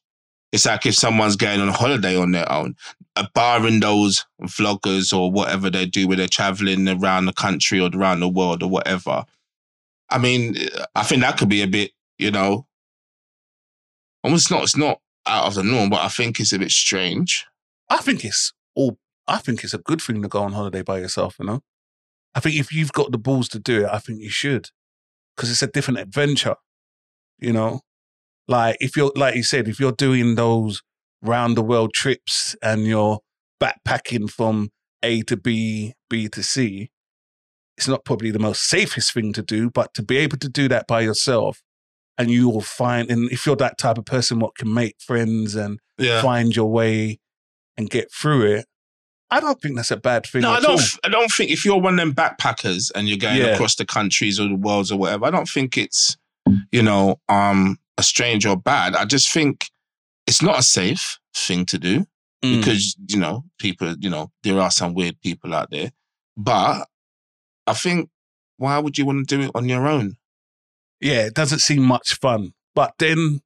It's 0.55 0.67
like 0.67 0.87
if 0.87 0.95
someone's 0.95 1.35
going 1.35 1.61
on 1.61 1.67
holiday 1.67 2.17
on 2.17 2.31
their 2.31 2.51
own, 2.51 2.77
a 3.17 3.29
bar 3.35 3.59
those 3.59 4.25
vloggers 4.43 5.13
or 5.13 5.33
whatever 5.33 5.69
they 5.69 5.85
do 5.85 6.07
where 6.07 6.17
they're 6.17 6.29
traveling 6.29 6.89
around 6.89 7.27
the 7.27 7.33
country 7.33 7.81
or 7.81 7.91
around 7.93 8.21
the 8.21 8.29
world 8.29 8.63
or 8.63 8.71
whatever. 8.71 9.25
I 10.11 10.19
mean, 10.19 10.57
I 10.95 11.03
think 11.03 11.23
that 11.23 11.39
could 11.39 11.49
be 11.49 11.63
a 11.63 11.67
bit, 11.67 11.91
you 12.19 12.31
know, 12.31 12.69
almost 14.23 14.49
not, 14.49 14.63
it's 14.63 14.77
not 14.77 15.01
out 15.27 15.49
of 15.49 15.55
the 15.55 15.65
norm, 15.65 15.91
but 15.91 16.03
I 16.03 16.09
think 16.09 16.39
it's 16.39 16.53
a 16.53 16.59
bit 16.61 16.71
strange. 16.71 17.47
I 17.91 17.97
think 17.97 18.25
it's 18.25 18.53
all. 18.77 18.97
I 19.27 19.39
think 19.39 19.65
it's 19.65 19.75
a 19.75 19.79
good 19.79 20.01
thing 20.01 20.23
to 20.23 20.29
go 20.29 20.45
on 20.45 20.53
holiday 20.53 20.83
by 20.83 20.99
yourself. 20.99 21.35
You 21.41 21.47
know, 21.47 21.63
I 22.33 22.39
think 22.39 22.55
if 22.55 22.73
you've 22.73 22.93
got 22.93 23.11
the 23.11 23.19
balls 23.19 23.49
to 23.49 23.59
do 23.59 23.87
it, 23.87 23.91
I 23.91 23.99
think 23.99 24.21
you 24.21 24.31
should, 24.31 24.71
because 25.35 25.51
it's 25.51 25.63
a 25.63 25.67
different 25.67 25.99
adventure. 25.99 26.55
You 27.41 27.53
know, 27.53 27.81
like 28.49 28.77
if 28.81 28.97
you're 28.97 29.13
like 29.17 29.35
you 29.37 29.43
said, 29.43 29.69
if 29.69 29.79
you're 29.81 29.93
doing 29.93 30.35
those 30.35 30.83
round 31.23 31.57
the 31.57 31.63
world 31.63 31.93
trips 31.95 32.55
and 32.63 32.87
you're 32.87 33.19
backpacking 33.63 34.31
from 34.31 34.71
A 35.03 35.23
to 35.23 35.37
B, 35.37 35.95
B 36.11 36.29
to 36.29 36.43
C, 36.43 36.91
it's 37.79 37.89
not 37.89 38.05
probably 38.05 38.31
the 38.31 38.39
most 38.39 38.65
safest 38.69 39.13
thing 39.15 39.33
to 39.33 39.43
do, 39.43 39.71
but 39.71 39.95
to 39.95 40.03
be 40.03 40.17
able 40.19 40.39
to 40.39 40.49
do 40.49 40.69
that 40.69 40.87
by 40.87 41.01
yourself, 41.01 41.63
and 42.19 42.31
you 42.31 42.49
will 42.49 42.61
find, 42.61 43.11
and 43.11 43.31
if 43.33 43.47
you're 43.47 43.57
that 43.57 43.79
type 43.79 43.99
of 43.99 44.05
person, 44.05 44.39
what 44.39 44.55
can 44.57 44.73
make 44.73 44.97
friends 45.01 45.55
and 45.55 45.79
Yeah. 45.99 46.21
find 46.23 46.55
your 46.55 46.71
way 46.71 47.19
and 47.77 47.89
get 47.91 48.13
through 48.13 48.43
it. 48.53 48.67
I 49.31 49.41
don't 49.41 49.61
think 49.61 49.75
that's 49.77 49.91
a 49.91 49.97
bad 49.97 50.27
thing. 50.27 50.43
No, 50.43 50.51
I 50.53 50.61
don't. 50.61 50.73
all. 50.79 50.87
I 51.03 51.09
don't 51.09 51.33
think 51.33 51.51
if 51.51 51.65
you're 51.65 51.81
one 51.81 51.95
of 51.95 51.99
them 51.99 52.15
backpackers 52.15 52.93
and 52.95 53.09
you're 53.09 53.19
going 53.19 53.39
Yeah. 53.39 53.47
across 53.55 53.75
the 53.75 53.85
countries 53.87 54.39
or 54.39 54.47
the 54.49 54.55
worlds 54.55 54.93
or 54.93 54.99
whatever, 54.99 55.25
I 55.27 55.31
don't 55.31 55.49
think 55.49 55.77
it's 55.77 56.17
you 56.71 56.83
know 56.83 57.19
um 57.29 57.79
a 57.99 58.03
strange 58.03 58.45
or 58.47 58.57
bad. 58.57 58.95
I 58.95 59.05
just 59.05 59.31
think 59.33 59.67
it's 60.27 60.43
not 60.43 60.59
a 60.59 60.63
safe 60.63 61.19
thing 61.35 61.67
to 61.67 61.79
do 61.79 62.07
Mm. 62.45 62.59
because 62.59 62.95
you 63.09 63.19
know 63.19 63.45
people. 63.59 63.95
You 63.99 64.11
know 64.11 64.31
there 64.43 64.61
are 64.61 64.71
some 64.71 64.93
weird 64.95 65.19
people 65.23 65.55
out 65.55 65.71
there, 65.71 65.93
but 66.37 66.87
I 67.67 67.73
think 67.73 68.11
why 68.59 68.79
would 68.79 68.99
you 68.99 69.07
want 69.07 69.27
to 69.27 69.37
do 69.37 69.43
it 69.43 69.51
on 69.55 69.69
your 69.69 69.87
own? 69.87 70.17
yeah, 71.01 71.27
it 71.27 71.35
doesn't 71.35 71.59
seem 71.59 71.83
much 71.83 72.15
fun. 72.19 72.53
But 72.75 72.95
then 72.99 73.41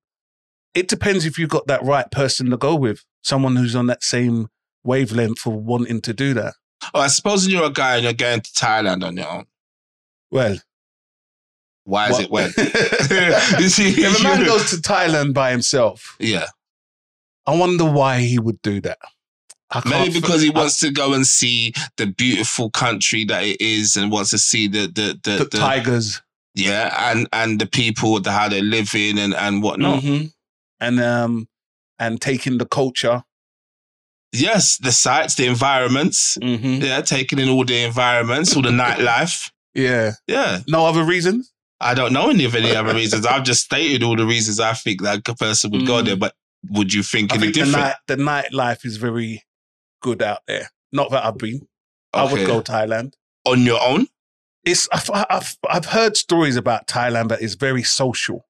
it 0.74 0.86
depends 0.88 1.24
if 1.24 1.38
you've 1.38 1.48
got 1.50 1.66
that 1.66 1.82
right 1.82 2.08
person 2.10 2.50
to 2.50 2.56
go 2.56 2.74
with, 2.76 3.04
someone 3.22 3.56
who's 3.56 3.74
on 3.74 3.86
that 3.88 4.02
same 4.04 4.48
wavelength 4.84 5.38
for 5.40 5.50
wanting 5.58 6.00
to 6.02 6.12
do 6.14 6.34
that. 6.34 6.54
Oh, 6.94 7.00
I 7.00 7.08
suppose 7.08 7.48
you're 7.48 7.64
a 7.64 7.70
guy 7.70 7.96
and 7.96 8.04
you're 8.04 8.12
going 8.12 8.40
to 8.42 8.50
Thailand 8.52 9.04
on 9.04 9.16
your 9.16 9.28
own. 9.28 9.46
Well, 10.30 10.58
Why 11.88 12.10
is 12.10 12.18
it 12.18 12.30
when? 12.30 12.50
If 12.56 14.20
a 14.20 14.22
man 14.22 14.44
goes 14.44 14.70
to 14.70 14.76
Thailand 14.76 15.32
by 15.34 15.50
himself, 15.50 16.16
yeah, 16.20 16.46
I 17.46 17.56
wonder 17.56 17.84
why 17.84 18.20
he 18.20 18.38
would 18.38 18.60
do 18.62 18.80
that. 18.82 18.98
Maybe 19.86 20.20
because 20.20 20.42
he 20.42 20.50
I- 20.52 20.58
wants 20.58 20.78
to 20.80 20.90
go 20.90 21.14
and 21.14 21.26
see 21.26 21.72
the 21.96 22.06
beautiful 22.06 22.70
country 22.70 23.24
that 23.24 23.42
it 23.44 23.60
is, 23.60 23.96
and 23.96 24.10
wants 24.12 24.30
to 24.30 24.38
see 24.38 24.68
the 24.68 24.86
the 24.86 25.18
the, 25.22 25.38
the, 25.38 25.44
the- 25.50 25.58
tigers. 25.58 26.20
yeah, 26.54 27.10
and 27.10 27.26
and 27.32 27.58
the 27.60 27.66
people, 27.66 28.20
the 28.20 28.32
how 28.32 28.48
they 28.48 28.60
live 28.62 28.94
in, 28.94 29.16
and 29.18 29.34
and 29.34 29.62
whatnot. 29.62 30.02
Mhm. 30.02 30.32
And 30.80 31.00
um 31.00 31.48
and 31.98 32.20
taking 32.20 32.58
the 32.58 32.66
culture. 32.66 33.24
Yes, 34.32 34.76
the 34.76 34.92
sites, 34.92 35.36
the 35.36 35.46
environments. 35.46 36.36
Mm-hmm. 36.42 36.84
Yeah, 36.84 37.00
taking 37.00 37.38
in 37.38 37.48
all 37.48 37.64
the 37.64 37.82
environments, 37.84 38.54
all 38.54 38.62
the 38.62 38.68
nightlife. 38.84 39.50
Yeah. 39.74 40.12
Yeah, 40.26 40.60
No 40.68 40.84
other 40.86 41.02
reasons? 41.04 41.50
I 41.80 41.94
don't 41.94 42.12
know 42.12 42.30
any 42.30 42.44
of 42.44 42.54
any 42.54 42.74
other 42.74 42.92
reasons. 42.94 43.24
I've 43.24 43.44
just 43.44 43.64
stated 43.64 44.02
all 44.02 44.16
the 44.16 44.26
reasons 44.26 44.58
I 44.60 44.72
think 44.74 45.02
that 45.02 45.28
a 45.28 45.34
person 45.34 45.70
would 45.70 45.86
go 45.86 46.02
Mm. 46.02 46.06
there. 46.06 46.16
But 46.16 46.34
would 46.70 46.92
you 46.92 47.02
think 47.02 47.32
I 47.32 47.36
any 47.36 47.44
think 47.44 47.54
the 47.54 47.64
different? 47.64 47.86
night 47.86 47.96
the 48.08 48.16
nightlife 48.16 48.84
is 48.84 48.96
very 48.96 49.44
good 50.02 50.22
out 50.22 50.40
there. 50.48 50.70
Not 50.92 51.10
that 51.10 51.24
I've 51.24 51.38
been. 51.38 51.68
I 52.12 52.24
would 52.24 52.32
Okay. 52.32 52.46
go 52.46 52.60
Thailand. 52.62 53.12
on 53.44 53.62
your 53.62 53.80
own. 53.82 54.08
It's 54.64 54.88
I've, 54.92 55.08
I've 55.30 55.56
I've 55.70 55.84
heard 55.86 56.16
stories 56.16 56.56
about 56.56 56.86
Thailand 56.86 57.28
that 57.28 57.40
is 57.42 57.54
very 57.54 57.82
social. 57.84 58.44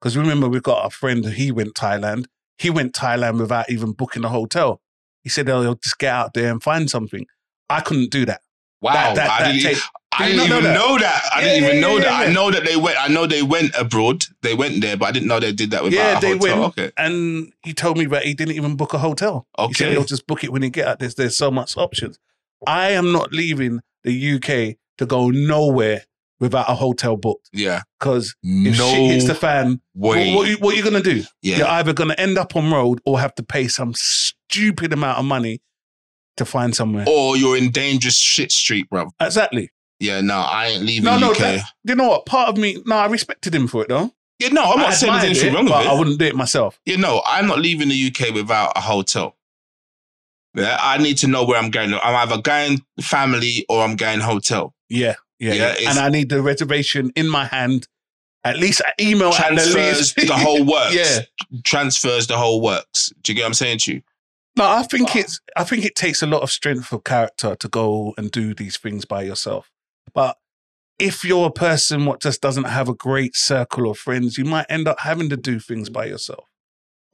Because 0.00 0.16
remember, 0.16 0.48
we've 0.48 0.62
got 0.62 0.84
a 0.86 0.90
friend. 0.90 1.24
Who 1.24 1.30
he 1.30 1.50
went 1.52 1.74
Thailand. 1.74 2.26
He 2.58 2.70
went 2.70 2.92
Thailand 2.94 3.38
without 3.40 3.70
even 3.70 3.92
booking 3.92 4.24
a 4.24 4.28
hotel. 4.28 4.80
He 5.24 5.30
said, 5.30 5.48
"Oh, 5.48 5.74
just 5.82 5.98
get 5.98 6.12
out 6.12 6.34
there 6.34 6.50
and 6.50 6.62
find 6.62 6.90
something." 6.90 7.26
I 7.70 7.80
couldn't 7.80 8.10
do 8.10 8.26
that. 8.26 8.42
Wow, 8.80 8.92
That- 8.92 9.14
that- 9.16 9.38
that 9.40 9.60
take- 9.62 9.78
I 10.18 10.28
didn't 10.28 10.44
even 10.44 10.50
know 10.50 10.60
that? 10.60 10.74
know 10.74 10.98
that. 10.98 11.22
I 11.34 11.40
Yeah, 11.40 11.46
didn't 11.46 11.64
even 11.64 11.74
yeah, 11.76 11.80
know 11.80 11.94
yeah, 11.96 12.02
that. 12.04 12.28
I 12.28 12.32
know 12.32 12.50
that 12.50 12.64
they 12.64 12.76
went. 12.76 12.96
I 13.00 13.08
know 13.08 13.26
they 13.26 13.42
went 13.42 13.72
abroad. 13.78 14.24
They 14.42 14.54
went 14.54 14.82
there, 14.82 14.96
but 14.96 15.06
I 15.06 15.12
didn't 15.12 15.28
know 15.28 15.40
they 15.40 15.52
did 15.52 15.70
that 15.70 15.82
without 15.82 15.96
yeah, 15.96 16.18
a 16.18 16.20
they 16.20 16.30
hotel. 16.36 16.60
went, 16.60 16.78
Okay, 16.78 16.92
and 16.98 17.52
he 17.64 17.72
told 17.72 17.96
me 17.98 18.04
that 18.06 18.24
he 18.24 18.34
didn't 18.34 18.54
even 18.56 18.76
book 18.76 18.92
a 18.92 18.98
hotel. 18.98 19.46
He 19.58 19.72
said 19.74 19.86
okay. 19.86 19.94
he'll 19.94 20.04
just 20.04 20.26
book 20.26 20.44
it 20.44 20.52
when 20.52 20.62
he 20.62 20.70
get 20.70 20.86
out. 20.86 20.98
There's 20.98 21.14
there's 21.14 21.36
so 21.36 21.50
much 21.50 21.76
options. 21.76 22.18
I 22.66 22.90
am 22.90 23.10
not 23.12 23.32
leaving 23.32 23.80
the 24.04 24.34
UK 24.34 24.76
to 24.98 25.06
go 25.06 25.30
nowhere 25.30 26.02
without 26.40 26.68
a 26.68 26.74
hotel 26.74 27.16
booked. 27.16 27.48
Yeah. 27.52 27.82
Because 27.98 28.34
if 28.42 28.76
no 28.78 28.90
shit 28.92 29.10
hits 29.12 29.26
the 29.26 29.34
fan, 29.34 29.80
what, 29.94 30.16
way. 30.16 30.34
what, 30.34 30.48
you- 30.48 30.56
what 30.58 30.74
are 30.74 30.76
you 30.76 30.82
going 30.82 31.00
to 31.02 31.14
do? 31.14 31.22
yeah. 31.40 31.58
You're 31.58 31.68
either 31.68 31.92
going 31.92 32.10
to 32.10 32.20
end 32.20 32.36
up 32.36 32.54
on 32.56 32.70
road 32.72 33.00
or 33.06 33.20
have 33.20 33.34
to 33.36 33.42
pay 33.44 33.68
some 33.68 33.94
stupid 33.94 34.92
amount 34.92 35.18
of 35.20 35.24
money 35.24 35.60
to 36.36 36.44
find 36.44 36.74
somewhere. 36.74 37.04
Or 37.08 37.36
you're 37.36 37.56
in 37.56 37.70
dangerous 37.70 38.16
shit 38.18 38.50
street, 38.52 38.88
bro. 38.90 39.10
Exactly. 39.20 39.70
Yeah, 40.02 40.20
no, 40.20 40.38
I 40.40 40.66
ain't 40.66 40.82
leaving 40.84 41.04
No, 41.04 41.18
no, 41.18 41.30
UK. 41.30 41.38
that, 41.38 41.64
you 41.84 41.94
know 41.94 42.08
what? 42.08 42.26
Part 42.26 42.48
of 42.48 42.56
me, 42.56 42.82
no, 42.86 42.96
I 42.96 43.06
respected 43.06 43.54
him 43.54 43.68
for 43.68 43.82
it 43.82 43.88
though. 43.88 44.10
yeah, 44.40 44.48
no, 44.48 44.62
I'm 44.64 44.78
I 44.80 44.82
not 44.82 44.94
saying 44.94 45.12
there's 45.12 45.24
anything 45.24 45.52
it, 45.52 45.54
wrong 45.54 45.64
with 45.64 45.72
but 45.72 45.86
it. 45.86 45.88
I 45.90 45.94
wouldn't 45.98 46.18
do 46.18 46.24
it 46.26 46.34
myself. 46.34 46.80
Yeah, 46.84 46.96
no, 46.96 47.22
I'm 47.24 47.46
not 47.46 47.60
leaving 47.60 47.88
the 47.88 48.06
UK 48.12 48.34
without 48.34 48.72
a 48.76 48.80
hotel. 48.80 49.36
Yeah, 50.54 50.76
I 50.80 50.98
need 50.98 51.18
to 51.18 51.28
know 51.28 51.44
where 51.44 51.58
I'm 51.58 51.70
going. 51.70 51.94
I'm 51.94 52.16
either 52.28 52.40
going 52.42 52.84
family 53.00 53.64
or 53.68 53.82
I'm 53.82 53.96
going 53.96 54.20
hotel. 54.20 54.74
Yeah, 54.88 55.14
yeah, 55.38 55.54
Yeah, 55.54 55.74
yeah. 55.80 55.90
And 55.90 55.98
I 55.98 56.08
need 56.10 56.28
the 56.28 56.42
reservation 56.42 57.10
in 57.16 57.28
my 57.28 57.46
hand, 57.46 57.86
at 58.44 58.58
least 58.58 58.82
email 59.00 59.28
at 59.32 59.36
the 59.50 59.56
Transfers 59.62 60.16
least. 60.16 60.28
the 60.28 60.36
whole 60.36 60.64
works. 60.70 60.94
yeah. 60.94 61.20
Transfers 61.64 62.26
the 62.26 62.36
whole 62.36 62.60
works. 62.60 63.12
Do 63.22 63.32
you 63.32 63.36
get 63.36 63.42
what 63.42 63.48
I'm 63.48 63.54
saying 63.54 63.78
to 63.82 63.94
you? 63.94 64.02
No, 64.56 64.68
I 64.68 64.82
think 64.82 65.16
it's. 65.16 65.40
I 65.56 65.64
think 65.64 65.84
it 65.86 65.94
takes 65.94 66.22
a 66.22 66.26
lot 66.26 66.42
of 66.42 66.50
strength 66.50 66.92
of 66.92 67.04
character 67.04 67.56
to 67.56 67.68
go 67.68 68.12
and 68.18 68.30
do 68.30 68.52
these 68.52 68.76
things 68.76 69.06
by 69.06 69.22
yourself. 69.22 69.70
But 70.14 70.36
if 70.98 71.24
you're 71.24 71.48
a 71.48 71.52
person 71.52 72.04
what 72.04 72.20
just 72.20 72.40
doesn't 72.40 72.64
have 72.64 72.88
a 72.88 72.94
great 72.94 73.34
circle 73.34 73.90
of 73.90 73.98
friends, 73.98 74.38
you 74.38 74.44
might 74.44 74.66
end 74.68 74.86
up 74.86 75.00
having 75.00 75.28
to 75.30 75.36
do 75.36 75.58
things 75.58 75.88
by 75.88 76.06
yourself. 76.06 76.44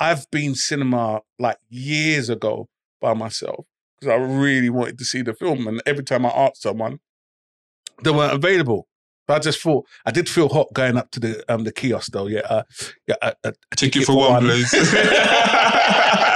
I've 0.00 0.30
been 0.30 0.54
cinema 0.54 1.22
like 1.38 1.58
years 1.68 2.28
ago 2.28 2.68
by 3.00 3.14
myself 3.14 3.66
because 3.98 4.12
I 4.12 4.16
really 4.16 4.70
wanted 4.70 4.98
to 4.98 5.04
see 5.04 5.22
the 5.22 5.34
film, 5.34 5.66
and 5.66 5.82
every 5.86 6.04
time 6.04 6.24
I 6.24 6.30
asked 6.30 6.62
someone, 6.62 7.00
they 8.04 8.10
weren't 8.10 8.34
available. 8.34 8.86
But 9.26 9.34
I 9.34 9.38
just 9.40 9.60
thought 9.60 9.86
I 10.06 10.10
did 10.10 10.28
feel 10.28 10.48
hot 10.48 10.72
going 10.72 10.96
up 10.96 11.10
to 11.12 11.20
the 11.20 11.52
um 11.52 11.64
the 11.64 11.72
kiosk 11.72 12.12
though. 12.12 12.28
Yeah, 12.28 12.40
uh, 12.48 12.62
yeah. 13.06 13.16
A, 13.22 13.34
a 13.44 13.76
Ticket 13.76 14.04
for 14.04 14.16
one, 14.16 14.42
please. 14.42 14.72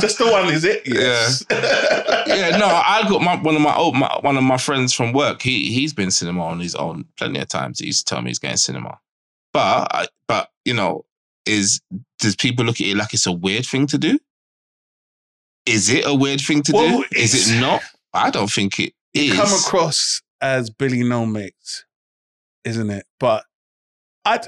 just 0.00 0.18
the 0.18 0.30
one, 0.30 0.52
is 0.52 0.64
it? 0.64 0.82
Yes. 0.86 1.44
yeah, 1.50 2.56
no, 2.58 2.66
I 2.66 3.04
got 3.08 3.22
my 3.22 3.36
one 3.36 3.54
of 3.54 3.60
my, 3.62 3.74
old, 3.74 3.96
my 3.96 4.18
one 4.22 4.36
of 4.36 4.42
my 4.42 4.56
friends 4.56 4.92
from 4.92 5.12
work. 5.12 5.42
He 5.42 5.72
he's 5.72 5.92
been 5.92 6.10
cinema 6.10 6.44
on 6.44 6.60
his 6.60 6.74
own 6.74 7.04
plenty 7.16 7.40
of 7.40 7.48
times. 7.48 7.78
He 7.78 7.86
used 7.86 8.06
to 8.06 8.14
tell 8.14 8.22
me 8.22 8.30
he's 8.30 8.38
going 8.38 8.56
cinema, 8.56 8.98
but 9.52 9.88
I, 9.94 10.06
but 10.26 10.50
you 10.64 10.74
know, 10.74 11.04
is 11.46 11.80
does 12.18 12.36
people 12.36 12.64
look 12.64 12.80
at 12.80 12.86
it 12.86 12.96
like 12.96 13.14
it's 13.14 13.26
a 13.26 13.32
weird 13.32 13.66
thing 13.66 13.86
to 13.88 13.98
do? 13.98 14.18
Is 15.66 15.88
it 15.90 16.04
a 16.06 16.14
weird 16.14 16.40
thing 16.40 16.62
to 16.64 16.72
Well, 16.72 16.98
do? 16.98 17.04
Is 17.16 17.50
it 17.50 17.60
not? 17.60 17.82
I 18.12 18.30
don't 18.30 18.50
think 18.50 18.78
it 18.78 18.92
is. 19.14 19.34
come 19.34 19.48
across 19.52 20.22
as 20.40 20.70
Billy 20.70 21.02
No 21.02 21.24
Mates, 21.24 21.84
isn't 22.64 22.90
it? 22.90 23.06
But 23.20 23.44
I'd 24.24 24.44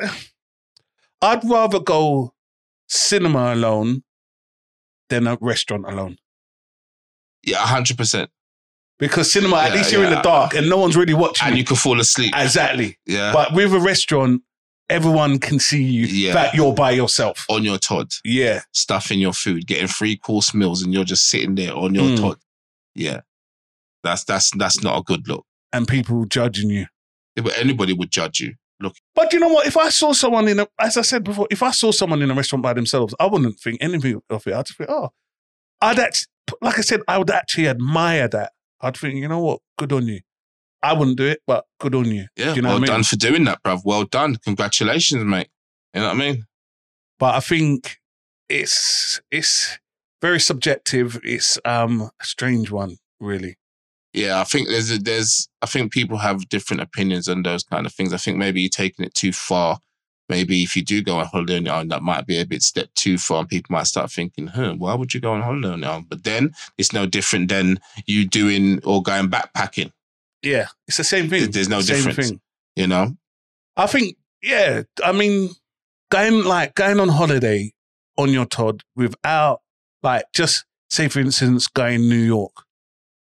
I'd 1.22 1.44
rather 1.44 1.80
go 1.80 2.34
cinema 2.88 3.54
alone 3.54 4.02
than 5.08 5.26
a 5.26 5.36
restaurant 5.40 5.84
alone. 5.86 6.18
yeah, 7.42 7.58
hundred 7.58 7.96
percent. 7.96 8.30
Because 8.98 9.30
cinema, 9.30 9.56
at 9.58 9.70
Yeah, 9.70 9.74
least 9.76 9.92
you're 9.92 10.04
in 10.04 10.10
the 10.10 10.22
dark 10.22 10.54
and 10.54 10.68
no 10.70 10.78
one's 10.78 10.96
really 10.96 11.12
watching 11.14 11.46
And 11.46 11.54
you. 11.56 11.60
you 11.60 11.64
can 11.66 11.76
fall 11.76 12.00
asleep. 12.00 12.32
Exactly. 12.34 12.98
yeah, 13.06 13.30
But 13.32 13.52
with 13.52 13.74
a 13.74 13.78
restaurant, 13.78 14.42
everyone 14.88 15.38
can 15.38 15.58
see 15.58 15.82
you 15.82 16.06
Yeah. 16.06 16.32
that 16.32 16.54
you're 16.54 16.72
by 16.72 16.92
yourself. 16.92 17.44
on 17.50 17.62
your 17.62 17.76
Todd, 17.78 18.08
Yeah. 18.24 18.62
stuffing 18.72 19.18
your 19.20 19.34
food, 19.34 19.66
getting 19.66 19.86
three 19.86 20.16
course 20.16 20.54
meals, 20.54 20.82
and 20.82 20.94
you're 20.94 21.04
just 21.04 21.28
sitting 21.28 21.56
there 21.56 21.74
on 21.74 21.94
your 21.94 22.04
Mm. 22.04 22.16
Todd. 22.20 22.38
Yeah, 22.94 23.20
that's 24.02 24.24
that's 24.24 24.50
that's 24.56 24.82
not 24.82 24.98
a 24.98 25.02
good 25.02 25.28
look. 25.28 25.44
And 25.74 25.86
people 25.86 26.24
judging 26.24 26.70
you. 26.70 26.86
Yeah, 27.36 27.42
But 27.42 27.58
anybody 27.58 27.92
would 27.92 28.10
judge 28.10 28.40
you. 28.40 28.54
Look, 28.80 28.94
But 29.14 29.32
you 29.32 29.40
know 29.40 29.48
what? 29.48 29.66
If 29.66 29.76
I 29.76 29.88
saw 29.88 30.12
someone 30.12 30.48
in 30.48 30.60
a, 30.60 30.66
as 30.78 30.96
I 30.96 31.02
said 31.02 31.24
before, 31.24 31.48
if 31.50 31.62
I 31.62 31.70
saw 31.70 31.92
someone 31.92 32.20
in 32.22 32.30
a 32.30 32.34
restaurant 32.34 32.62
by 32.62 32.74
themselves, 32.74 33.14
I 33.18 33.26
wouldn't 33.26 33.58
think 33.58 33.78
anything 33.80 34.20
of 34.28 34.46
it. 34.46 34.52
I'd 34.54 34.66
just 34.66 34.76
think, 34.78 34.90
oh, 34.90 35.10
I'd 35.80 35.98
actually, 35.98 36.28
like 36.60 36.78
I 36.78 36.82
said, 36.82 37.00
I 37.08 37.16
would 37.18 37.30
actually 37.30 37.68
admire 37.68 38.28
that. 38.28 38.52
I'd 38.80 38.96
think, 38.96 39.14
you 39.14 39.28
know 39.28 39.40
what? 39.40 39.60
Good 39.78 39.92
on 39.92 40.06
you. 40.06 40.20
I 40.82 40.92
wouldn't 40.92 41.16
do 41.16 41.24
it, 41.26 41.40
but 41.46 41.64
good 41.80 41.94
on 41.94 42.04
you. 42.04 42.26
yeah, 42.36 42.50
Do 42.50 42.56
you 42.56 42.62
know 42.62 42.68
well 42.68 42.80
what 42.80 42.88
I 42.90 42.92
mean? 42.92 42.96
done 42.98 43.04
for 43.04 43.16
doing 43.16 43.44
that, 43.44 43.62
bruv. 43.62 43.80
Well 43.84 44.04
done. 44.04 44.36
Congratulations, 44.44 45.24
mate. 45.24 45.48
You 45.94 46.02
know 46.02 46.08
what 46.08 46.16
I 46.16 46.18
mean? 46.18 46.44
But 47.18 47.34
I 47.34 47.40
think 47.40 47.96
it's 48.50 49.20
it's 49.30 49.78
very 50.20 50.38
subjective. 50.38 51.18
It's 51.24 51.58
um 51.64 52.10
a 52.20 52.24
strange 52.24 52.70
one, 52.70 52.98
really. 53.20 53.56
Yeah, 54.16 54.40
I 54.40 54.44
think 54.44 54.68
there's 54.68 54.90
a, 54.90 54.98
there's 54.98 55.46
I 55.60 55.66
think 55.66 55.92
people 55.92 56.16
have 56.16 56.48
different 56.48 56.82
opinions 56.82 57.28
on 57.28 57.42
those 57.42 57.62
kind 57.62 57.84
of 57.84 57.92
things. 57.92 58.14
I 58.14 58.16
think 58.16 58.38
maybe 58.38 58.62
you're 58.62 58.70
taking 58.70 59.04
it 59.04 59.14
too 59.14 59.32
far. 59.32 59.78
Maybe 60.28 60.62
if 60.62 60.74
you 60.74 60.82
do 60.82 61.02
go 61.02 61.18
on 61.18 61.26
holiday 61.26 61.58
on 61.58 61.66
your 61.66 61.74
own, 61.74 61.88
that 61.88 62.02
might 62.02 62.26
be 62.26 62.40
a 62.40 62.46
bit 62.46 62.62
step 62.62 62.88
too 62.94 63.18
far, 63.18 63.40
and 63.40 63.48
people 63.48 63.74
might 63.74 63.86
start 63.86 64.10
thinking, 64.10 64.46
"Huh, 64.48 64.74
why 64.76 64.94
would 64.94 65.12
you 65.12 65.20
go 65.20 65.32
on 65.32 65.42
holiday 65.42 65.68
on 65.68 65.82
your 65.82 65.90
own?" 65.90 66.06
But 66.08 66.24
then 66.24 66.52
it's 66.78 66.94
no 66.94 67.04
different 67.06 67.50
than 67.50 67.78
you 68.06 68.26
doing 68.26 68.80
or 68.84 69.02
going 69.02 69.28
backpacking. 69.28 69.92
Yeah, 70.42 70.68
it's 70.88 70.96
the 70.96 71.04
same 71.04 71.28
thing. 71.28 71.50
There's 71.50 71.68
no 71.68 71.80
Same 71.82 72.04
difference. 72.04 72.30
thing. 72.30 72.40
You 72.74 72.86
know? 72.86 73.16
I 73.76 73.86
think, 73.86 74.16
yeah. 74.42 74.82
I 75.04 75.12
mean, 75.12 75.50
going 76.10 76.44
like 76.44 76.74
going 76.74 77.00
on 77.00 77.08
holiday 77.08 77.72
on 78.16 78.30
your 78.32 78.46
Todd 78.46 78.82
without 78.94 79.60
like 80.02 80.24
just 80.32 80.64
say 80.88 81.08
for 81.08 81.20
instance 81.20 81.66
going 81.68 82.08
New 82.08 82.16
York 82.16 82.65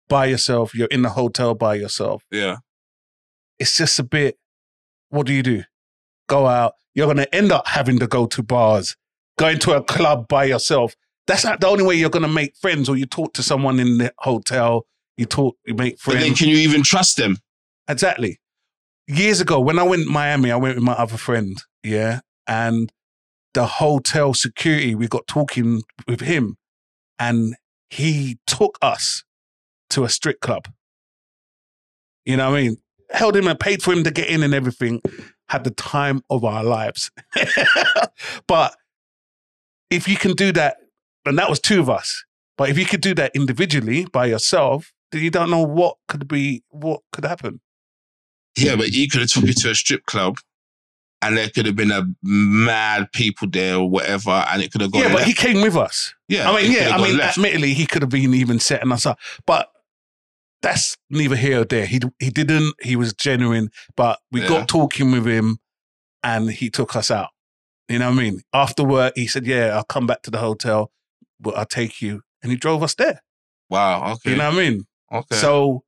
by 0.08 0.26
yourself. 0.26 0.74
You're 0.74 0.88
in 0.88 1.02
the 1.02 1.10
hotel 1.10 1.56
by 1.56 1.76
yourself. 1.76 2.24
Yeah. 2.32 2.58
It's 3.60 3.76
just 3.76 4.00
a 4.00 4.04
bit. 4.04 4.38
What 5.10 5.28
do 5.28 5.34
you 5.34 5.44
do? 5.44 5.64
Go 6.28 6.48
out. 6.48 6.74
You're 6.94 7.08
gonna 7.08 7.28
end 7.32 7.52
up 7.52 7.68
having 7.68 8.00
to 8.00 8.08
go 8.08 8.26
to 8.28 8.44
bars, 8.44 8.96
going 9.38 9.60
to 9.60 9.74
a 9.74 9.84
club 9.84 10.28
by 10.28 10.46
yourself. 10.46 10.96
That's 11.28 11.44
not 11.44 11.60
the 11.60 11.68
only 11.68 11.84
way 11.84 11.96
you're 11.96 12.10
gonna 12.10 12.28
make 12.28 12.56
friends, 12.58 12.90
or 12.90 12.98
you 12.98 13.06
talk 13.06 13.34
to 13.34 13.44
someone 13.44 13.80
in 13.80 13.98
the 13.98 14.14
hotel. 14.20 14.86
You 15.18 15.26
talk, 15.26 15.58
you 15.66 15.74
make 15.74 16.00
friends. 16.00 16.20
But 16.20 16.26
then, 16.26 16.36
can 16.36 16.50
you 16.50 16.58
even 16.58 16.84
trust 16.84 17.18
them? 17.18 17.38
Exactly. 17.88 18.40
Years 19.08 19.40
ago, 19.40 19.60
when 19.60 19.78
I 19.78 19.84
went 19.84 20.04
to 20.04 20.10
Miami, 20.10 20.52
I 20.52 20.56
went 20.56 20.76
with 20.76 20.84
my 20.84 20.94
other 20.94 21.18
friend, 21.18 21.62
yeah, 21.84 22.22
and 22.48 22.92
the 23.54 23.66
hotel 23.66 24.34
security, 24.34 24.96
we 24.96 25.08
got 25.08 25.28
talking 25.28 25.84
with 26.08 26.22
him, 26.22 26.58
and 27.18 27.56
he 27.90 28.40
took 28.48 28.78
us 28.82 29.24
to 29.92 30.04
a 30.04 30.10
strip 30.10 30.40
club. 30.40 30.68
You 32.26 32.38
know 32.38 32.52
what 32.52 32.58
I 32.58 32.62
mean? 32.64 32.78
Held 33.12 33.36
him 33.36 33.48
and 33.48 33.60
paid 33.60 33.84
for 33.84 33.94
him 33.94 34.04
to 34.04 34.12
get 34.12 34.30
in 34.30 34.44
and 34.44 34.54
everything. 34.54 35.02
Had 35.48 35.64
the 35.64 35.72
time 35.72 36.22
of 36.30 36.44
our 36.44 36.64
lives. 36.64 37.12
but 38.48 38.76
if 39.92 40.08
you 40.08 40.18
can 40.18 40.34
do 40.34 40.52
that, 40.54 40.78
and 41.26 41.38
that 41.38 41.50
was 41.50 41.60
two 41.60 41.80
of 41.80 41.90
us, 41.90 42.24
but 42.58 42.70
if 42.70 42.78
you 42.78 42.86
could 42.86 43.02
do 43.02 43.14
that 43.16 43.32
individually 43.36 44.06
by 44.12 44.26
yourself, 44.26 44.92
then 45.12 45.22
you 45.22 45.30
don't 45.30 45.52
know 45.52 45.62
what 45.62 45.98
could 46.08 46.28
be, 46.28 46.64
what 46.70 47.02
could 47.12 47.26
happen. 47.26 47.62
Yeah, 48.58 48.76
but 48.76 48.88
he 48.88 49.08
could 49.08 49.22
have 49.22 49.30
took 49.30 49.44
you 49.44 49.54
to 49.54 49.72
a 49.72 49.76
strip 49.76 50.06
club 50.06 50.38
and 51.26 51.38
there 51.38 51.50
could 51.50 51.66
have 51.66 51.76
been 51.76 51.92
a 51.92 52.04
mad 52.22 53.12
people 53.12 53.48
there 53.50 53.78
or 53.78 53.90
whatever, 53.90 54.46
and 54.52 54.62
it 54.62 54.72
could 54.72 54.82
have 54.82 54.92
gone 54.92 55.02
yeah, 55.02 55.08
but 55.08 55.16
left. 55.18 55.28
he 55.28 55.34
came 55.34 55.62
with 55.62 55.76
us. 55.76 56.14
yeah, 56.28 56.50
I 56.50 56.62
mean, 56.62 56.72
yeah, 56.72 56.96
I 56.96 57.02
mean, 57.02 57.18
left. 57.18 57.38
admittedly, 57.38 57.74
he 57.74 57.88
could 57.88 58.04
have 58.04 58.12
been 58.12 58.34
even 58.34 58.60
setting 58.60 58.92
us 58.92 59.06
up, 59.06 59.18
but 59.48 59.70
that's 60.66 60.98
neither 61.12 61.36
here 61.36 61.62
or 61.62 61.66
there. 61.66 61.86
He 61.86 62.00
he 62.20 62.32
didn't. 62.32 62.74
He 62.82 62.96
was 62.96 63.14
genuine, 63.14 63.70
but 63.96 64.20
we 64.32 64.42
Yeah. 64.42 64.48
got 64.48 64.68
talking 64.68 65.12
with 65.12 65.28
him, 65.28 65.60
and 66.24 66.50
he 66.50 66.70
took 66.72 66.96
us 66.96 67.12
out. 67.12 67.30
You 67.88 68.00
know 68.00 68.10
what 68.10 68.20
I 68.20 68.24
mean? 68.24 68.42
After 68.52 68.84
work, 68.84 69.14
he 69.16 69.28
said, 69.28 69.46
"Yeah, 69.46 69.76
I'll 69.78 69.84
come 69.84 70.08
back 70.08 70.24
to 70.24 70.32
the 70.32 70.40
hotel, 70.40 70.92
but 71.40 71.56
I'll 71.56 71.68
take 71.68 72.02
you," 72.02 72.24
and 72.42 72.52
he 72.52 72.58
drove 72.58 72.82
us 72.82 72.96
there. 72.96 73.22
wow, 73.70 74.14
okay. 74.14 74.32
You 74.32 74.38
know 74.38 74.50
what 74.50 74.56
I 74.60 74.70
mean? 74.70 74.86
okay. 75.12 75.36
So 75.36 75.84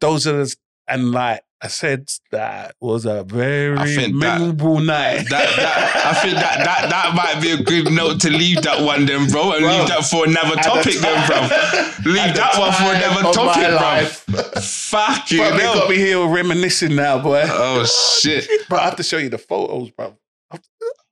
those 0.00 0.26
are 0.26 0.44
the, 0.44 0.56
and 0.88 1.12
like 1.12 1.42
I 1.64 1.68
said, 1.68 2.08
that 2.32 2.74
was 2.80 3.06
a 3.06 3.22
very 3.22 3.76
think 3.94 4.20
that- 4.20 4.40
memorable 4.40 4.80
night. 4.80 5.28
that, 5.30 5.56
that, 5.56 6.02
I 6.06 6.14
think 6.20 6.34
that, 6.34 6.58
that 6.64 6.90
that 6.90 7.14
might 7.14 7.40
be 7.40 7.52
a 7.52 7.56
good 7.62 7.92
note 7.92 8.20
to 8.22 8.30
leave 8.30 8.62
that 8.62 8.80
one 8.82 9.06
then, 9.06 9.28
bro, 9.30 9.52
and 9.52 9.60
Bro, 9.62 9.70
leave 9.78 9.88
that 9.88 10.04
for 10.04 10.24
another 10.26 10.58
At 10.58 10.64
the 10.64 10.70
topic 10.70 10.94
then, 10.94 11.26
bro. 11.28 11.40
Leave 12.12 12.34
that 12.34 12.58
one 12.58 12.72
for 12.72 12.90
another 12.92 13.32
topic, 13.32 13.68
bro. 13.68 13.76
life. 13.76 14.64
Fuck 14.64 15.30
you, 15.30 15.38
Bro, 15.38 15.50
they 15.56 15.62
got 15.62 15.88
me 15.88 15.96
here 15.96 16.26
reminiscing 16.26 16.96
now, 16.96 17.22
boy. 17.22 17.44
Oh 17.46 17.84
shit. 17.84 18.48
Bro, 18.68 18.78
I 18.80 18.82
have 18.82 18.96
to 18.96 19.04
show 19.04 19.18
you 19.18 19.28
the 19.28 19.38
photos, 19.38 19.90
bro. 19.92 20.16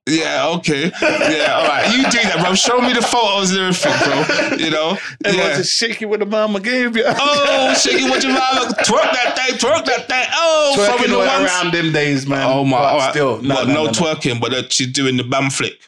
Yeah, 0.07 0.47
okay. 0.57 0.91
Yeah, 1.01 1.53
all 1.59 1.67
right. 1.67 1.85
You 1.95 2.03
do 2.05 2.17
that, 2.23 2.39
bro. 2.43 2.55
Show 2.55 2.81
me 2.81 2.91
the 2.93 3.01
photos 3.03 3.51
and 3.51 3.59
everything, 3.59 3.93
bro. 4.03 4.57
You 4.57 4.71
know? 4.71 4.97
And 5.23 5.35
Yeah. 5.37 5.57
was 5.59 5.71
shaking 5.71 6.09
what 6.09 6.19
the 6.19 6.25
mama 6.25 6.59
gave 6.59 6.97
you. 6.97 7.03
Oh, 7.07 7.73
shaking 7.75 8.09
with 8.09 8.23
your 8.23 8.33
mama. 8.33 8.73
Twerk 8.83 9.11
that 9.13 9.37
thing, 9.37 9.57
twerk 9.59 9.85
that 9.85 10.07
thing. 10.09 10.25
Oh, 10.33 10.73
Twerking 10.75 10.85
throwing 11.05 11.11
the 11.11 11.17
ones. 11.19 11.43
around 11.49 11.73
them 11.73 11.91
days, 11.93 12.25
man. 12.25 12.47
Oh 12.49 12.63
my, 12.65 12.77
But 12.79 12.97
right. 12.97 13.11
Still, 13.11 13.41
no, 13.43 13.55
no, 13.55 13.63
no, 13.63 13.73
no, 13.73 13.83
no. 13.85 13.91
twerking, 13.91 14.41
but 14.41 14.53
uh, 14.53 14.63
she's 14.69 14.91
doing 14.91 15.17
the 15.17 15.23
bum 15.23 15.49
flick. 15.51 15.79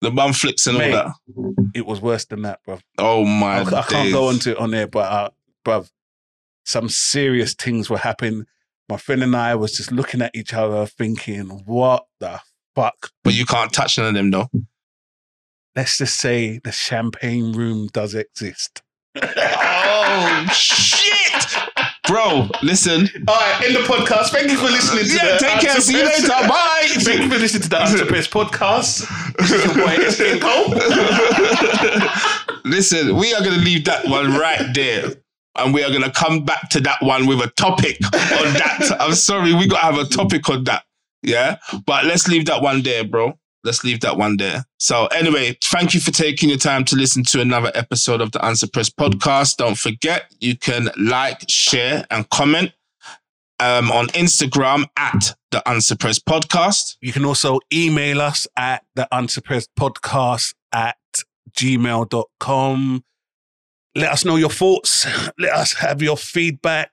The 0.00 0.10
bum 0.10 0.32
flicks 0.32 0.66
and 0.66 0.78
Mate, 0.78 0.94
all 0.94 1.14
that. 1.36 1.70
It 1.74 1.86
was 1.86 2.00
worse 2.00 2.24
than 2.24 2.42
that, 2.42 2.60
bro. 2.64 2.78
Oh 2.98 3.24
my 3.24 3.60
I, 3.60 3.62
I 3.62 3.82
can't 3.82 4.12
go 4.12 4.30
into 4.30 4.50
it 4.52 4.58
on 4.58 4.72
there, 4.72 4.86
but 4.88 5.10
uh, 5.12 5.30
bro, 5.64 5.84
some 6.64 6.88
serious 6.88 7.54
things 7.54 7.88
were 7.88 7.98
happening. 7.98 8.46
my 8.88 8.96
friend 8.96 9.22
and 9.22 9.34
I 9.36 9.54
was 9.54 9.76
just 9.76 9.92
looking 9.92 10.22
at 10.22 10.34
each 10.34 10.52
other, 10.54 10.86
thinking, 10.86 11.46
"What 11.66 12.06
the 12.20 12.40
fuck?" 12.78 13.10
But 13.24 13.34
you 13.34 13.44
can't 13.44 13.72
touch 13.72 13.98
none 13.98 14.08
of 14.08 14.14
them 14.14 14.30
though. 14.30 14.48
Let's 15.74 15.98
just 15.98 16.16
say 16.16 16.58
the 16.64 16.72
champagne 16.72 17.52
room 17.52 17.88
does 17.92 18.14
exist. 18.14 18.82
Oh 19.20 20.46
shit, 20.52 21.46
bro! 22.06 22.48
Listen, 22.62 23.08
All 23.26 23.34
right, 23.34 23.64
in 23.66 23.72
the 23.74 23.80
podcast. 23.80 24.30
Thank 24.30 24.50
you 24.50 24.56
for 24.56 24.64
listening 24.64 25.04
to 25.04 25.14
yeah, 25.14 25.32
the 25.32 25.38
take 25.38 25.60
care. 25.60 25.80
See 25.80 25.96
you 25.96 26.04
later. 26.04 26.28
Bye. 26.28 26.82
Thank 26.88 27.22
you 27.22 27.30
for 27.30 27.38
listening 27.38 27.62
to 27.62 27.68
the 27.68 27.82
Unsuppressed 27.82 28.30
podcast. 28.30 29.08
This 29.38 29.50
is 29.52 29.64
your 29.64 29.74
boy 29.74 29.94
S.K. 30.04 30.38
Cole. 30.40 30.74
Listen, 32.64 33.16
we 33.16 33.34
are 33.34 33.40
going 33.40 33.58
to 33.58 33.64
leave 33.64 33.84
that 33.86 34.06
one 34.06 34.36
right 34.36 34.62
there. 34.74 35.10
And 35.56 35.74
we 35.74 35.82
are 35.82 35.90
going 35.90 36.02
to 36.02 36.12
come 36.12 36.44
back 36.44 36.68
to 36.70 36.80
that 36.82 37.02
one 37.02 37.26
with 37.26 37.40
a 37.40 37.48
topic 37.56 37.98
on 38.04 38.52
that. 38.54 38.96
I'm 39.00 39.14
sorry, 39.14 39.52
we 39.54 39.66
got 39.66 39.80
to 39.80 39.86
have 39.86 39.98
a 39.98 40.04
topic 40.08 40.48
on 40.48 40.62
that. 40.64 40.84
Yeah. 41.22 41.56
But 41.86 42.04
let's 42.04 42.28
leave 42.28 42.46
that 42.46 42.62
one 42.62 42.82
there, 42.82 43.04
bro. 43.04 43.38
Let's 43.64 43.82
leave 43.82 44.00
that 44.00 44.16
one 44.16 44.36
there. 44.36 44.64
So, 44.78 45.06
anyway, 45.06 45.58
thank 45.64 45.92
you 45.92 46.00
for 46.00 46.12
taking 46.12 46.48
your 46.48 46.58
time 46.58 46.84
to 46.86 46.96
listen 46.96 47.24
to 47.24 47.40
another 47.40 47.72
episode 47.74 48.20
of 48.20 48.30
the 48.32 48.38
Unsuppressed 48.46 48.96
podcast. 48.96 49.56
Don't 49.56 49.76
forget, 49.76 50.32
you 50.40 50.56
can 50.56 50.90
like, 50.96 51.42
share, 51.48 52.06
and 52.10 52.28
comment 52.30 52.72
um, 53.60 53.90
on 53.90 54.06
Instagram 54.08 54.86
at 54.96 55.34
the 55.50 55.62
Unsuppressed 55.68 56.24
podcast. 56.24 56.96
You 57.00 57.12
can 57.12 57.24
also 57.24 57.58
email 57.72 58.20
us 58.20 58.46
at 58.56 58.84
the 58.94 59.08
unsuppressed 59.10 59.70
podcast 59.78 60.54
at 60.72 60.96
gmail.com. 61.52 63.04
Let 63.94 64.12
us 64.12 64.24
know 64.24 64.36
your 64.36 64.50
thoughts. 64.50 65.06
Let 65.38 65.52
us 65.52 65.72
have 65.74 66.00
your 66.00 66.16
feedback. 66.16 66.92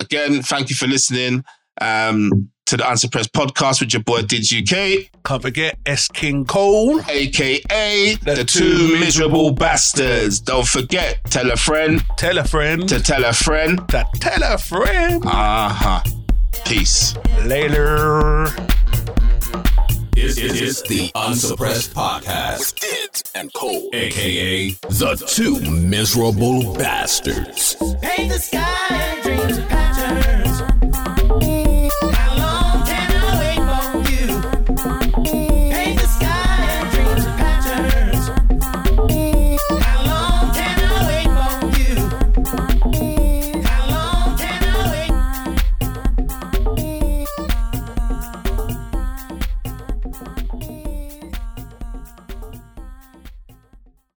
Again, 0.00 0.42
thank 0.42 0.70
you 0.70 0.76
for 0.76 0.86
listening 0.86 1.44
um, 1.80 2.50
to 2.76 2.82
the 2.82 2.90
Unsuppressed 2.90 3.32
podcast 3.32 3.80
with 3.80 3.92
your 3.92 4.02
boy 4.02 4.22
Did 4.22 4.42
UK. 4.52 5.08
Can't 5.24 5.42
forget 5.42 5.78
S 5.86 6.08
King 6.08 6.44
Cole. 6.44 7.00
aka 7.08 8.14
the, 8.16 8.34
The 8.34 8.44
two 8.44 8.88
two 8.88 8.98
miserable 8.98 9.52
bastards. 9.52 10.40
Don't 10.40 10.66
forget, 10.66 11.20
tell 11.30 11.50
a 11.52 11.56
friend 11.56 12.02
Tell 12.16 12.36
a 12.38 12.44
friend. 12.44 12.88
to 12.88 13.00
tell 13.00 13.24
a 13.24 13.32
friend. 13.32 13.78
to 13.90 14.04
tell 14.18 14.42
a 14.42 14.58
friend. 14.58 15.24
Uh 15.24 15.68
huh. 15.68 16.02
Peace. 16.66 17.14
Later. 17.44 18.46
It's, 20.16 20.38
it's, 20.38 20.60
it's 20.60 20.82
the 20.82 21.10
Unsuppressed 21.14 21.92
Podcast. 21.94 22.80
Did 22.80 23.22
and 23.36 23.52
Cole, 23.52 23.88
aka 23.92 24.70
the 24.70 25.24
two 25.28 25.60
miserable 25.70 26.74
bastards. 26.74 27.76
Paint 28.00 28.30
the 28.32 28.38
sky 28.38 29.13